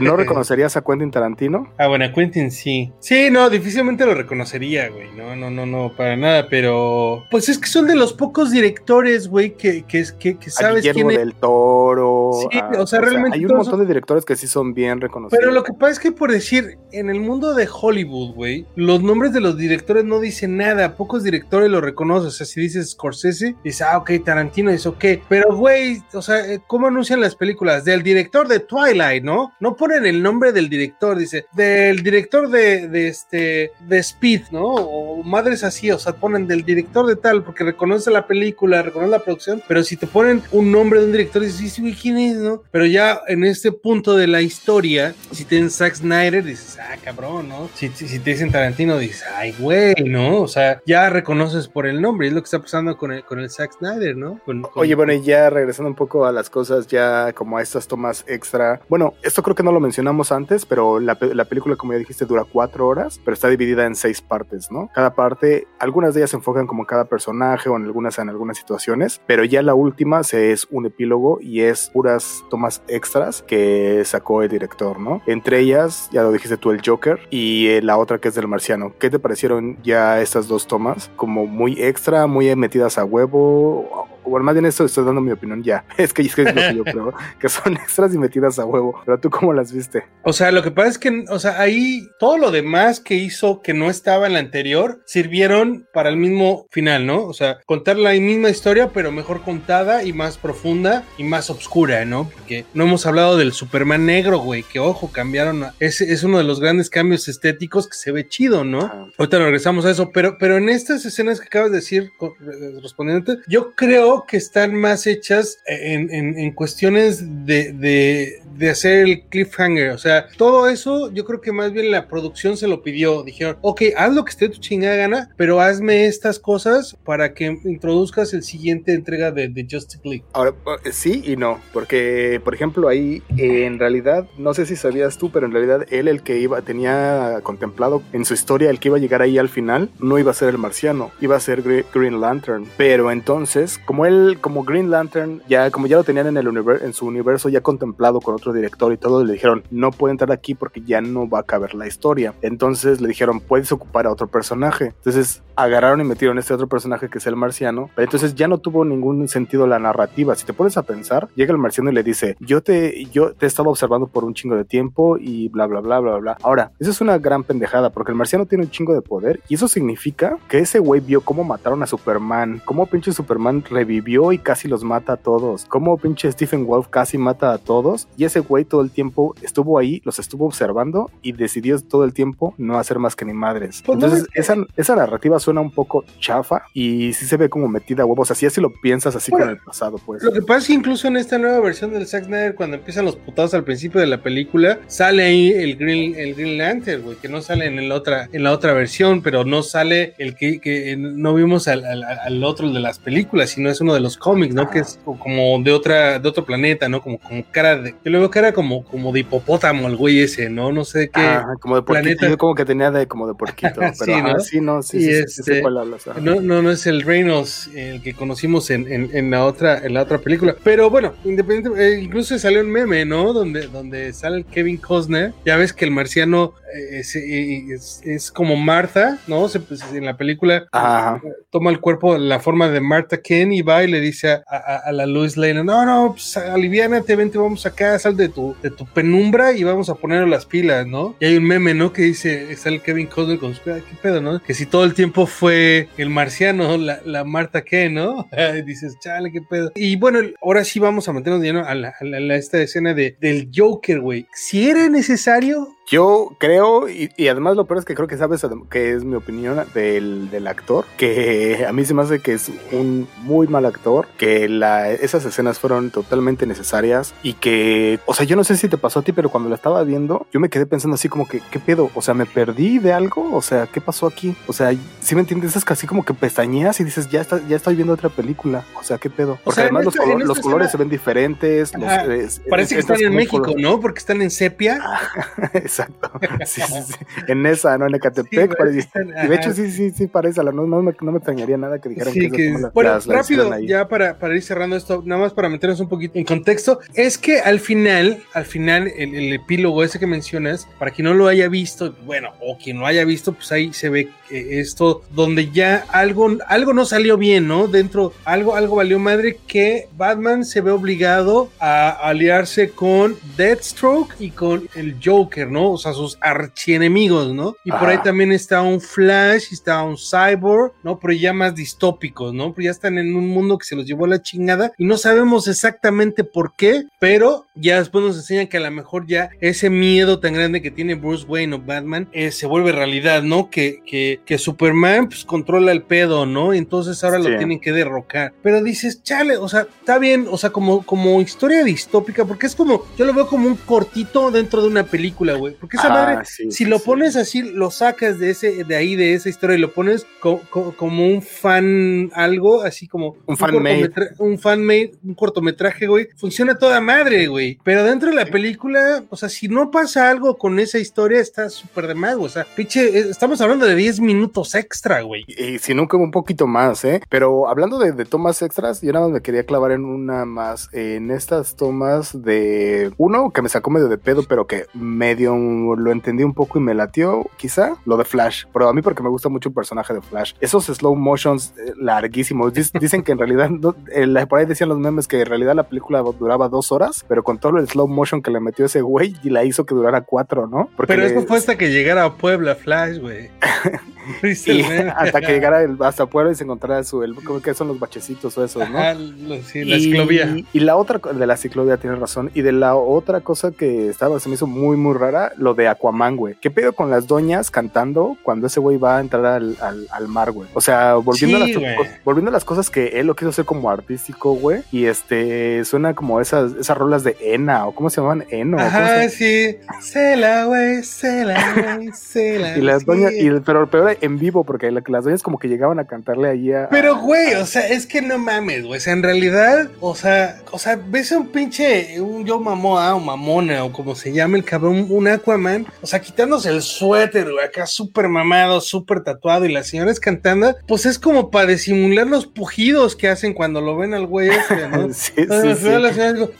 ¿No 0.00 0.16
reconocerías 0.16 0.76
a 0.76 0.82
Quentin 0.82 1.10
Tarantino? 1.10 1.72
Ah, 1.78 1.88
bueno, 1.88 2.04
a 2.04 2.12
Quentin 2.12 2.50
sí. 2.50 2.92
Sí, 2.98 3.28
no, 3.30 3.50
difícilmente 3.50 4.06
lo 4.06 4.14
reconocería, 4.14 4.88
güey. 4.88 5.10
No, 5.16 5.36
no, 5.36 5.50
no, 5.50 5.66
no, 5.66 5.94
para 5.96 6.16
nada, 6.16 6.48
pero. 6.48 7.24
Pues 7.30 7.48
es 7.48 7.58
que 7.58 7.68
son 7.68 7.86
de 7.86 7.96
los 7.96 8.12
pocos 8.12 8.50
directores, 8.50 9.28
güey, 9.28 9.56
que, 9.56 9.84
que, 9.84 10.04
que, 10.18 10.38
que 10.38 10.50
sabes 10.50 10.86
a 10.86 10.92
quién 10.92 11.10
es. 11.10 11.18
del 11.18 11.34
Toro. 11.34 12.32
Sí, 12.50 12.58
o 12.78 12.86
sea, 12.86 13.00
realmente. 13.00 13.38
hay 13.38 13.44
un 13.44 13.56
montón 13.56 13.80
de 13.80 13.86
directores 13.86 14.24
que 14.24 14.36
sí 14.36 14.46
son 14.46 14.74
bien 14.74 15.00
reconocidos. 15.00 15.38
Pero 15.38 15.52
lo 15.52 15.62
que 15.62 15.72
pasa 15.72 15.92
es 15.92 15.98
que, 15.98 16.12
por 16.12 16.32
decir, 16.32 16.78
en 16.92 17.10
el 17.10 17.20
mundo 17.20 17.54
de 17.54 17.68
Hollywood, 17.70 18.34
güey, 18.34 18.66
los 18.76 19.02
nombres 19.02 19.32
de 19.32 19.40
los 19.40 19.56
directores 19.56 20.04
no 20.04 20.20
dicen 20.20 20.56
nada. 20.56 20.96
Pocos 20.96 21.22
directores 21.22 21.70
lo 21.70 21.80
reconocen. 21.80 22.28
O 22.28 22.30
sea, 22.30 22.46
si 22.46 22.60
dices 22.60 22.90
Scorsese, 22.90 23.56
dices, 23.64 23.82
ah, 23.82 23.98
ok, 23.98 24.10
Tarantino, 24.24 24.70
dice, 24.70 24.88
ok. 24.88 25.04
Pero, 25.28 25.54
güey, 25.54 26.02
o 26.12 26.22
sea, 26.22 26.42
¿cómo 26.66 26.86
anuncian 26.86 27.20
las 27.20 27.34
películas? 27.34 27.84
Del 27.84 28.02
director 28.02 28.48
de 28.48 28.60
Twilight, 28.60 29.24
¿no? 29.24 29.52
No 29.60 29.69
no 29.70 29.76
ponen 29.76 30.04
el 30.06 30.22
nombre 30.22 30.52
del 30.52 30.68
director, 30.68 31.16
dice, 31.16 31.46
del 31.52 32.02
director 32.02 32.48
de, 32.48 32.88
de 32.88 33.08
este, 33.08 33.70
de 33.86 33.98
Speed, 33.98 34.42
¿no? 34.50 34.64
O 34.66 35.22
madres 35.22 35.62
así, 35.64 35.90
o 35.90 35.98
sea, 35.98 36.12
ponen 36.14 36.46
del 36.48 36.64
director 36.64 37.06
de 37.06 37.16
tal, 37.16 37.44
porque 37.44 37.62
reconoce 37.64 38.10
la 38.10 38.26
película, 38.26 38.82
reconoce 38.82 39.10
la 39.10 39.18
producción, 39.20 39.62
pero 39.68 39.82
si 39.84 39.96
te 39.96 40.06
ponen 40.06 40.42
un 40.50 40.72
nombre 40.72 40.98
de 41.00 41.06
un 41.06 41.12
director, 41.12 41.42
dices, 41.42 41.58
sí, 41.58 41.68
sí, 41.68 41.96
¿quién 42.00 42.18
es, 42.18 42.36
no? 42.38 42.62
Pero 42.72 42.84
ya 42.86 43.20
en 43.28 43.44
este 43.44 43.70
punto 43.72 44.16
de 44.16 44.26
la 44.26 44.42
historia, 44.42 45.14
si 45.30 45.44
tienen 45.44 45.70
Zack 45.70 45.94
Snyder, 45.94 46.42
dices, 46.44 46.78
ah, 46.80 46.96
cabrón, 47.04 47.48
¿no? 47.48 47.68
Si, 47.74 47.88
si, 47.90 48.08
si 48.08 48.18
te 48.18 48.30
dicen 48.30 48.50
Tarantino, 48.50 48.98
dices, 48.98 49.24
ay, 49.36 49.54
güey, 49.58 49.94
¿no? 50.04 50.40
O 50.42 50.48
sea, 50.48 50.80
ya 50.86 51.08
reconoces 51.10 51.68
por 51.68 51.86
el 51.86 52.00
nombre, 52.00 52.26
es 52.26 52.32
lo 52.32 52.40
que 52.40 52.46
está 52.46 52.58
pasando 52.60 52.96
con 52.96 53.12
el, 53.12 53.24
con 53.24 53.38
el 53.38 53.50
Zack 53.50 53.72
Snyder, 53.78 54.16
¿no? 54.16 54.40
Con- 54.44 54.62
con- 54.62 54.72
Oye, 54.82 54.94
bueno, 54.94 55.12
y 55.12 55.22
ya 55.22 55.48
regresando 55.50 55.88
un 55.90 55.94
poco 55.96 56.26
a 56.26 56.32
las 56.32 56.50
cosas, 56.50 56.86
ya 56.88 57.32
como 57.34 57.56
a 57.58 57.62
estas 57.62 57.86
tomas 57.86 58.24
extra. 58.26 58.80
Bueno, 58.88 59.14
esto 59.22 59.42
creo 59.50 59.56
que 59.56 59.62
no 59.64 59.72
lo 59.72 59.80
mencionamos 59.80 60.30
antes, 60.30 60.64
pero 60.64 61.00
la, 61.00 61.18
la 61.20 61.44
película, 61.44 61.74
como 61.74 61.92
ya 61.92 61.98
dijiste, 61.98 62.24
dura 62.24 62.44
cuatro 62.44 62.86
horas, 62.86 63.20
pero 63.24 63.34
está 63.34 63.48
dividida 63.48 63.84
en 63.84 63.96
seis 63.96 64.22
partes, 64.22 64.70
¿no? 64.70 64.88
Cada 64.94 65.14
parte, 65.14 65.66
algunas 65.80 66.14
de 66.14 66.20
ellas 66.20 66.30
se 66.30 66.36
enfocan 66.36 66.68
como 66.68 66.82
en 66.82 66.86
cada 66.86 67.06
personaje 67.06 67.68
o 67.68 67.76
en 67.76 67.82
algunas 67.84 68.16
en 68.20 68.28
algunas 68.28 68.58
situaciones, 68.58 69.20
pero 69.26 69.44
ya 69.44 69.62
la 69.62 69.74
última 69.74 70.22
se 70.22 70.52
es 70.52 70.68
un 70.70 70.86
epílogo 70.86 71.40
y 71.40 71.62
es 71.62 71.90
puras 71.92 72.44
tomas 72.48 72.84
extras 72.86 73.42
que 73.42 74.02
sacó 74.04 74.44
el 74.44 74.48
director, 74.50 75.00
¿no? 75.00 75.20
Entre 75.26 75.58
ellas, 75.58 76.08
ya 76.12 76.22
lo 76.22 76.30
dijiste 76.30 76.56
tú, 76.56 76.70
el 76.70 76.80
Joker 76.86 77.18
y 77.30 77.66
eh, 77.70 77.82
la 77.82 77.98
otra 77.98 78.18
que 78.18 78.28
es 78.28 78.36
del 78.36 78.46
marciano. 78.46 78.92
¿Qué 79.00 79.10
te 79.10 79.18
parecieron 79.18 79.78
ya 79.82 80.20
estas 80.20 80.46
dos 80.46 80.68
tomas? 80.68 81.10
Como 81.16 81.46
muy 81.46 81.72
extra, 81.82 82.28
muy 82.28 82.54
metidas 82.54 82.98
a 82.98 83.04
huevo. 83.04 84.09
O 84.24 84.30
bueno, 84.30 84.44
más 84.44 84.54
bien 84.54 84.66
esto 84.66 84.84
estoy 84.84 85.04
dando 85.04 85.20
mi 85.20 85.32
opinión 85.32 85.62
ya. 85.62 85.84
Es 85.96 86.12
que 86.12 86.22
es 86.22 86.34
que 86.34 86.42
es 86.42 86.54
lo 86.54 86.60
que 86.60 86.74
yo 86.76 86.84
creo, 86.84 87.14
que 87.40 87.48
son 87.48 87.74
extras 87.74 88.14
y 88.14 88.18
metidas 88.18 88.58
a 88.58 88.64
huevo. 88.64 89.00
Pero 89.04 89.18
tú 89.18 89.30
cómo 89.30 89.52
las 89.52 89.72
viste? 89.72 90.04
O 90.22 90.32
sea, 90.32 90.50
lo 90.52 90.62
que 90.62 90.70
pasa 90.70 90.88
es 90.88 90.98
que, 90.98 91.24
o 91.28 91.38
sea, 91.38 91.60
ahí 91.60 92.08
todo 92.18 92.38
lo 92.38 92.50
demás 92.50 93.00
que 93.00 93.14
hizo 93.14 93.62
que 93.62 93.74
no 93.74 93.90
estaba 93.90 94.26
en 94.26 94.34
la 94.34 94.38
anterior 94.40 95.00
sirvieron 95.06 95.86
para 95.92 96.08
el 96.08 96.16
mismo 96.16 96.66
final, 96.70 97.06
¿no? 97.06 97.24
O 97.24 97.32
sea, 97.34 97.58
contar 97.66 97.96
la 97.96 98.12
misma 98.12 98.50
historia, 98.50 98.90
pero 98.92 99.12
mejor 99.12 99.42
contada 99.42 100.02
y 100.04 100.12
más 100.12 100.38
profunda 100.38 101.04
y 101.18 101.24
más 101.24 101.50
oscura, 101.50 102.04
¿no? 102.04 102.28
Porque 102.30 102.64
no 102.74 102.84
hemos 102.84 103.06
hablado 103.06 103.36
del 103.36 103.52
Superman 103.52 104.06
negro, 104.06 104.38
güey, 104.38 104.62
que 104.62 104.78
ojo, 104.80 105.10
cambiaron. 105.12 105.64
a- 105.64 105.74
es, 105.78 106.00
es 106.00 106.22
uno 106.24 106.38
de 106.38 106.44
los 106.44 106.60
grandes 106.60 106.90
cambios 106.90 107.28
estéticos 107.28 107.88
que 107.88 107.94
se 107.96 108.12
ve 108.12 108.26
chido, 108.28 108.64
¿no? 108.64 108.80
Ajá. 108.80 109.06
Ahorita 109.18 109.38
regresamos 109.38 109.84
a 109.84 109.90
eso, 109.90 110.10
pero, 110.12 110.36
pero 110.38 110.56
en 110.56 110.68
estas 110.68 111.04
escenas 111.04 111.40
que 111.40 111.46
acabas 111.46 111.70
de 111.70 111.76
decir, 111.78 112.10
eh, 112.20 112.78
respondiéndote, 112.82 113.40
yo 113.46 113.72
creo 113.74 114.09
que 114.28 114.36
están 114.36 114.74
más 114.74 115.06
hechas 115.06 115.58
en, 115.66 116.12
en- 116.12 116.52
cuestiones 116.52 117.22
de, 117.46 117.72
de- 117.72 118.42
de 118.56 118.68
hacer 118.70 119.04
el 119.08 119.22
cliffhanger. 119.30 119.90
O 119.92 119.98
sea, 119.98 120.26
todo 120.36 120.68
eso, 120.68 121.10
yo 121.12 121.24
creo 121.24 121.40
que 121.40 121.50
más 121.52 121.72
bien 121.72 121.90
la 121.90 122.08
producción 122.08 122.56
se 122.58 122.68
lo 122.68 122.82
pidió. 122.82 123.22
Dijeron, 123.22 123.56
ok, 123.62 123.82
haz 123.96 124.12
lo 124.12 124.22
que 124.24 124.30
esté 124.30 124.48
tu 124.50 124.58
chingada 124.60 124.96
gana, 124.96 125.30
pero 125.38 125.60
hazme 125.60 126.04
estas 126.06 126.38
cosas 126.38 126.94
para 127.04 127.32
que 127.32 127.46
introduzcas 127.64 128.34
el 128.34 128.42
siguiente 128.42 128.92
entrega 128.92 129.30
de, 129.30 129.48
de 129.48 129.62
Justice 129.70 130.00
League. 130.04 130.24
Ahora, 130.34 130.52
eh, 130.84 130.92
sí 130.92 131.22
y 131.24 131.36
no, 131.36 131.58
porque, 131.72 132.40
por 132.44 132.54
ejemplo, 132.54 132.88
ahí 132.88 133.22
eh, 133.38 133.64
en 133.64 133.78
realidad, 133.78 134.26
no 134.36 134.52
sé 134.52 134.66
si 134.66 134.76
sabías 134.76 135.16
tú, 135.16 135.30
pero 135.32 135.46
en 135.46 135.52
realidad 135.52 135.86
él, 135.90 136.06
el 136.08 136.22
que 136.22 136.38
iba, 136.38 136.60
tenía 136.60 137.40
contemplado 137.42 138.02
en 138.12 138.24
su 138.26 138.34
historia, 138.34 138.68
el 138.68 138.78
que 138.78 138.88
iba 138.88 138.98
a 138.98 139.00
llegar 139.00 139.22
ahí 139.22 139.38
al 139.38 139.48
final, 139.48 139.88
no 140.00 140.18
iba 140.18 140.32
a 140.32 140.34
ser 140.34 140.50
el 140.50 140.58
marciano, 140.58 141.12
iba 141.22 141.36
a 141.36 141.40
ser 141.40 141.62
Gre- 141.62 141.84
Green 141.94 142.20
Lantern. 142.20 142.66
Pero 142.76 143.10
entonces, 143.10 143.78
como 144.00 144.06
él, 144.06 144.38
como 144.40 144.64
Green 144.64 144.90
Lantern, 144.90 145.42
ya, 145.46 145.70
como 145.70 145.86
ya 145.86 145.98
lo 145.98 146.04
tenían 146.04 146.26
en, 146.26 146.38
el 146.38 146.46
univer- 146.48 146.82
en 146.82 146.94
su 146.94 147.04
universo 147.04 147.50
ya 147.50 147.60
contemplado 147.60 148.22
con 148.22 148.34
otro 148.34 148.54
director 148.54 148.94
y 148.94 148.96
todo, 148.96 149.22
le 149.24 149.34
dijeron, 149.34 149.62
no 149.70 149.90
puede 149.90 150.12
entrar 150.12 150.32
aquí 150.32 150.54
porque 150.54 150.80
ya 150.80 151.02
no 151.02 151.28
va 151.28 151.40
a 151.40 151.42
caber 151.42 151.74
la 151.74 151.86
historia. 151.86 152.32
Entonces 152.40 153.02
le 153.02 153.08
dijeron, 153.08 153.40
puedes 153.40 153.70
ocupar 153.72 154.06
a 154.06 154.10
otro 154.10 154.26
personaje. 154.26 154.94
Entonces 154.96 155.42
agarraron 155.54 156.00
y 156.00 156.04
metieron 156.04 156.38
este 156.38 156.54
otro 156.54 156.66
personaje 156.66 157.10
que 157.10 157.18
es 157.18 157.26
el 157.26 157.36
marciano, 157.36 157.90
pero 157.94 158.04
entonces 158.06 158.34
ya 158.34 158.48
no 158.48 158.56
tuvo 158.56 158.86
ningún 158.86 159.28
sentido 159.28 159.66
la 159.66 159.78
narrativa. 159.78 160.34
Si 160.34 160.46
te 160.46 160.54
pones 160.54 160.78
a 160.78 160.82
pensar, 160.82 161.28
llega 161.34 161.52
el 161.52 161.58
marciano 161.58 161.90
y 161.90 161.94
le 161.94 162.02
dice, 162.02 162.36
yo 162.40 162.62
te, 162.62 163.04
yo 163.12 163.34
te 163.34 163.44
estaba 163.44 163.68
observando 163.68 164.06
por 164.06 164.24
un 164.24 164.32
chingo 164.32 164.56
de 164.56 164.64
tiempo 164.64 165.18
y 165.18 165.48
bla, 165.50 165.66
bla, 165.66 165.80
bla, 165.80 166.00
bla, 166.00 166.16
bla. 166.16 166.38
Ahora, 166.42 166.70
eso 166.78 166.90
es 166.90 167.02
una 167.02 167.18
gran 167.18 167.44
pendejada 167.44 167.90
porque 167.90 168.12
el 168.12 168.16
marciano 168.16 168.46
tiene 168.46 168.64
un 168.64 168.70
chingo 168.70 168.94
de 168.94 169.02
poder 169.02 169.40
y 169.50 169.56
eso 169.56 169.68
significa 169.68 170.38
que 170.48 170.60
ese 170.60 170.78
güey 170.78 171.02
vio 171.02 171.20
cómo 171.20 171.44
mataron 171.44 171.82
a 171.82 171.86
Superman, 171.86 172.62
cómo 172.64 172.86
pinche 172.86 173.12
Superman 173.12 173.62
revivió 173.68 173.89
y 173.90 174.38
casi 174.38 174.68
los 174.68 174.84
mata 174.84 175.14
a 175.14 175.16
todos, 175.16 175.64
cómo 175.66 175.96
pinche 175.98 176.30
Stephen 176.30 176.64
Wolf 176.66 176.88
casi 176.88 177.18
mata 177.18 177.52
a 177.52 177.58
todos 177.58 178.06
y 178.16 178.24
ese 178.24 178.40
güey 178.40 178.64
todo 178.64 178.82
el 178.82 178.90
tiempo 178.90 179.34
estuvo 179.42 179.78
ahí, 179.78 180.00
los 180.04 180.18
estuvo 180.18 180.46
observando 180.46 181.10
y 181.22 181.32
decidió 181.32 181.78
todo 181.80 182.04
el 182.04 182.12
tiempo 182.12 182.54
no 182.58 182.78
hacer 182.78 182.98
más 182.98 183.16
que 183.16 183.24
ni 183.24 183.32
madres. 183.32 183.82
Pues 183.84 183.98
no 183.98 184.04
Entonces, 184.06 184.28
me- 184.34 184.40
esa, 184.40 184.54
esa 184.76 184.96
narrativa 184.96 185.38
suena 185.40 185.60
un 185.60 185.70
poco 185.70 186.04
chafa 186.18 186.62
y 186.74 187.12
sí 187.14 187.26
se 187.26 187.36
ve 187.36 187.48
como 187.48 187.68
metida 187.68 188.02
a 188.02 188.06
huevos, 188.06 188.30
así 188.30 188.46
así 188.46 188.60
lo 188.60 188.72
piensas 188.82 189.16
así 189.16 189.30
Bueno, 189.30 189.46
con 189.46 189.54
el 189.56 189.60
pasado, 189.62 189.98
pues. 190.04 190.22
Lo 190.22 190.32
que 190.32 190.42
pasa 190.42 190.60
es 190.60 190.66
que 190.68 190.72
incluso 190.74 191.08
en 191.08 191.16
esta 191.16 191.38
nueva 191.38 191.60
versión 191.60 191.90
del 191.92 192.06
Zack 192.06 192.24
Snyder, 192.26 192.54
cuando 192.54 192.76
empiezan 192.76 193.04
los 193.04 193.16
putados 193.16 193.54
al 193.54 193.64
principio 193.64 194.00
de 194.00 194.06
la 194.06 194.22
película, 194.22 194.78
sale 194.86 195.24
ahí 195.24 195.50
el 195.50 195.76
Green, 195.76 196.14
el 196.16 196.34
Green 196.34 196.58
Lantern, 196.58 197.02
güey, 197.02 197.16
que 197.16 197.28
no 197.28 197.40
sale 197.42 197.66
en 197.66 197.88
la 197.88 197.94
otra, 197.94 198.28
en 198.32 198.42
la 198.44 198.52
otra 198.52 198.72
versión, 198.72 199.22
pero 199.22 199.44
no 199.44 199.62
sale 199.62 200.14
el 200.18 200.34
que, 200.36 200.60
que 200.60 200.96
no 200.96 201.34
vimos 201.34 201.66
al, 201.68 201.84
al- 201.84 202.04
al 202.04 202.44
otro 202.44 202.70
de 202.70 202.80
las 202.80 202.98
películas, 202.98 203.50
sino 203.50 203.70
es 203.70 203.79
uno 203.80 203.94
de 203.94 204.00
los 204.00 204.16
cómics, 204.16 204.54
¿no? 204.54 204.68
Que 204.70 204.80
es 204.80 204.98
como 205.04 205.62
de 205.62 205.72
otra, 205.72 206.18
de 206.18 206.28
otro 206.28 206.44
planeta, 206.44 206.88
¿no? 206.88 207.00
Como, 207.02 207.18
como 207.18 207.44
cara 207.50 207.76
de. 207.76 207.90
Yo 208.04 208.10
le 208.10 208.18
veo 208.18 208.30
cara 208.30 208.52
como, 208.52 208.84
como 208.84 209.12
de 209.12 209.20
hipopótamo 209.20 209.88
el 209.88 209.96
güey 209.96 210.20
ese, 210.20 210.48
¿no? 210.50 210.72
No 210.72 210.84
sé 210.84 211.10
qué. 211.10 211.20
Ajá, 211.26 211.54
como 211.60 211.76
de 211.76 211.82
porquito, 211.82 212.02
planeta- 212.16 212.28
yo 212.28 212.38
como 212.38 212.54
que 212.54 212.64
tenía 212.64 212.90
de 212.90 213.06
como 213.06 213.26
de 213.26 213.34
porquito, 213.34 213.80
pero 213.80 213.92
Sí, 214.04 214.12
ajá, 214.12 214.32
¿no? 214.34 214.40
sí, 214.40 214.60
no, 214.60 214.82
sí, 214.82 214.98
Y 214.98 215.00
sí, 215.02 215.14
sí, 215.14 215.22
sí 215.28 215.42
sé 215.42 215.52
este, 215.58 215.66
hablas. 215.66 216.06
No, 216.20 216.40
no, 216.40 216.62
no 216.62 216.70
es 216.70 216.86
el 216.86 217.02
Reynolds 217.02 217.68
el 217.74 218.02
que 218.02 218.14
conocimos 218.14 218.70
en, 218.70 218.90
en- 218.90 219.10
en 219.16 219.30
la 219.30 219.44
otra, 219.44 219.78
en 219.84 219.94
la 219.94 220.02
otra 220.02 220.18
película. 220.18 220.54
Pero 220.62 220.90
bueno, 220.90 221.14
independiente, 221.24 221.70
eh, 221.94 222.00
incluso 222.00 222.38
salió 222.38 222.60
un 222.60 222.70
meme, 222.70 223.04
¿no? 223.04 223.32
Donde, 223.32 223.66
donde 223.68 224.12
sale 224.12 224.44
Kevin 224.44 224.76
Costner. 224.76 225.32
Ya 225.44 225.56
ves 225.56 225.72
que 225.72 225.84
el 225.84 225.90
marciano 225.90 226.54
eh, 226.74 226.98
es, 227.00 227.16
eh, 227.16 227.64
es- 227.74 228.00
es 228.04 228.30
como 228.30 228.56
Martha, 228.56 229.18
¿no? 229.26 229.48
Se- 229.48 229.60
pues, 229.60 229.82
en 229.92 230.04
la 230.04 230.16
película 230.16 230.66
Ajá. 230.72 231.20
toma 231.50 231.70
el 231.70 231.80
cuerpo, 231.80 232.16
la 232.18 232.40
forma 232.40 232.68
de 232.68 232.80
Martha 232.80 233.20
Ken 233.20 233.52
y 233.52 233.62
va 233.62 233.69
y 233.84 233.86
le 233.88 234.00
dice 234.00 234.42
a, 234.46 234.90
la 234.92 235.06
Lois 235.06 235.36
Lane, 235.36 235.62
no, 235.64 235.84
no, 235.86 236.12
pues 236.12 236.36
aliviánate, 236.36 237.16
vente, 237.16 237.38
vamos 237.38 237.64
acá, 237.66 237.98
sal 237.98 238.16
de 238.16 238.28
tu, 238.28 238.56
de 238.62 238.70
tu 238.70 238.84
penumbra 238.86 239.52
y 239.52 239.62
vamos 239.64 239.88
a 239.88 239.94
poner 239.94 240.26
las 240.28 240.46
pilas, 240.46 240.86
¿no? 240.86 241.16
Y 241.20 241.26
hay 241.26 241.36
un 241.36 241.44
meme, 241.44 241.74
¿no? 241.74 241.92
Que 241.92 242.02
dice, 242.02 242.50
está 242.50 242.70
Kevin 242.78 243.06
Costner 243.06 243.38
con 243.38 243.54
su, 243.54 243.60
"Ay, 243.72 243.82
¿qué 243.88 243.96
pedo, 244.02 244.20
no? 244.20 244.40
Que 244.42 244.54
si 244.54 244.66
todo 244.66 244.84
el 244.84 244.94
tiempo 244.94 245.26
fue 245.26 245.88
el 245.96 246.10
marciano, 246.10 246.76
la, 246.76 247.00
la 247.04 247.24
Martha 247.24 247.62
Ken, 247.62 247.94
¿no? 247.94 248.28
Dices, 248.66 248.96
chale, 249.00 249.30
qué 249.32 249.40
pedo. 249.42 249.72
Y 249.74 249.96
bueno, 249.96 250.20
ahora 250.42 250.64
sí 250.64 250.78
vamos 250.80 251.08
a 251.08 251.12
meternos 251.12 251.42
lleno 251.42 251.64
a, 251.64 251.74
la, 251.74 251.94
a 251.98 252.04
la- 252.04 252.34
a 252.34 252.36
esta 252.36 252.60
escena 252.60 252.94
de, 252.94 253.16
del 253.20 253.50
Joker, 253.54 254.00
güey. 254.00 254.26
Si 254.34 254.68
era 254.68 254.88
necesario, 254.88 255.76
Yo 255.88 256.28
creo, 256.38 256.88
y, 256.88 257.10
y 257.16 257.26
además 257.28 257.56
lo 257.56 257.64
peor 257.66 257.78
es 257.78 257.84
que 257.84 257.94
creo 257.96 258.06
que 258.06 258.16
sabes 258.16 258.46
que 258.70 258.92
es 258.92 259.02
mi 259.02 259.16
opinión 259.16 259.60
del, 259.74 260.30
del 260.30 260.46
actor, 260.46 260.84
que 260.96 261.64
a 261.68 261.72
mí 261.72 261.84
se 261.84 261.94
me 261.94 262.02
hace 262.02 262.20
que 262.20 262.34
es 262.34 262.48
un 262.70 263.08
muy 263.22 263.48
mal 263.48 263.66
actor, 263.66 264.06
que 264.16 264.48
la, 264.48 264.88
esas 264.92 265.24
escenas 265.24 265.58
fueron 265.58 265.90
totalmente 265.90 266.46
necesarias 266.46 267.12
y 267.24 267.32
que, 267.32 267.98
o 268.06 268.14
sea, 268.14 268.24
yo 268.24 268.36
no 268.36 268.44
sé 268.44 268.56
si 268.56 268.68
te 268.68 268.76
pasó 268.78 269.00
a 269.00 269.02
ti, 269.02 269.10
pero 269.12 269.30
cuando 269.30 269.48
la 269.48 269.56
estaba 269.56 269.82
viendo, 269.82 270.26
yo 270.32 270.38
me 270.38 270.48
quedé 270.48 270.64
pensando 270.64 270.94
así 270.94 271.08
como 271.08 271.26
que, 271.26 271.40
¿qué 271.50 271.58
pedo? 271.58 271.90
O 271.96 272.02
sea, 272.02 272.14
¿me 272.14 272.24
perdí 272.26 272.78
de 272.78 272.92
algo? 272.92 273.34
O 273.34 273.42
sea, 273.42 273.66
¿qué 273.66 273.80
pasó 273.80 274.06
aquí? 274.06 274.36
O 274.46 274.52
sea, 274.52 274.72
si 275.00 275.14
me 275.16 275.22
entiendes? 275.22 275.56
Es 275.56 275.64
casi 275.64 275.88
como 275.88 276.04
que 276.04 276.14
pestañeas 276.14 276.78
y 276.78 276.84
dices, 276.84 277.10
ya, 277.10 277.20
está, 277.20 277.40
ya 277.48 277.56
estoy 277.56 277.74
viendo 277.74 277.94
otra 277.94 278.10
película. 278.10 278.64
O 278.78 278.84
sea, 278.84 278.98
¿qué 278.98 279.10
pedo? 279.10 279.38
Porque 279.42 279.56
sea, 279.56 279.64
en 279.64 279.76
además 279.76 279.86
los, 279.86 279.94
esta- 279.96 280.24
los 280.24 280.38
colores 280.40 280.68
escena- 280.68 280.70
se 280.70 280.76
ven 280.76 280.88
diferentes. 280.88 281.74
los- 281.76 282.08
es- 282.08 282.40
parece 282.48 282.76
que 282.76 282.80
están 282.82 283.00
en 283.00 283.14
México, 283.14 283.42
color- 283.42 283.60
¿no? 283.60 283.80
Porque 283.80 283.98
están 283.98 284.22
en 284.22 284.30
sepia. 284.30 284.78
Exacto. 285.70 286.10
Sí, 286.46 286.60
sí, 286.62 286.82
sí. 286.88 286.94
En 287.28 287.46
esa, 287.46 287.78
¿no? 287.78 287.86
En 287.86 287.94
Ecatepec. 287.94 288.56
parece- 288.56 288.78
están- 288.80 289.08
y 289.24 289.28
de 289.28 289.34
hecho, 289.36 289.52
sí, 289.52 289.70
sí, 289.70 289.90
sí, 289.90 290.06
parece. 290.06 290.42
la- 290.42 290.52
No, 290.52 290.66
no, 290.66 290.82
me, 290.82 290.92
no 291.00 291.12
me 291.12 291.18
extrañaría 291.18 291.56
nada 291.56 291.78
que 291.80 291.88
dijeran 291.90 292.12
que, 292.12 292.30
que- 292.30 292.52
bueno, 292.74 292.90
las- 292.90 293.06
las 293.06 293.16
rápido, 293.28 293.58
ya 293.60 293.88
para, 293.88 294.18
para 294.18 294.34
ir 294.34 294.42
cerrando 294.42 294.76
esto, 294.76 295.02
nada 295.04 295.20
más 295.20 295.32
para 295.32 295.48
meternos 295.48 295.80
un 295.80 295.88
poquito 295.88 296.18
en 296.18 296.24
contexto, 296.24 296.80
es 296.94 297.18
que 297.18 297.40
al 297.40 297.60
final, 297.60 298.22
al 298.34 298.44
final, 298.44 298.88
el, 298.96 299.14
el 299.14 299.32
epílogo 299.32 299.84
ese 299.84 299.98
que 299.98 300.06
mencionas, 300.06 300.66
para 300.78 300.90
quien 300.90 301.06
no 301.06 301.14
lo 301.14 301.28
haya 301.28 301.48
visto, 301.48 301.94
bueno, 302.04 302.30
o 302.40 302.56
quien 302.58 302.78
lo 302.78 302.86
haya 302.86 303.04
visto, 303.04 303.32
pues 303.32 303.52
ahí 303.52 303.72
se 303.72 303.88
ve 303.88 304.08
esto, 304.30 305.02
donde 305.10 305.50
ya 305.50 305.84
algo, 305.88 306.36
algo 306.46 306.72
no 306.72 306.84
salió 306.84 307.16
bien, 307.16 307.48
¿no? 307.48 307.66
Dentro, 307.66 308.12
algo, 308.24 308.54
algo 308.54 308.76
valió 308.76 308.98
madre 308.98 309.38
que 309.46 309.88
Batman 309.96 310.44
se 310.44 310.60
ve 310.60 310.70
obligado 310.70 311.50
a 311.58 311.90
aliarse 311.90 312.70
con 312.70 313.16
Deathstroke 313.36 314.14
y 314.18 314.30
con 314.30 314.68
el 314.74 314.96
Joker, 315.02 315.50
¿no? 315.50 315.72
O 315.72 315.78
sea, 315.78 315.92
sus 315.92 316.18
archienemigos, 316.20 317.32
¿no? 317.32 317.54
Y 317.64 317.70
por 317.70 317.88
ahí 317.88 317.96
Ajá. 317.96 318.04
también 318.04 318.32
está 318.32 318.62
un 318.62 318.80
Flash, 318.80 319.52
está 319.52 319.82
un 319.82 319.96
Cyborg, 319.96 320.72
¿no? 320.82 320.98
Pero 320.98 321.12
ya 321.14 321.32
más 321.32 321.54
distópicos, 321.54 322.32
¿no? 322.32 322.52
Pero 322.52 322.66
ya 322.66 322.70
están 322.70 322.98
en 322.98 323.14
un 323.14 323.28
mundo 323.28 323.58
que 323.58 323.66
se 323.66 323.76
los 323.76 323.86
llevó 323.86 324.04
a 324.04 324.08
la 324.08 324.22
chingada 324.22 324.72
y 324.78 324.84
no 324.84 324.96
sabemos 324.96 325.48
exactamente 325.48 326.24
por 326.24 326.54
qué, 326.54 326.84
pero 326.98 327.46
ya 327.60 327.78
después 327.78 328.04
nos 328.04 328.16
enseñan 328.16 328.46
que 328.48 328.56
a 328.56 328.60
lo 328.60 328.70
mejor 328.70 329.06
ya 329.06 329.30
ese 329.40 329.70
miedo 329.70 330.18
tan 330.20 330.34
grande 330.34 330.62
que 330.62 330.70
tiene 330.70 330.94
Bruce 330.94 331.26
Wayne 331.26 331.56
o 331.56 331.58
Batman 331.60 332.08
eh, 332.12 332.30
se 332.30 332.46
vuelve 332.46 332.72
realidad, 332.72 333.22
¿no? 333.22 333.50
Que, 333.50 333.80
que, 333.86 334.20
que 334.24 334.38
Superman 334.38 335.08
pues, 335.08 335.24
controla 335.24 335.72
el 335.72 335.82
pedo, 335.82 336.26
¿no? 336.26 336.52
Entonces 336.52 337.02
ahora 337.04 337.18
Sí. 337.22 337.28
lo 337.30 337.36
tienen 337.38 337.60
que 337.60 337.72
derrocar. 337.72 338.32
Pero 338.42 338.62
dices, 338.62 339.02
chale, 339.02 339.36
o 339.36 339.48
sea, 339.48 339.66
está 339.80 339.98
bien, 339.98 340.26
o 340.30 340.38
sea, 340.38 340.50
como, 340.50 340.84
como 340.84 341.20
historia 341.20 341.62
distópica, 341.64 342.24
porque 342.24 342.46
es 342.46 342.54
como, 342.54 342.84
yo 342.96 343.04
lo 343.04 343.12
veo 343.14 343.26
como 343.26 343.46
un 343.46 343.56
cortito 343.56 344.30
dentro 344.30 344.62
de 344.62 344.68
una 344.68 344.84
película, 344.84 345.34
güey. 345.34 345.54
Porque 345.54 345.76
esa 345.76 345.88
Ah, 345.88 345.90
madre, 345.90 346.24
sí, 346.24 346.50
si 346.50 346.64
lo 346.64 346.78
sí. 346.78 346.84
pones 346.86 347.16
así, 347.16 347.42
lo 347.42 347.70
sacas 347.70 348.18
de 348.18 348.30
ese, 348.30 348.64
de 348.64 348.76
ahí, 348.76 348.96
de 348.96 349.14
esa 349.14 349.28
historia, 349.28 349.56
y 349.56 349.60
lo 349.60 349.72
pones 349.72 350.06
co- 350.20 350.40
co- 350.50 350.74
como 350.76 351.06
un 351.06 351.20
fan, 351.22 352.10
algo 352.14 352.62
así 352.62 352.86
como 352.86 353.16
Un 353.26 353.36
fan-made. 353.36 353.90
cortometra- 353.90 354.14
un 354.18 354.38
fan 354.38 354.64
made, 354.64 354.92
un 355.04 355.14
cortometraje, 355.14 355.86
güey, 355.86 356.08
funciona 356.16 356.54
toda 356.56 356.80
madre, 356.80 357.26
güey. 357.26 357.49
Pero 357.64 357.84
dentro 357.84 358.10
de 358.10 358.14
la 358.16 358.26
película, 358.26 359.02
o 359.10 359.16
sea, 359.16 359.28
si 359.28 359.48
no 359.48 359.70
pasa 359.70 360.10
algo 360.10 360.36
con 360.38 360.58
esa 360.58 360.78
historia, 360.78 361.20
está 361.20 361.48
súper 361.50 361.86
de 361.86 361.94
más. 361.94 362.16
O 362.16 362.28
sea, 362.28 362.46
pinche, 362.56 362.84
eh, 362.98 363.06
estamos 363.10 363.40
hablando 363.40 363.66
de 363.66 363.74
10 363.74 364.00
minutos 364.00 364.54
extra, 364.54 365.00
güey. 365.02 365.24
Y 365.28 365.58
si 365.58 365.74
nunca 365.74 365.96
un 365.96 366.10
poquito 366.10 366.46
más, 366.46 366.84
¿eh? 366.84 367.00
Pero 367.08 367.48
hablando 367.48 367.78
de, 367.78 367.92
de 367.92 368.04
tomas 368.04 368.42
extras, 368.42 368.80
yo 368.82 368.92
nada 368.92 369.06
más 369.06 369.14
me 369.14 369.20
quería 369.22 369.44
clavar 369.44 369.72
en 369.72 369.84
una 369.84 370.24
más. 370.24 370.68
En 370.72 371.10
estas 371.10 371.56
tomas 371.56 372.22
de 372.22 372.92
uno 372.96 373.30
que 373.30 373.42
me 373.42 373.48
sacó 373.48 373.70
medio 373.70 373.88
de 373.88 373.98
pedo, 373.98 374.22
pero 374.28 374.46
que 374.46 374.66
medio 374.74 375.36
lo 375.76 375.92
entendí 375.92 376.24
un 376.24 376.34
poco 376.34 376.58
y 376.58 376.62
me 376.62 376.74
latió, 376.74 377.26
quizá, 377.36 377.76
lo 377.84 377.96
de 377.96 378.04
Flash. 378.04 378.44
Pero 378.52 378.68
a 378.68 378.72
mí 378.72 378.82
porque 378.82 379.02
me 379.02 379.08
gusta 379.08 379.28
mucho 379.28 379.48
el 379.48 379.54
personaje 379.54 379.94
de 379.94 380.00
Flash. 380.02 380.32
Esos 380.40 380.66
slow 380.66 380.94
motions 380.96 381.54
eh, 381.58 381.72
larguísimos. 381.76 382.52
Dic- 382.52 382.70
Dicen 382.80 383.02
que 383.02 383.12
en 383.12 383.18
realidad, 383.18 383.50
no- 383.50 383.74
eh, 383.92 384.26
por 384.28 384.38
ahí 384.38 384.46
decían 384.46 384.68
los 384.68 384.78
memes 384.78 385.06
que 385.08 385.20
en 385.20 385.26
realidad 385.26 385.54
la 385.54 385.64
película 385.68 386.00
duraba 386.18 386.48
dos 386.48 386.72
horas, 386.72 387.04
pero 387.08 387.22
con 387.30 387.38
todo 387.38 387.58
el 387.58 387.68
slow 387.68 387.86
motion 387.86 388.22
que 388.22 388.32
le 388.32 388.40
metió 388.40 388.64
ese 388.64 388.80
güey 388.80 389.14
y 389.22 389.30
la 389.30 389.44
hizo 389.44 389.64
que 389.64 389.72
durara 389.72 390.00
cuatro, 390.00 390.48
¿no? 390.48 390.68
Porque 390.76 390.92
Pero 390.92 391.06
esto 391.06 391.22
fue 391.22 391.36
hasta 391.36 391.56
que 391.56 391.70
llegara 391.70 392.02
a 392.02 392.14
Puebla 392.16 392.56
Flash, 392.56 392.98
güey. 392.98 393.30
Hasta 394.96 395.20
que 395.20 395.32
llegara 395.32 395.62
el, 395.62 395.76
hasta 395.80 396.06
Puebla 396.06 396.32
y 396.32 396.34
se 396.34 396.44
encontrara 396.44 396.82
su, 396.84 397.02
el, 397.02 397.14
¿cómo 397.14 397.40
que 397.40 397.54
son 397.54 397.68
los 397.68 397.78
bachecitos 397.78 398.36
o 398.38 398.44
esos, 398.44 398.68
no? 398.70 398.78
Ajá, 398.78 398.94
lo- 398.94 399.40
sí, 399.42 399.64
la 399.64 399.76
y, 399.76 399.80
ciclovía. 399.84 400.36
y 400.52 400.60
la 400.60 400.76
otra, 400.76 401.00
de 401.12 401.26
la 401.26 401.36
ciclovía 401.36 401.76
tienes 401.76 401.98
razón, 401.98 402.30
y 402.34 402.42
de 402.42 402.52
la 402.52 402.74
otra 402.74 403.20
cosa 403.20 403.50
que 403.52 403.88
estaba, 403.88 404.18
se 404.20 404.28
me 404.28 404.34
hizo 404.34 404.46
muy, 404.46 404.76
muy 404.76 404.94
rara, 404.96 405.32
lo 405.36 405.54
de 405.54 405.68
Aquaman, 405.68 406.16
güey. 406.16 406.34
¿Qué 406.40 406.50
pedo 406.50 406.72
con 406.72 406.90
las 406.90 407.06
doñas 407.06 407.50
cantando 407.50 408.16
cuando 408.22 408.46
ese 408.46 408.60
güey 408.60 408.76
va 408.76 408.98
a 408.98 409.00
entrar 409.00 409.24
al, 409.26 409.56
al, 409.60 409.86
al 409.90 410.08
mar, 410.08 410.30
güey? 410.32 410.48
O 410.54 410.60
sea, 410.60 410.94
volviendo, 410.94 411.38
Sí, 411.38 411.42
a 411.42 411.46
las, 411.46 411.56
güey. 411.56 411.76
co- 411.76 411.84
volviendo 412.04 412.30
a 412.30 412.32
las 412.32 412.44
cosas 412.44 412.70
que 412.70 412.86
él 413.00 413.06
lo 413.06 413.14
quiso 413.16 413.30
hacer 413.30 413.44
como 413.44 413.70
artístico, 413.70 414.34
güey, 414.34 414.62
y 414.72 414.86
este, 414.86 415.64
suena 415.64 415.94
como 415.94 416.20
esas, 416.20 416.52
esas 416.54 416.76
rolas 416.76 417.04
de 417.04 417.16
Ena, 417.20 417.66
o 417.66 417.74
¿cómo 417.74 417.90
se 417.90 417.96
llamaban? 418.00 418.24
Eno. 418.30 418.56
¿cómo 418.56 418.70
se 418.70 418.76
Ajá, 418.76 418.96
llama? 418.98 419.08
sí. 419.10 419.56
Se 419.80 420.16
la, 420.16 420.44
güey, 420.44 420.82
se 420.82 421.24
la, 421.24 421.76
güey, 421.76 421.90
se 421.94 422.38
la. 422.38 422.58
Y 422.58 422.60
las 422.62 422.84
doñas, 422.84 423.12
y, 423.12 423.30
pero 423.44 423.68
peor 423.68 423.96
en 424.00 424.18
vivo, 424.18 424.44
porque 424.44 424.70
la- 424.70 424.82
las 424.86 425.04
doñas 425.04 425.22
como 425.22 425.38
que 425.38 425.48
llegaban 425.48 425.78
a 425.78 425.86
cantarle 425.86 426.28
ahí 426.28 426.52
a... 426.52 426.68
Pero, 426.70 426.96
güey, 426.98 427.34
o 427.34 427.46
sea, 427.46 427.68
es 427.68 427.86
que 427.86 428.02
no 428.02 428.18
mames, 428.18 428.64
güey. 428.64 428.78
O 428.78 428.80
sea, 428.80 428.92
en 428.92 429.02
realidad, 429.02 429.68
o 429.80 429.94
sea, 429.94 430.40
o 430.50 430.58
sea, 430.58 430.78
ves 430.88 431.12
a 431.12 431.18
un 431.18 431.28
pinche, 431.28 432.00
un 432.00 432.24
yo 432.24 432.40
mamoa 432.40 432.94
o 432.94 433.00
mamona 433.00 433.64
o 433.64 433.72
como 433.72 433.94
se 433.94 434.12
llama 434.12 434.36
el 434.36 434.44
cabrón, 434.44 434.86
un 434.90 435.08
Aquaman, 435.08 435.66
o 435.82 435.86
sea, 435.86 436.00
quitándose 436.00 436.50
el 436.50 436.62
suéter, 436.62 437.30
güey, 437.30 437.44
acá 437.44 437.66
súper 437.66 438.08
mamado, 438.08 438.60
súper 438.60 439.02
tatuado 439.02 439.44
y 439.44 439.52
las 439.52 439.66
señoras 439.68 440.00
cantando, 440.00 440.56
pues 440.66 440.86
es 440.86 440.98
como 440.98 441.30
para 441.30 441.46
disimular 441.46 442.06
los 442.06 442.26
pujidos 442.26 442.96
que 442.96 443.08
hacen 443.08 443.34
cuando 443.34 443.60
lo 443.60 443.76
ven 443.76 443.94
al 443.94 444.06
güey 444.06 444.28
este, 444.30 444.68
¿no? 444.68 444.88
sí, 444.92 445.12
Ah, 445.30 445.40
sí, 445.42 445.54
se 445.54 445.68
ve 445.68 445.74
a 445.74 445.78
sí. 445.78 445.82
la 445.82 445.92
señora 445.92 446.10
y 446.10 446.14
digo, 446.14 446.30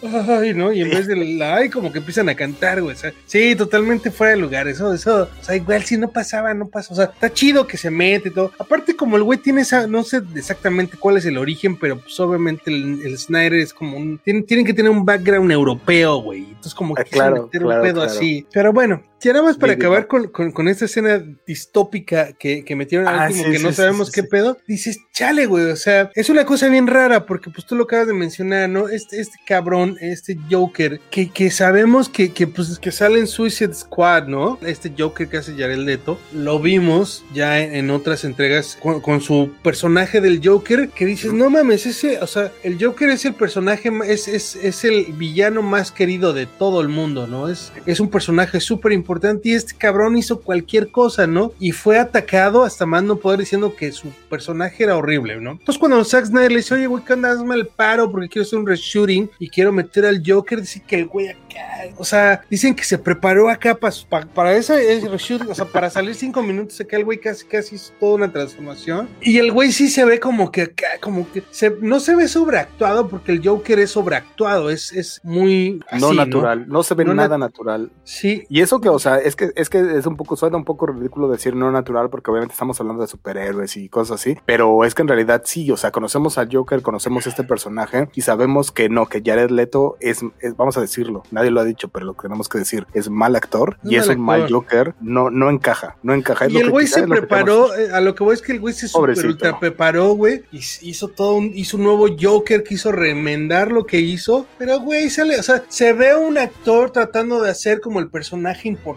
ay, 0.40 0.54
¿no? 0.54 0.72
Y 0.72 0.82
en 0.82 0.90
vez 0.90 1.06
de 1.06 1.16
la 1.16 1.56
ay, 1.56 1.68
como 1.70 1.92
que 1.92 1.98
empiezan 1.98 2.28
a 2.28 2.34
cantar, 2.34 2.80
güey. 2.82 2.94
O 2.94 2.98
sea, 2.98 3.12
sí, 3.26 3.54
totalmente 3.56 4.10
fuera 4.10 4.32
de 4.34 4.38
lugar. 4.40 4.68
Eso, 4.68 4.92
eso, 4.94 5.28
o 5.40 5.44
sea, 5.44 5.56
igual 5.56 5.82
si 5.84 5.96
no 5.96 6.10
pasaba, 6.10 6.52
no 6.54 6.68
pasa. 6.68 6.92
O 6.92 6.96
sea, 6.96 7.06
está 7.06 7.30
chido 7.40 7.66
que 7.66 7.78
se 7.78 7.90
mete 7.90 8.28
y 8.28 8.32
todo. 8.32 8.52
Aparte, 8.58 8.94
como 8.94 9.16
el 9.16 9.22
güey 9.22 9.38
tiene 9.38 9.62
esa, 9.62 9.86
no 9.86 10.02
sé 10.02 10.20
exactamente 10.34 10.98
cuál 10.98 11.16
es 11.16 11.24
el 11.24 11.38
origen, 11.38 11.76
pero 11.76 11.98
pues 11.98 12.20
obviamente 12.20 12.70
el, 12.70 13.00
el 13.02 13.16
Snyder 13.18 13.54
es 13.54 13.72
como 13.72 13.96
un, 13.96 14.18
tienen, 14.18 14.44
tienen 14.44 14.66
que 14.66 14.74
tener 14.74 14.90
un 14.90 15.06
background 15.06 15.50
europeo, 15.50 16.18
güey. 16.18 16.40
Entonces, 16.44 16.74
como 16.74 16.94
que 16.94 17.00
Ah, 17.00 17.04
claro, 17.10 17.44
meter 17.44 17.62
claro, 17.62 17.80
un 17.80 17.86
pedo 17.86 18.02
claro. 18.02 18.10
así. 18.10 18.46
Pero 18.52 18.72
bueno, 18.74 19.02
ya 19.20 19.32
nada 19.32 19.44
más 19.44 19.56
para 19.58 19.74
acabar 19.74 20.06
con, 20.06 20.28
con, 20.28 20.50
con 20.50 20.68
esta 20.68 20.86
escena 20.86 21.22
distópica 21.46 22.32
que, 22.32 22.64
que 22.64 22.76
metieron 22.76 23.06
al 23.06 23.18
Ah, 23.20 23.26
último, 23.28 23.44
sí, 23.44 23.52
que 23.52 23.58
no 23.58 23.68
sí, 23.68 23.74
sí, 23.74 23.76
sabemos 23.76 24.08
sí, 24.08 24.12
qué 24.14 24.22
sí. 24.22 24.28
pedo, 24.30 24.58
dices, 24.66 24.98
chale, 25.12 25.46
güey, 25.46 25.66
o 25.66 25.76
sea, 25.76 26.10
es 26.14 26.30
una 26.30 26.44
cosa 26.44 26.68
bien 26.68 26.86
rara 26.86 27.26
porque 27.26 27.50
pues 27.50 27.66
tú 27.66 27.76
lo 27.76 27.84
acabas 27.84 28.06
de 28.06 28.14
mencionar, 28.14 28.68
¿no? 28.68 28.88
Este, 28.88 29.20
este 29.20 29.38
cabrón, 29.46 29.96
este 30.00 30.38
Joker, 30.50 31.00
que, 31.10 31.30
que 31.30 31.50
sabemos 31.50 32.08
que, 32.08 32.32
que, 32.32 32.46
pues, 32.46 32.78
que 32.78 32.90
sale 32.90 33.18
en 33.18 33.26
Suicide 33.26 33.74
Squad, 33.74 34.26
¿no? 34.26 34.58
Este 34.62 34.92
Joker 34.96 35.28
que 35.28 35.36
hace 35.36 35.52
Jared 35.52 35.78
Leto, 35.78 36.18
lo 36.32 36.58
vimos 36.58 37.24
ya 37.34 37.60
en, 37.60 37.74
en 37.74 37.90
otras 37.90 38.24
entregas 38.24 38.78
con, 38.80 39.00
con 39.00 39.20
su 39.20 39.52
personaje 39.62 40.20
del 40.20 40.40
Joker, 40.42 40.88
que 40.88 41.04
dices, 41.04 41.32
no 41.32 41.50
mames, 41.50 41.84
ese, 41.86 42.18
o 42.20 42.26
sea, 42.26 42.50
el 42.62 42.82
Joker 42.82 43.10
es 43.10 43.24
el 43.26 43.34
personaje, 43.34 43.90
es, 44.06 44.28
es, 44.28 44.56
es 44.56 44.84
el 44.84 45.12
villano 45.12 45.62
más 45.62 45.92
querido 45.92 46.32
de 46.32 46.46
todo 46.46 46.80
el 46.80 46.88
mundo, 46.88 47.26
¿no? 47.26 47.48
Es, 47.48 47.72
es 47.84 48.00
un 48.00 48.08
personaje 48.08 48.60
súper 48.60 48.92
importante 48.92 49.09
y 49.42 49.52
este 49.54 49.74
cabrón 49.76 50.16
hizo 50.16 50.40
cualquier 50.40 50.90
cosa, 50.90 51.26
¿no? 51.26 51.52
Y 51.58 51.72
fue 51.72 51.98
atacado 51.98 52.62
hasta 52.64 52.86
más 52.86 53.02
no 53.02 53.16
poder 53.16 53.40
diciendo 53.40 53.74
que 53.74 53.90
su 53.92 54.08
personaje 54.28 54.84
era 54.84 54.96
horrible, 54.96 55.40
¿no? 55.40 55.52
Entonces 55.52 55.78
cuando 55.78 56.04
Zack 56.04 56.26
Snyder 56.26 56.52
le 56.52 56.58
dice, 56.58 56.74
oye, 56.74 56.86
güey, 56.86 57.04
¿qué 57.04 57.14
onda? 57.14 57.30
Hazme 57.32 57.54
el 57.54 57.66
paro 57.66 58.10
porque 58.10 58.28
quiero 58.28 58.46
hacer 58.46 58.58
un 58.58 58.66
reshooting 58.66 59.30
y 59.38 59.48
quiero 59.48 59.72
meter 59.72 60.04
al 60.06 60.22
Joker, 60.24 60.60
dice 60.60 60.82
que 60.86 60.96
el 60.96 61.06
güey 61.06 61.28
acá, 61.28 61.94
o 61.96 62.04
sea, 62.04 62.42
dicen 62.50 62.74
que 62.74 62.84
se 62.84 62.98
preparó 62.98 63.48
acá 63.48 63.74
pa- 63.74 63.90
pa- 64.08 64.26
para 64.26 64.52
ese, 64.56 64.96
ese 64.96 65.08
reshooting, 65.08 65.48
o 65.50 65.54
sea, 65.54 65.64
para 65.64 65.90
salir 65.90 66.14
cinco 66.14 66.42
minutos 66.42 66.80
acá 66.80 66.96
el 66.96 67.04
güey 67.04 67.18
casi, 67.18 67.44
casi 67.46 67.74
hizo 67.76 67.92
toda 67.98 68.14
una 68.14 68.32
transformación. 68.32 69.08
Y 69.20 69.38
el 69.38 69.50
güey 69.52 69.72
sí 69.72 69.88
se 69.88 70.04
ve 70.04 70.20
como 70.20 70.50
que 70.52 70.62
acá, 70.62 70.86
como 71.00 71.30
que 71.32 71.42
se, 71.50 71.70
no 71.80 71.98
se 72.00 72.14
ve 72.14 72.28
sobreactuado 72.28 73.08
porque 73.08 73.32
el 73.32 73.46
Joker 73.46 73.78
es 73.80 73.90
sobreactuado, 73.90 74.70
es, 74.70 74.92
es 74.92 75.20
muy... 75.24 75.80
no 75.98 76.08
así, 76.08 76.16
natural, 76.16 76.68
no, 76.68 76.82
se 76.82 76.94
ve 76.94 77.04
No 77.04 77.14
nada 77.14 77.36
nat- 77.36 77.40
natural. 77.40 77.90
Sí, 78.04 78.44
Y 78.48 78.60
eso 78.60 78.80
que, 78.80 78.88
o 78.88 78.98
sea, 79.00 79.16
es 79.18 79.34
que 79.34 79.50
es 79.56 79.68
que 79.68 79.80
es 79.98 80.06
un 80.06 80.16
poco, 80.16 80.36
suena 80.36 80.56
un 80.56 80.64
poco 80.64 80.86
ridículo 80.86 81.28
decir 81.28 81.56
no 81.56 81.70
natural, 81.72 82.08
porque 82.10 82.30
obviamente 82.30 82.52
estamos 82.52 82.80
hablando 82.80 83.02
de 83.02 83.08
superhéroes 83.08 83.76
y 83.76 83.88
cosas 83.88 84.20
así, 84.20 84.36
pero 84.46 84.84
es 84.84 84.94
que 84.94 85.02
en 85.02 85.08
realidad 85.08 85.42
sí, 85.44 85.70
o 85.72 85.76
sea, 85.76 85.90
conocemos 85.90 86.38
al 86.38 86.48
Joker, 86.52 86.82
conocemos 86.82 87.26
este 87.26 87.42
personaje 87.44 88.08
y 88.14 88.20
sabemos 88.22 88.70
que 88.70 88.88
no, 88.88 89.06
que 89.06 89.22
Jared 89.24 89.50
Leto 89.50 89.96
es, 90.00 90.20
es- 90.40 90.56
vamos 90.56 90.76
a 90.76 90.80
decirlo, 90.80 91.22
nadie 91.32 91.50
lo 91.50 91.60
ha 91.60 91.64
dicho, 91.64 91.88
pero 91.88 92.06
lo 92.06 92.14
que 92.14 92.22
tenemos 92.22 92.48
que 92.48 92.58
decir, 92.58 92.86
es 92.94 93.10
mal 93.10 93.34
actor 93.36 93.78
Es 93.84 93.90
y 93.90 93.96
es 93.96 94.06
mal 94.08 94.16
un 94.18 94.24
mal. 94.24 94.52
Joker, 94.52 94.94
no, 95.00 95.30
no 95.30 95.50
encaja, 95.50 95.96
no 96.02 96.14
encaja. 96.14 96.46
Es 96.46 96.52
Y 96.52 96.54
lo 96.54 96.60
el 96.60 96.70
güey 96.70 96.86
se 96.86 97.00
es 97.00 97.08
lo 97.08 97.14
preparó, 97.16 97.74
eh, 97.74 97.90
a 97.92 98.00
lo 98.00 98.14
que 98.14 98.22
voy 98.22 98.34
es 98.34 98.42
que 98.42 98.52
el 98.52 98.60
güey 98.60 98.74
se 98.74 98.86
super 98.88 99.14
preparó, 99.58 100.10
güey, 100.14 100.44
y 100.52 100.60
hizo 100.82 101.08
todo 101.08 101.34
un, 101.36 101.50
hizo 101.54 101.76
un 101.76 101.84
nuevo 101.84 102.06
Joker, 102.20 102.62
quiso 102.62 102.92
remendar 102.92 103.72
lo 103.72 103.86
que 103.86 103.98
hizo, 104.00 104.46
pero 104.58 104.78
güey, 104.80 105.10
sale, 105.10 105.38
o 105.38 105.42
sea, 105.42 105.62
se 105.68 105.92
ve 105.92 106.14
un 106.16 106.38
actor 106.38 106.90
tratando 106.90 107.40
de 107.40 107.50
hacer 107.50 107.80
como 107.80 108.00
el 108.00 108.08
personaje 108.10 108.68
importante, 108.68 108.89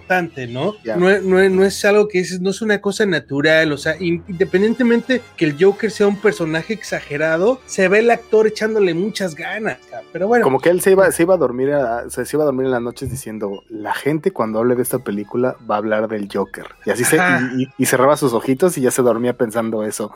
¿no? 0.48 0.74
Ya. 0.84 0.96
No, 0.98 1.10
es- 1.10 1.24
no, 1.24 1.40
es- 1.40 1.52
no 1.52 1.64
es 1.64 1.84
algo 1.86 2.08
que 2.08 2.20
dices, 2.20 2.40
no 2.42 2.50
es 2.50 2.62
una 2.62 2.82
cosa 2.82 3.06
natural, 3.06 3.72
o 3.72 3.78
sea, 3.78 3.96
in- 4.00 4.24
independientemente 4.28 5.22
que 5.38 5.46
el 5.46 5.56
Joker 5.60 5.92
sea 5.92 6.08
un 6.08 6.18
personaje 6.18 6.74
exagerado, 6.74 7.60
se 7.66 7.88
ve 7.88 8.00
el 8.00 8.12
actor 8.12 8.48
echándole 8.48 8.94
muchas 8.94 9.36
ganas, 9.36 9.78
pero 10.12 10.28
bueno. 10.28 10.44
Como 10.44 10.60
que 10.60 10.70
él 10.70 10.82
se 10.82 10.92
iba, 10.92 11.12
se 11.12 11.24
iba 11.24 11.34
a 11.36 11.38
dormir, 11.38 11.72
a- 11.74 12.10
se, 12.10 12.24
iba 12.34 12.44
a 12.44 12.46
dormir 12.46 12.66
en 12.66 12.72
las 12.72 12.82
noches 12.82 13.10
diciendo, 13.10 13.64
la 13.70 13.94
gente 13.94 14.32
cuando 14.32 14.60
hable 14.60 14.76
de 14.76 14.82
esta 14.84 15.00
película 15.00 15.56
va 15.70 15.76
a 15.76 15.78
hablar 15.80 16.08
del 16.08 16.28
Joker. 16.32 16.66
Y 16.86 16.90
así 16.92 17.04
se, 17.04 17.20
Ajá. 17.20 17.50
y, 17.56 17.64
y- 17.64 17.68
y 17.78 17.86
cerraba 17.86 18.18
sus 18.18 18.34
ojitos 18.34 18.78
y 18.78 18.82
ya 18.82 18.92
se 18.92 19.02
dormía 19.02 19.34
pensando 19.38 19.84
eso. 19.84 20.12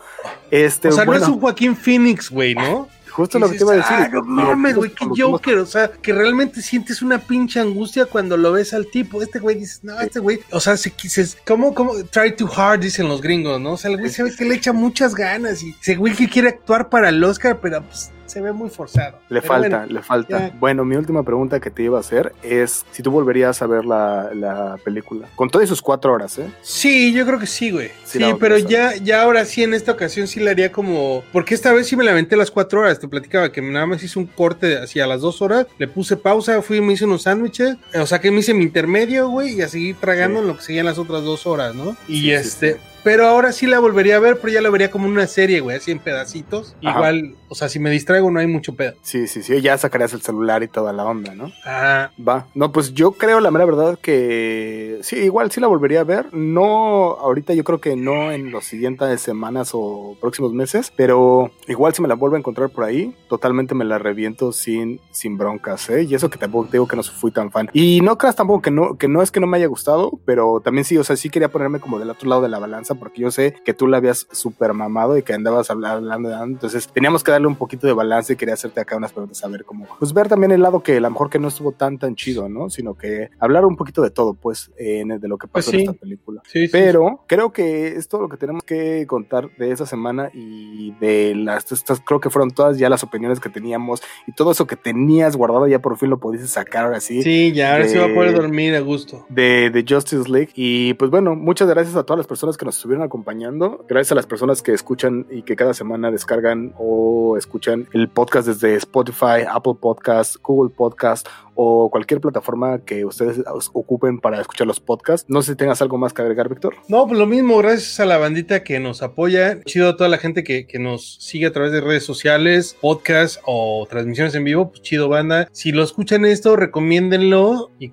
Este, 0.52 0.90
o 0.90 0.92
sea, 0.92 1.06
bueno, 1.06 1.20
no 1.20 1.26
es 1.26 1.32
un 1.32 1.40
Joaquín 1.40 1.76
Phoenix, 1.76 2.30
güey, 2.30 2.56
¿no? 2.56 2.88
Justo 3.17 3.39
lo 3.39 3.49
que 3.49 3.58
te 3.58 3.63
iba 3.63 3.73
a 3.73 3.77
decir. 3.77 3.91
"Ah, 3.91 4.10
no 4.13 4.21
mames, 4.23 4.75
güey, 4.75 4.91
qué 4.91 5.06
Joker. 5.17 5.58
O 5.58 5.65
sea, 5.65 5.91
que 5.91 6.13
realmente 6.13 6.62
sientes 6.62 7.01
una 7.01 7.17
pinche 7.19 7.60
angustia 7.60 8.06
cuando 8.06 8.38
lo 8.38 8.51
ves 8.51 8.73
al 8.73 8.86
tipo. 8.88 9.21
Este 9.21 9.39
güey 9.39 9.58
dices, 9.58 9.84
no, 9.84 9.99
este 9.99 10.19
güey, 10.19 10.39
o 10.51 10.60
sea, 10.60 10.77
se 10.77 10.91
quises, 10.91 11.38
¿cómo, 11.45 11.73
cómo? 11.73 11.93
Try 12.06 12.36
too 12.36 12.49
hard, 12.56 12.80
dicen 12.82 13.08
los 13.08 13.21
gringos, 13.21 13.60
¿no? 13.60 13.73
O 13.73 13.77
sea, 13.77 13.89
el 13.91 13.97
güey 13.97 14.12
se 14.12 14.23
ve 14.23 14.34
que 14.36 14.45
le 14.45 14.56
echa 14.56 14.71
muchas 14.71 15.15
ganas 15.15 15.63
y 15.63 15.75
ese 15.82 15.95
güey 15.95 16.13
que 16.15 16.30
quiere 16.30 16.49
actuar 16.49 16.89
para 16.89 17.10
el 17.10 17.23
Oscar, 17.23 17.60
pero 17.60 17.82
pues 17.84 18.12
se 18.28 18.42
ve 18.42 18.52
muy 18.52 18.70
forzado. 18.70 19.20
Le 19.30 19.42
falta, 19.42 19.80
bueno, 19.80 19.94
le 19.94 20.02
falta. 20.02 20.40
ya. 20.50 20.56
Bueno, 20.60 20.86
mi 20.86 20.96
última 20.96 21.24
pregunta 21.24 21.60
que 21.60 21.70
te 21.72 21.84
iba 21.84 21.98
a 21.98 22.02
hacer 22.02 22.34
es 22.44 22.86
si 22.92 23.02
tú 23.04 23.12
volverías 23.12 23.62
a 23.62 23.68
ver 23.68 23.86
la, 23.86 24.30
la 24.34 24.78
película. 24.84 25.28
Con 25.36 25.50
todas 25.50 25.68
sus 25.70 25.82
cuatro 25.82 26.13
horas, 26.13 26.38
¿eh? 26.38 26.48
Sí, 26.62 27.13
yo 27.13 27.26
creo 27.26 27.40
que 27.40 27.48
sí, 27.48 27.72
güey. 27.72 27.92
Sí 28.04 28.20
pero 28.40 28.58
ya, 28.58 28.96
ya 28.96 29.22
ahora 29.24 29.46
sí, 29.46 29.63
en 29.63 29.74
esta 29.74 29.92
ocasión 29.92 30.28
sí 30.28 30.40
la 30.40 30.52
haría 30.52 30.72
como. 30.72 31.24
Porque 31.32 31.56
esta 31.56 31.72
vez 31.74 31.88
sí 31.88 31.96
me 31.96 32.04
la 32.04 32.12
aventé 32.12 32.36
las 32.38 32.52
cuatro 32.52 32.82
horas. 32.82 33.00
Te 33.00 33.08
platicaba 33.08 33.52
que 33.52 33.62
nada 33.62 33.86
más 33.86 34.04
hice 34.04 34.20
un 34.20 34.26
corte 34.26 34.78
hacia 34.78 35.08
las 35.08 35.22
dos 35.22 35.42
horas. 35.42 35.66
Le 35.78 35.88
puse 35.88 36.18
pausa, 36.18 36.62
fui 36.62 36.78
y 36.78 36.82
me 36.82 36.94
hice 36.94 37.06
unos 37.06 37.24
sándwiches. 37.24 37.78
O 38.00 38.06
sea 38.06 38.20
que 38.20 38.32
me 38.32 38.40
hice 38.40 38.54
mi 38.54 38.63
intermedio, 38.63 39.30
güey, 39.30 39.56
y 39.56 39.62
a 39.62 39.68
seguir 39.68 39.96
tragando 40.00 40.42
Sí. 40.42 40.48
lo 40.48 40.56
que 40.58 40.62
seguían 40.63 40.86
las 40.86 40.98
otras 40.98 41.24
dos 41.24 41.48
horas, 41.48 41.74
¿no? 41.74 41.96
Y 42.08 42.22
sí, 42.22 42.32
este. 42.32 42.78
Pero 43.08 43.26
ahora 43.26 43.54
sí 43.54 43.67
la 43.67 43.80
volvería 43.80 44.17
a 44.17 44.20
ver, 44.20 44.38
pero 44.41 44.52
ya 44.52 44.60
la 44.60 44.70
vería 44.70 44.91
como 44.91 45.08
una 45.08 45.28
serie, 45.28 45.62
güey, 45.62 45.78
así 45.78 45.91
en 45.91 46.00
pedacitos. 46.00 46.76
Ajá. 46.84 46.98
Igual, 46.98 47.36
o 47.48 47.56
sea, 47.56 47.70
si 47.70 47.80
me 47.80 47.89
distraigo 47.89 48.30
no 48.30 48.41
hay 48.41 48.48
mucho 48.48 48.76
pedo. 48.76 48.96
Sí, 49.02 49.28
sí, 49.28 49.43
sí, 49.43 49.62
ya 49.62 49.78
sacarías 49.78 50.12
el 50.12 50.22
celular 50.22 50.62
y 50.62 50.67
toda 50.67 50.91
la 50.91 51.06
onda, 51.06 51.34
¿no? 51.34 51.50
Ah, 51.65 52.12
Va, 52.20 52.48
no, 52.54 52.74
pues 52.74 52.93
yo 52.93 53.13
creo 53.13 53.39
la 53.39 53.50
mera 53.50 53.63
verdad 53.63 53.98
que 53.98 55.00
sí, 55.04 55.15
igual 55.15 55.52
sí 55.52 55.62
la 55.62 55.67
volvería 55.67 56.02
a 56.02 56.04
ver. 56.04 56.34
No, 56.34 57.13
ahorita 57.22 57.54
yo 57.54 57.63
creo 57.63 57.80
que 57.80 57.96
no 57.96 58.34
en 58.34 58.52
las 58.52 58.65
siguientes 58.65 59.22
semanas 59.22 59.70
o 59.72 60.17
próximos 60.20 60.52
meses, 60.52 60.91
pero 60.98 61.52
igual 61.70 61.93
si 61.93 62.02
me 62.02 62.10
la 62.10 62.15
vuelvo 62.15 62.36
a 62.36 62.39
encontrar 62.39 62.70
por 62.72 62.84
ahí, 62.84 63.15
totalmente 63.30 63.74
me 63.74 63.86
la 63.86 64.00
reviento 64.00 64.52
sin, 64.52 65.00
sin 65.12 65.38
broncas, 65.38 65.89
¿eh? 65.89 66.04
Y 66.04 66.13
eso 66.13 66.30
que 66.30 66.38
tampoco 66.38 66.67
digo 66.70 66.89
que 66.89 66.98
no 66.98 67.04
fui 67.04 67.32
tan 67.32 67.52
fan. 67.52 67.70
Y 67.72 68.02
no 68.02 68.17
creas 68.17 68.36
tampoco 68.36 68.63
que 68.63 68.72
no, 68.72 68.98
que 68.98 69.08
no 69.08 69.22
es 69.22 69.32
que 69.32 69.39
no 69.39 69.48
me 69.48 69.56
haya 69.56 69.67
gustado, 69.67 70.20
pero 70.26 70.60
también 70.60 70.84
sí, 70.84 70.98
o 70.98 71.06
sea, 71.06 71.15
sí 71.15 71.30
quería 71.30 71.48
ponerme 71.48 71.80
como 71.80 72.00
del 72.00 72.10
otro 72.10 72.28
lado 72.28 72.41
de 72.41 72.50
la 72.50 72.60
balanza, 72.60 72.96
porque 72.97 73.21
yo 73.21 73.31
sé 73.31 73.55
que 73.65 73.73
tú 73.73 73.88
la 73.88 73.97
habías 73.97 74.27
super 74.31 74.73
mamado 74.73 75.17
y 75.17 75.23
que 75.23 75.33
andabas 75.33 75.69
habla- 75.69 75.91
hablando, 75.93 76.29
hablando, 76.29 76.55
entonces 76.55 76.88
teníamos 76.88 77.23
que 77.23 77.31
darle 77.31 77.47
un 77.47 77.55
poquito 77.55 77.88
de 77.88 77.93
balance 77.93 78.33
y 78.33 78.36
quería 78.36 78.53
hacerte 78.55 78.79
acá 78.81 78.97
unas 78.97 79.12
preguntas, 79.13 79.43
a 79.43 79.47
ver 79.47 79.63
cómo, 79.65 79.86
pues 79.99 80.13
ver 80.13 80.27
también 80.27 80.51
el 80.51 80.62
lado 80.62 80.81
que 80.81 80.97
a 80.97 80.99
lo 81.01 81.10
mejor 81.10 81.29
que 81.29 81.39
no 81.39 81.47
estuvo 81.47 81.71
tan 81.71 81.97
tan 81.97 82.15
chido, 82.15 82.49
¿no? 82.49 82.69
Sino 82.69 82.95
que 82.95 83.29
hablar 83.39 83.65
un 83.65 83.75
poquito 83.75 84.01
de 84.01 84.10
todo, 84.10 84.33
pues, 84.33 84.71
de 84.77 85.27
lo 85.27 85.38
que 85.38 85.47
Pues 85.47 85.65
pasó 85.65 85.71
sí. 85.71 85.77
en 85.83 85.89
esta 85.89 85.93
película. 85.93 86.41
sí, 86.45 86.65
sí. 86.67 86.69
Pero 86.71 87.23
creo 87.27 87.51
que 87.51 87.88
es 87.95 88.07
todo 88.07 88.21
lo 88.21 88.29
que 88.29 88.38
tenemos 88.38 88.63
que 88.63 89.05
contar 89.07 89.50
de 89.58 89.71
esa 89.71 89.85
semana 89.85 90.29
y 90.33 90.91
de 91.00 91.33
las, 91.35 91.71
estas, 91.71 92.02
creo 92.02 92.19
que 92.19 92.29
fueron 92.29 92.52
todas 92.52 92.77
ya 92.77 92.89
las 92.89 93.04
opiniones 93.04 93.39
que 93.39 93.50
teníamos 93.50 94.02
y 94.27 94.31
todo 94.33 94.52
eso 94.52 94.67
que 94.67 94.75
tenías 94.75 95.35
guardado 95.35 95.67
ya 95.67 95.79
por 95.79 95.98
fin 95.98 96.10
lo 96.10 96.17
pudiste 96.19 96.48
sacar 96.48 96.85
ahora 96.85 97.00
sí. 97.00 97.21
Sí, 97.23 97.52
ya, 97.54 97.73
ahora 97.73 97.87
sí 97.87 97.98
va 97.98 98.06
a 98.06 98.13
poder 98.13 98.31
de- 98.31 98.37
dormir 98.37 98.75
a 98.75 98.79
gusto. 98.79 99.25
De, 99.29 99.69
de 99.69 99.85
Justice 99.87 100.29
League. 100.29 100.50
Y 100.56 100.93
pues 100.95 101.12
bueno, 101.12 101.35
muchas 101.35 101.67
gracias 101.67 101.95
a 101.95 102.04
todas 102.04 102.17
las 102.17 102.27
personas 102.27 102.58
que 102.58 102.65
nos 102.65 102.75
estuvieron 102.88 103.06
acompañando. 103.06 103.85
Gracias 103.90 104.13
a 104.13 104.15
las 104.15 104.27
personas 104.27 104.62
que 104.62 104.71
escuchan 104.71 105.27
y 105.29 105.42
que 105.42 105.58
cada 105.58 105.73
semana 105.73 106.10
descargan 106.10 106.73
o 106.77 107.35
escuchan 107.38 107.88
el 107.92 108.08
podcast 108.08 108.48
desde 108.48 108.75
Spotify, 108.75 109.44
Apple 109.50 109.75
Podcast, 109.79 110.38
Google 110.42 110.73
Podcast 110.73 111.27
o 111.58 111.90
cualquier 111.90 112.21
plataforma 112.21 112.79
que 112.85 113.04
ustedes 113.04 113.44
ocupen 113.73 114.19
para 114.19 114.40
escuchar 114.40 114.67
los 114.67 114.79
podcasts. 114.79 115.25
No 115.27 115.42
sé 115.42 115.54
si 115.54 115.58
tengas 115.58 115.81
algo 115.81 115.98
más 115.98 116.13
que 116.13 116.21
agregar, 116.21 116.48
Víctor. 116.48 116.75
No, 116.88 117.06
pues 117.08 117.19
lo 117.19 117.25
mismo, 117.25 117.58
gracias 117.58 118.00
a 118.00 118.06
la 118.06 118.17
bandita 118.19 118.63
que 118.63 118.79
nos 118.79 119.02
apoya. 119.02 119.60
Chido 119.63 119.90
a 119.90 119.98
toda 119.98 120.08
la 120.08 120.19
gente 120.19 120.44
que, 120.44 120.67
que 120.67 120.77
nos 120.77 121.15
sigue 121.15 121.48
a 121.48 121.52
través 121.52 121.71
de 121.71 121.81
redes 121.81 122.06
sociales, 122.06 122.77
podcast 122.79 123.42
o 123.46 123.88
transmisiones 123.90 124.35
en 124.35 124.44
vivo. 124.44 124.69
Pues 124.69 124.83
chido, 124.83 125.10
banda. 125.10 125.50
Si 125.52 125.71
lo 125.71 125.83
escuchan 125.83 126.25
esto, 126.25 126.56
recomiéndenlo 126.56 127.71
y 127.79 127.92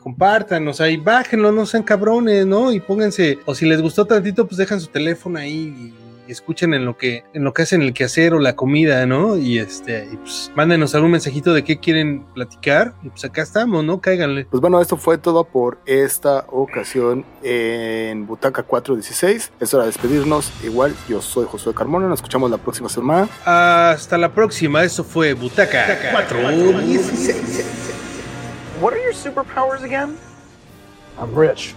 sea, 0.73 0.91
y 0.91 0.99
bájenlo, 0.99 1.51
no 1.51 1.65
sean 1.65 1.83
cabrones, 1.83 2.47
¿no? 2.47 2.71
Y 2.71 2.81
pónganse, 2.81 3.39
o 3.47 3.55
si 3.55 3.67
les 3.67 3.81
gustó 3.81 4.05
tantito, 4.05 4.47
pues 4.47 4.59
dejan 4.59 4.74
su 4.81 4.89
teléfono 4.89 5.39
ahí 5.39 5.75
y 5.79 6.05
y 6.27 6.33
escuchen 6.33 6.75
en 6.75 6.85
lo 6.85 6.97
que 6.97 7.25
en 7.35 7.45
lo 7.45 7.53
que 7.53 7.63
hacen 7.63 7.83
el 7.83 7.93
quehacer 7.93 8.35
o 8.35 8.39
la 8.39 8.57
comida, 8.57 9.07
¿no? 9.07 9.37
Y 9.37 9.59
este, 9.59 10.09
y 10.11 10.17
pues 10.17 10.51
mándenos 10.55 10.95
algún 10.95 11.11
mensajito 11.11 11.53
de 11.53 11.65
qué 11.65 11.79
quieren 11.79 12.25
platicar 12.35 12.95
y 13.03 13.11
pues 13.11 13.25
acá 13.25 13.43
estamos, 13.43 13.85
¿no? 13.85 14.01
Cáiganle. 14.01 14.47
Pues 14.47 14.61
bueno, 14.61 14.81
esto 14.81 14.97
fue 14.97 15.19
todo 15.19 15.45
por 15.45 15.79
esta 15.87 16.47
ocasión 16.49 17.25
en 17.43 18.27
Butaca 18.27 18.63
416. 18.63 19.53
Es 19.61 19.75
hora 19.75 19.85
de 19.85 19.91
despedirnos. 19.91 20.53
Igual, 20.63 20.95
yo 21.09 21.21
soy 21.21 21.47
Josué 21.47 21.75
Carmona. 21.75 22.09
Nos 22.09 22.19
escuchamos 22.19 22.51
la 22.51 22.59
próxima 22.59 22.89
semana. 22.89 23.29
Hasta 23.45 24.17
la 24.19 24.33
próxima. 24.33 24.83
Eso 24.83 25.05
fue 25.05 25.35
Butaca 25.35 26.13
416. 26.13 27.65
What 28.81 28.95
are 28.95 29.03
your 29.03 29.15
superpowers 29.15 29.83
again? 29.83 30.17
I'm 31.19 31.33
rich. 31.35 31.75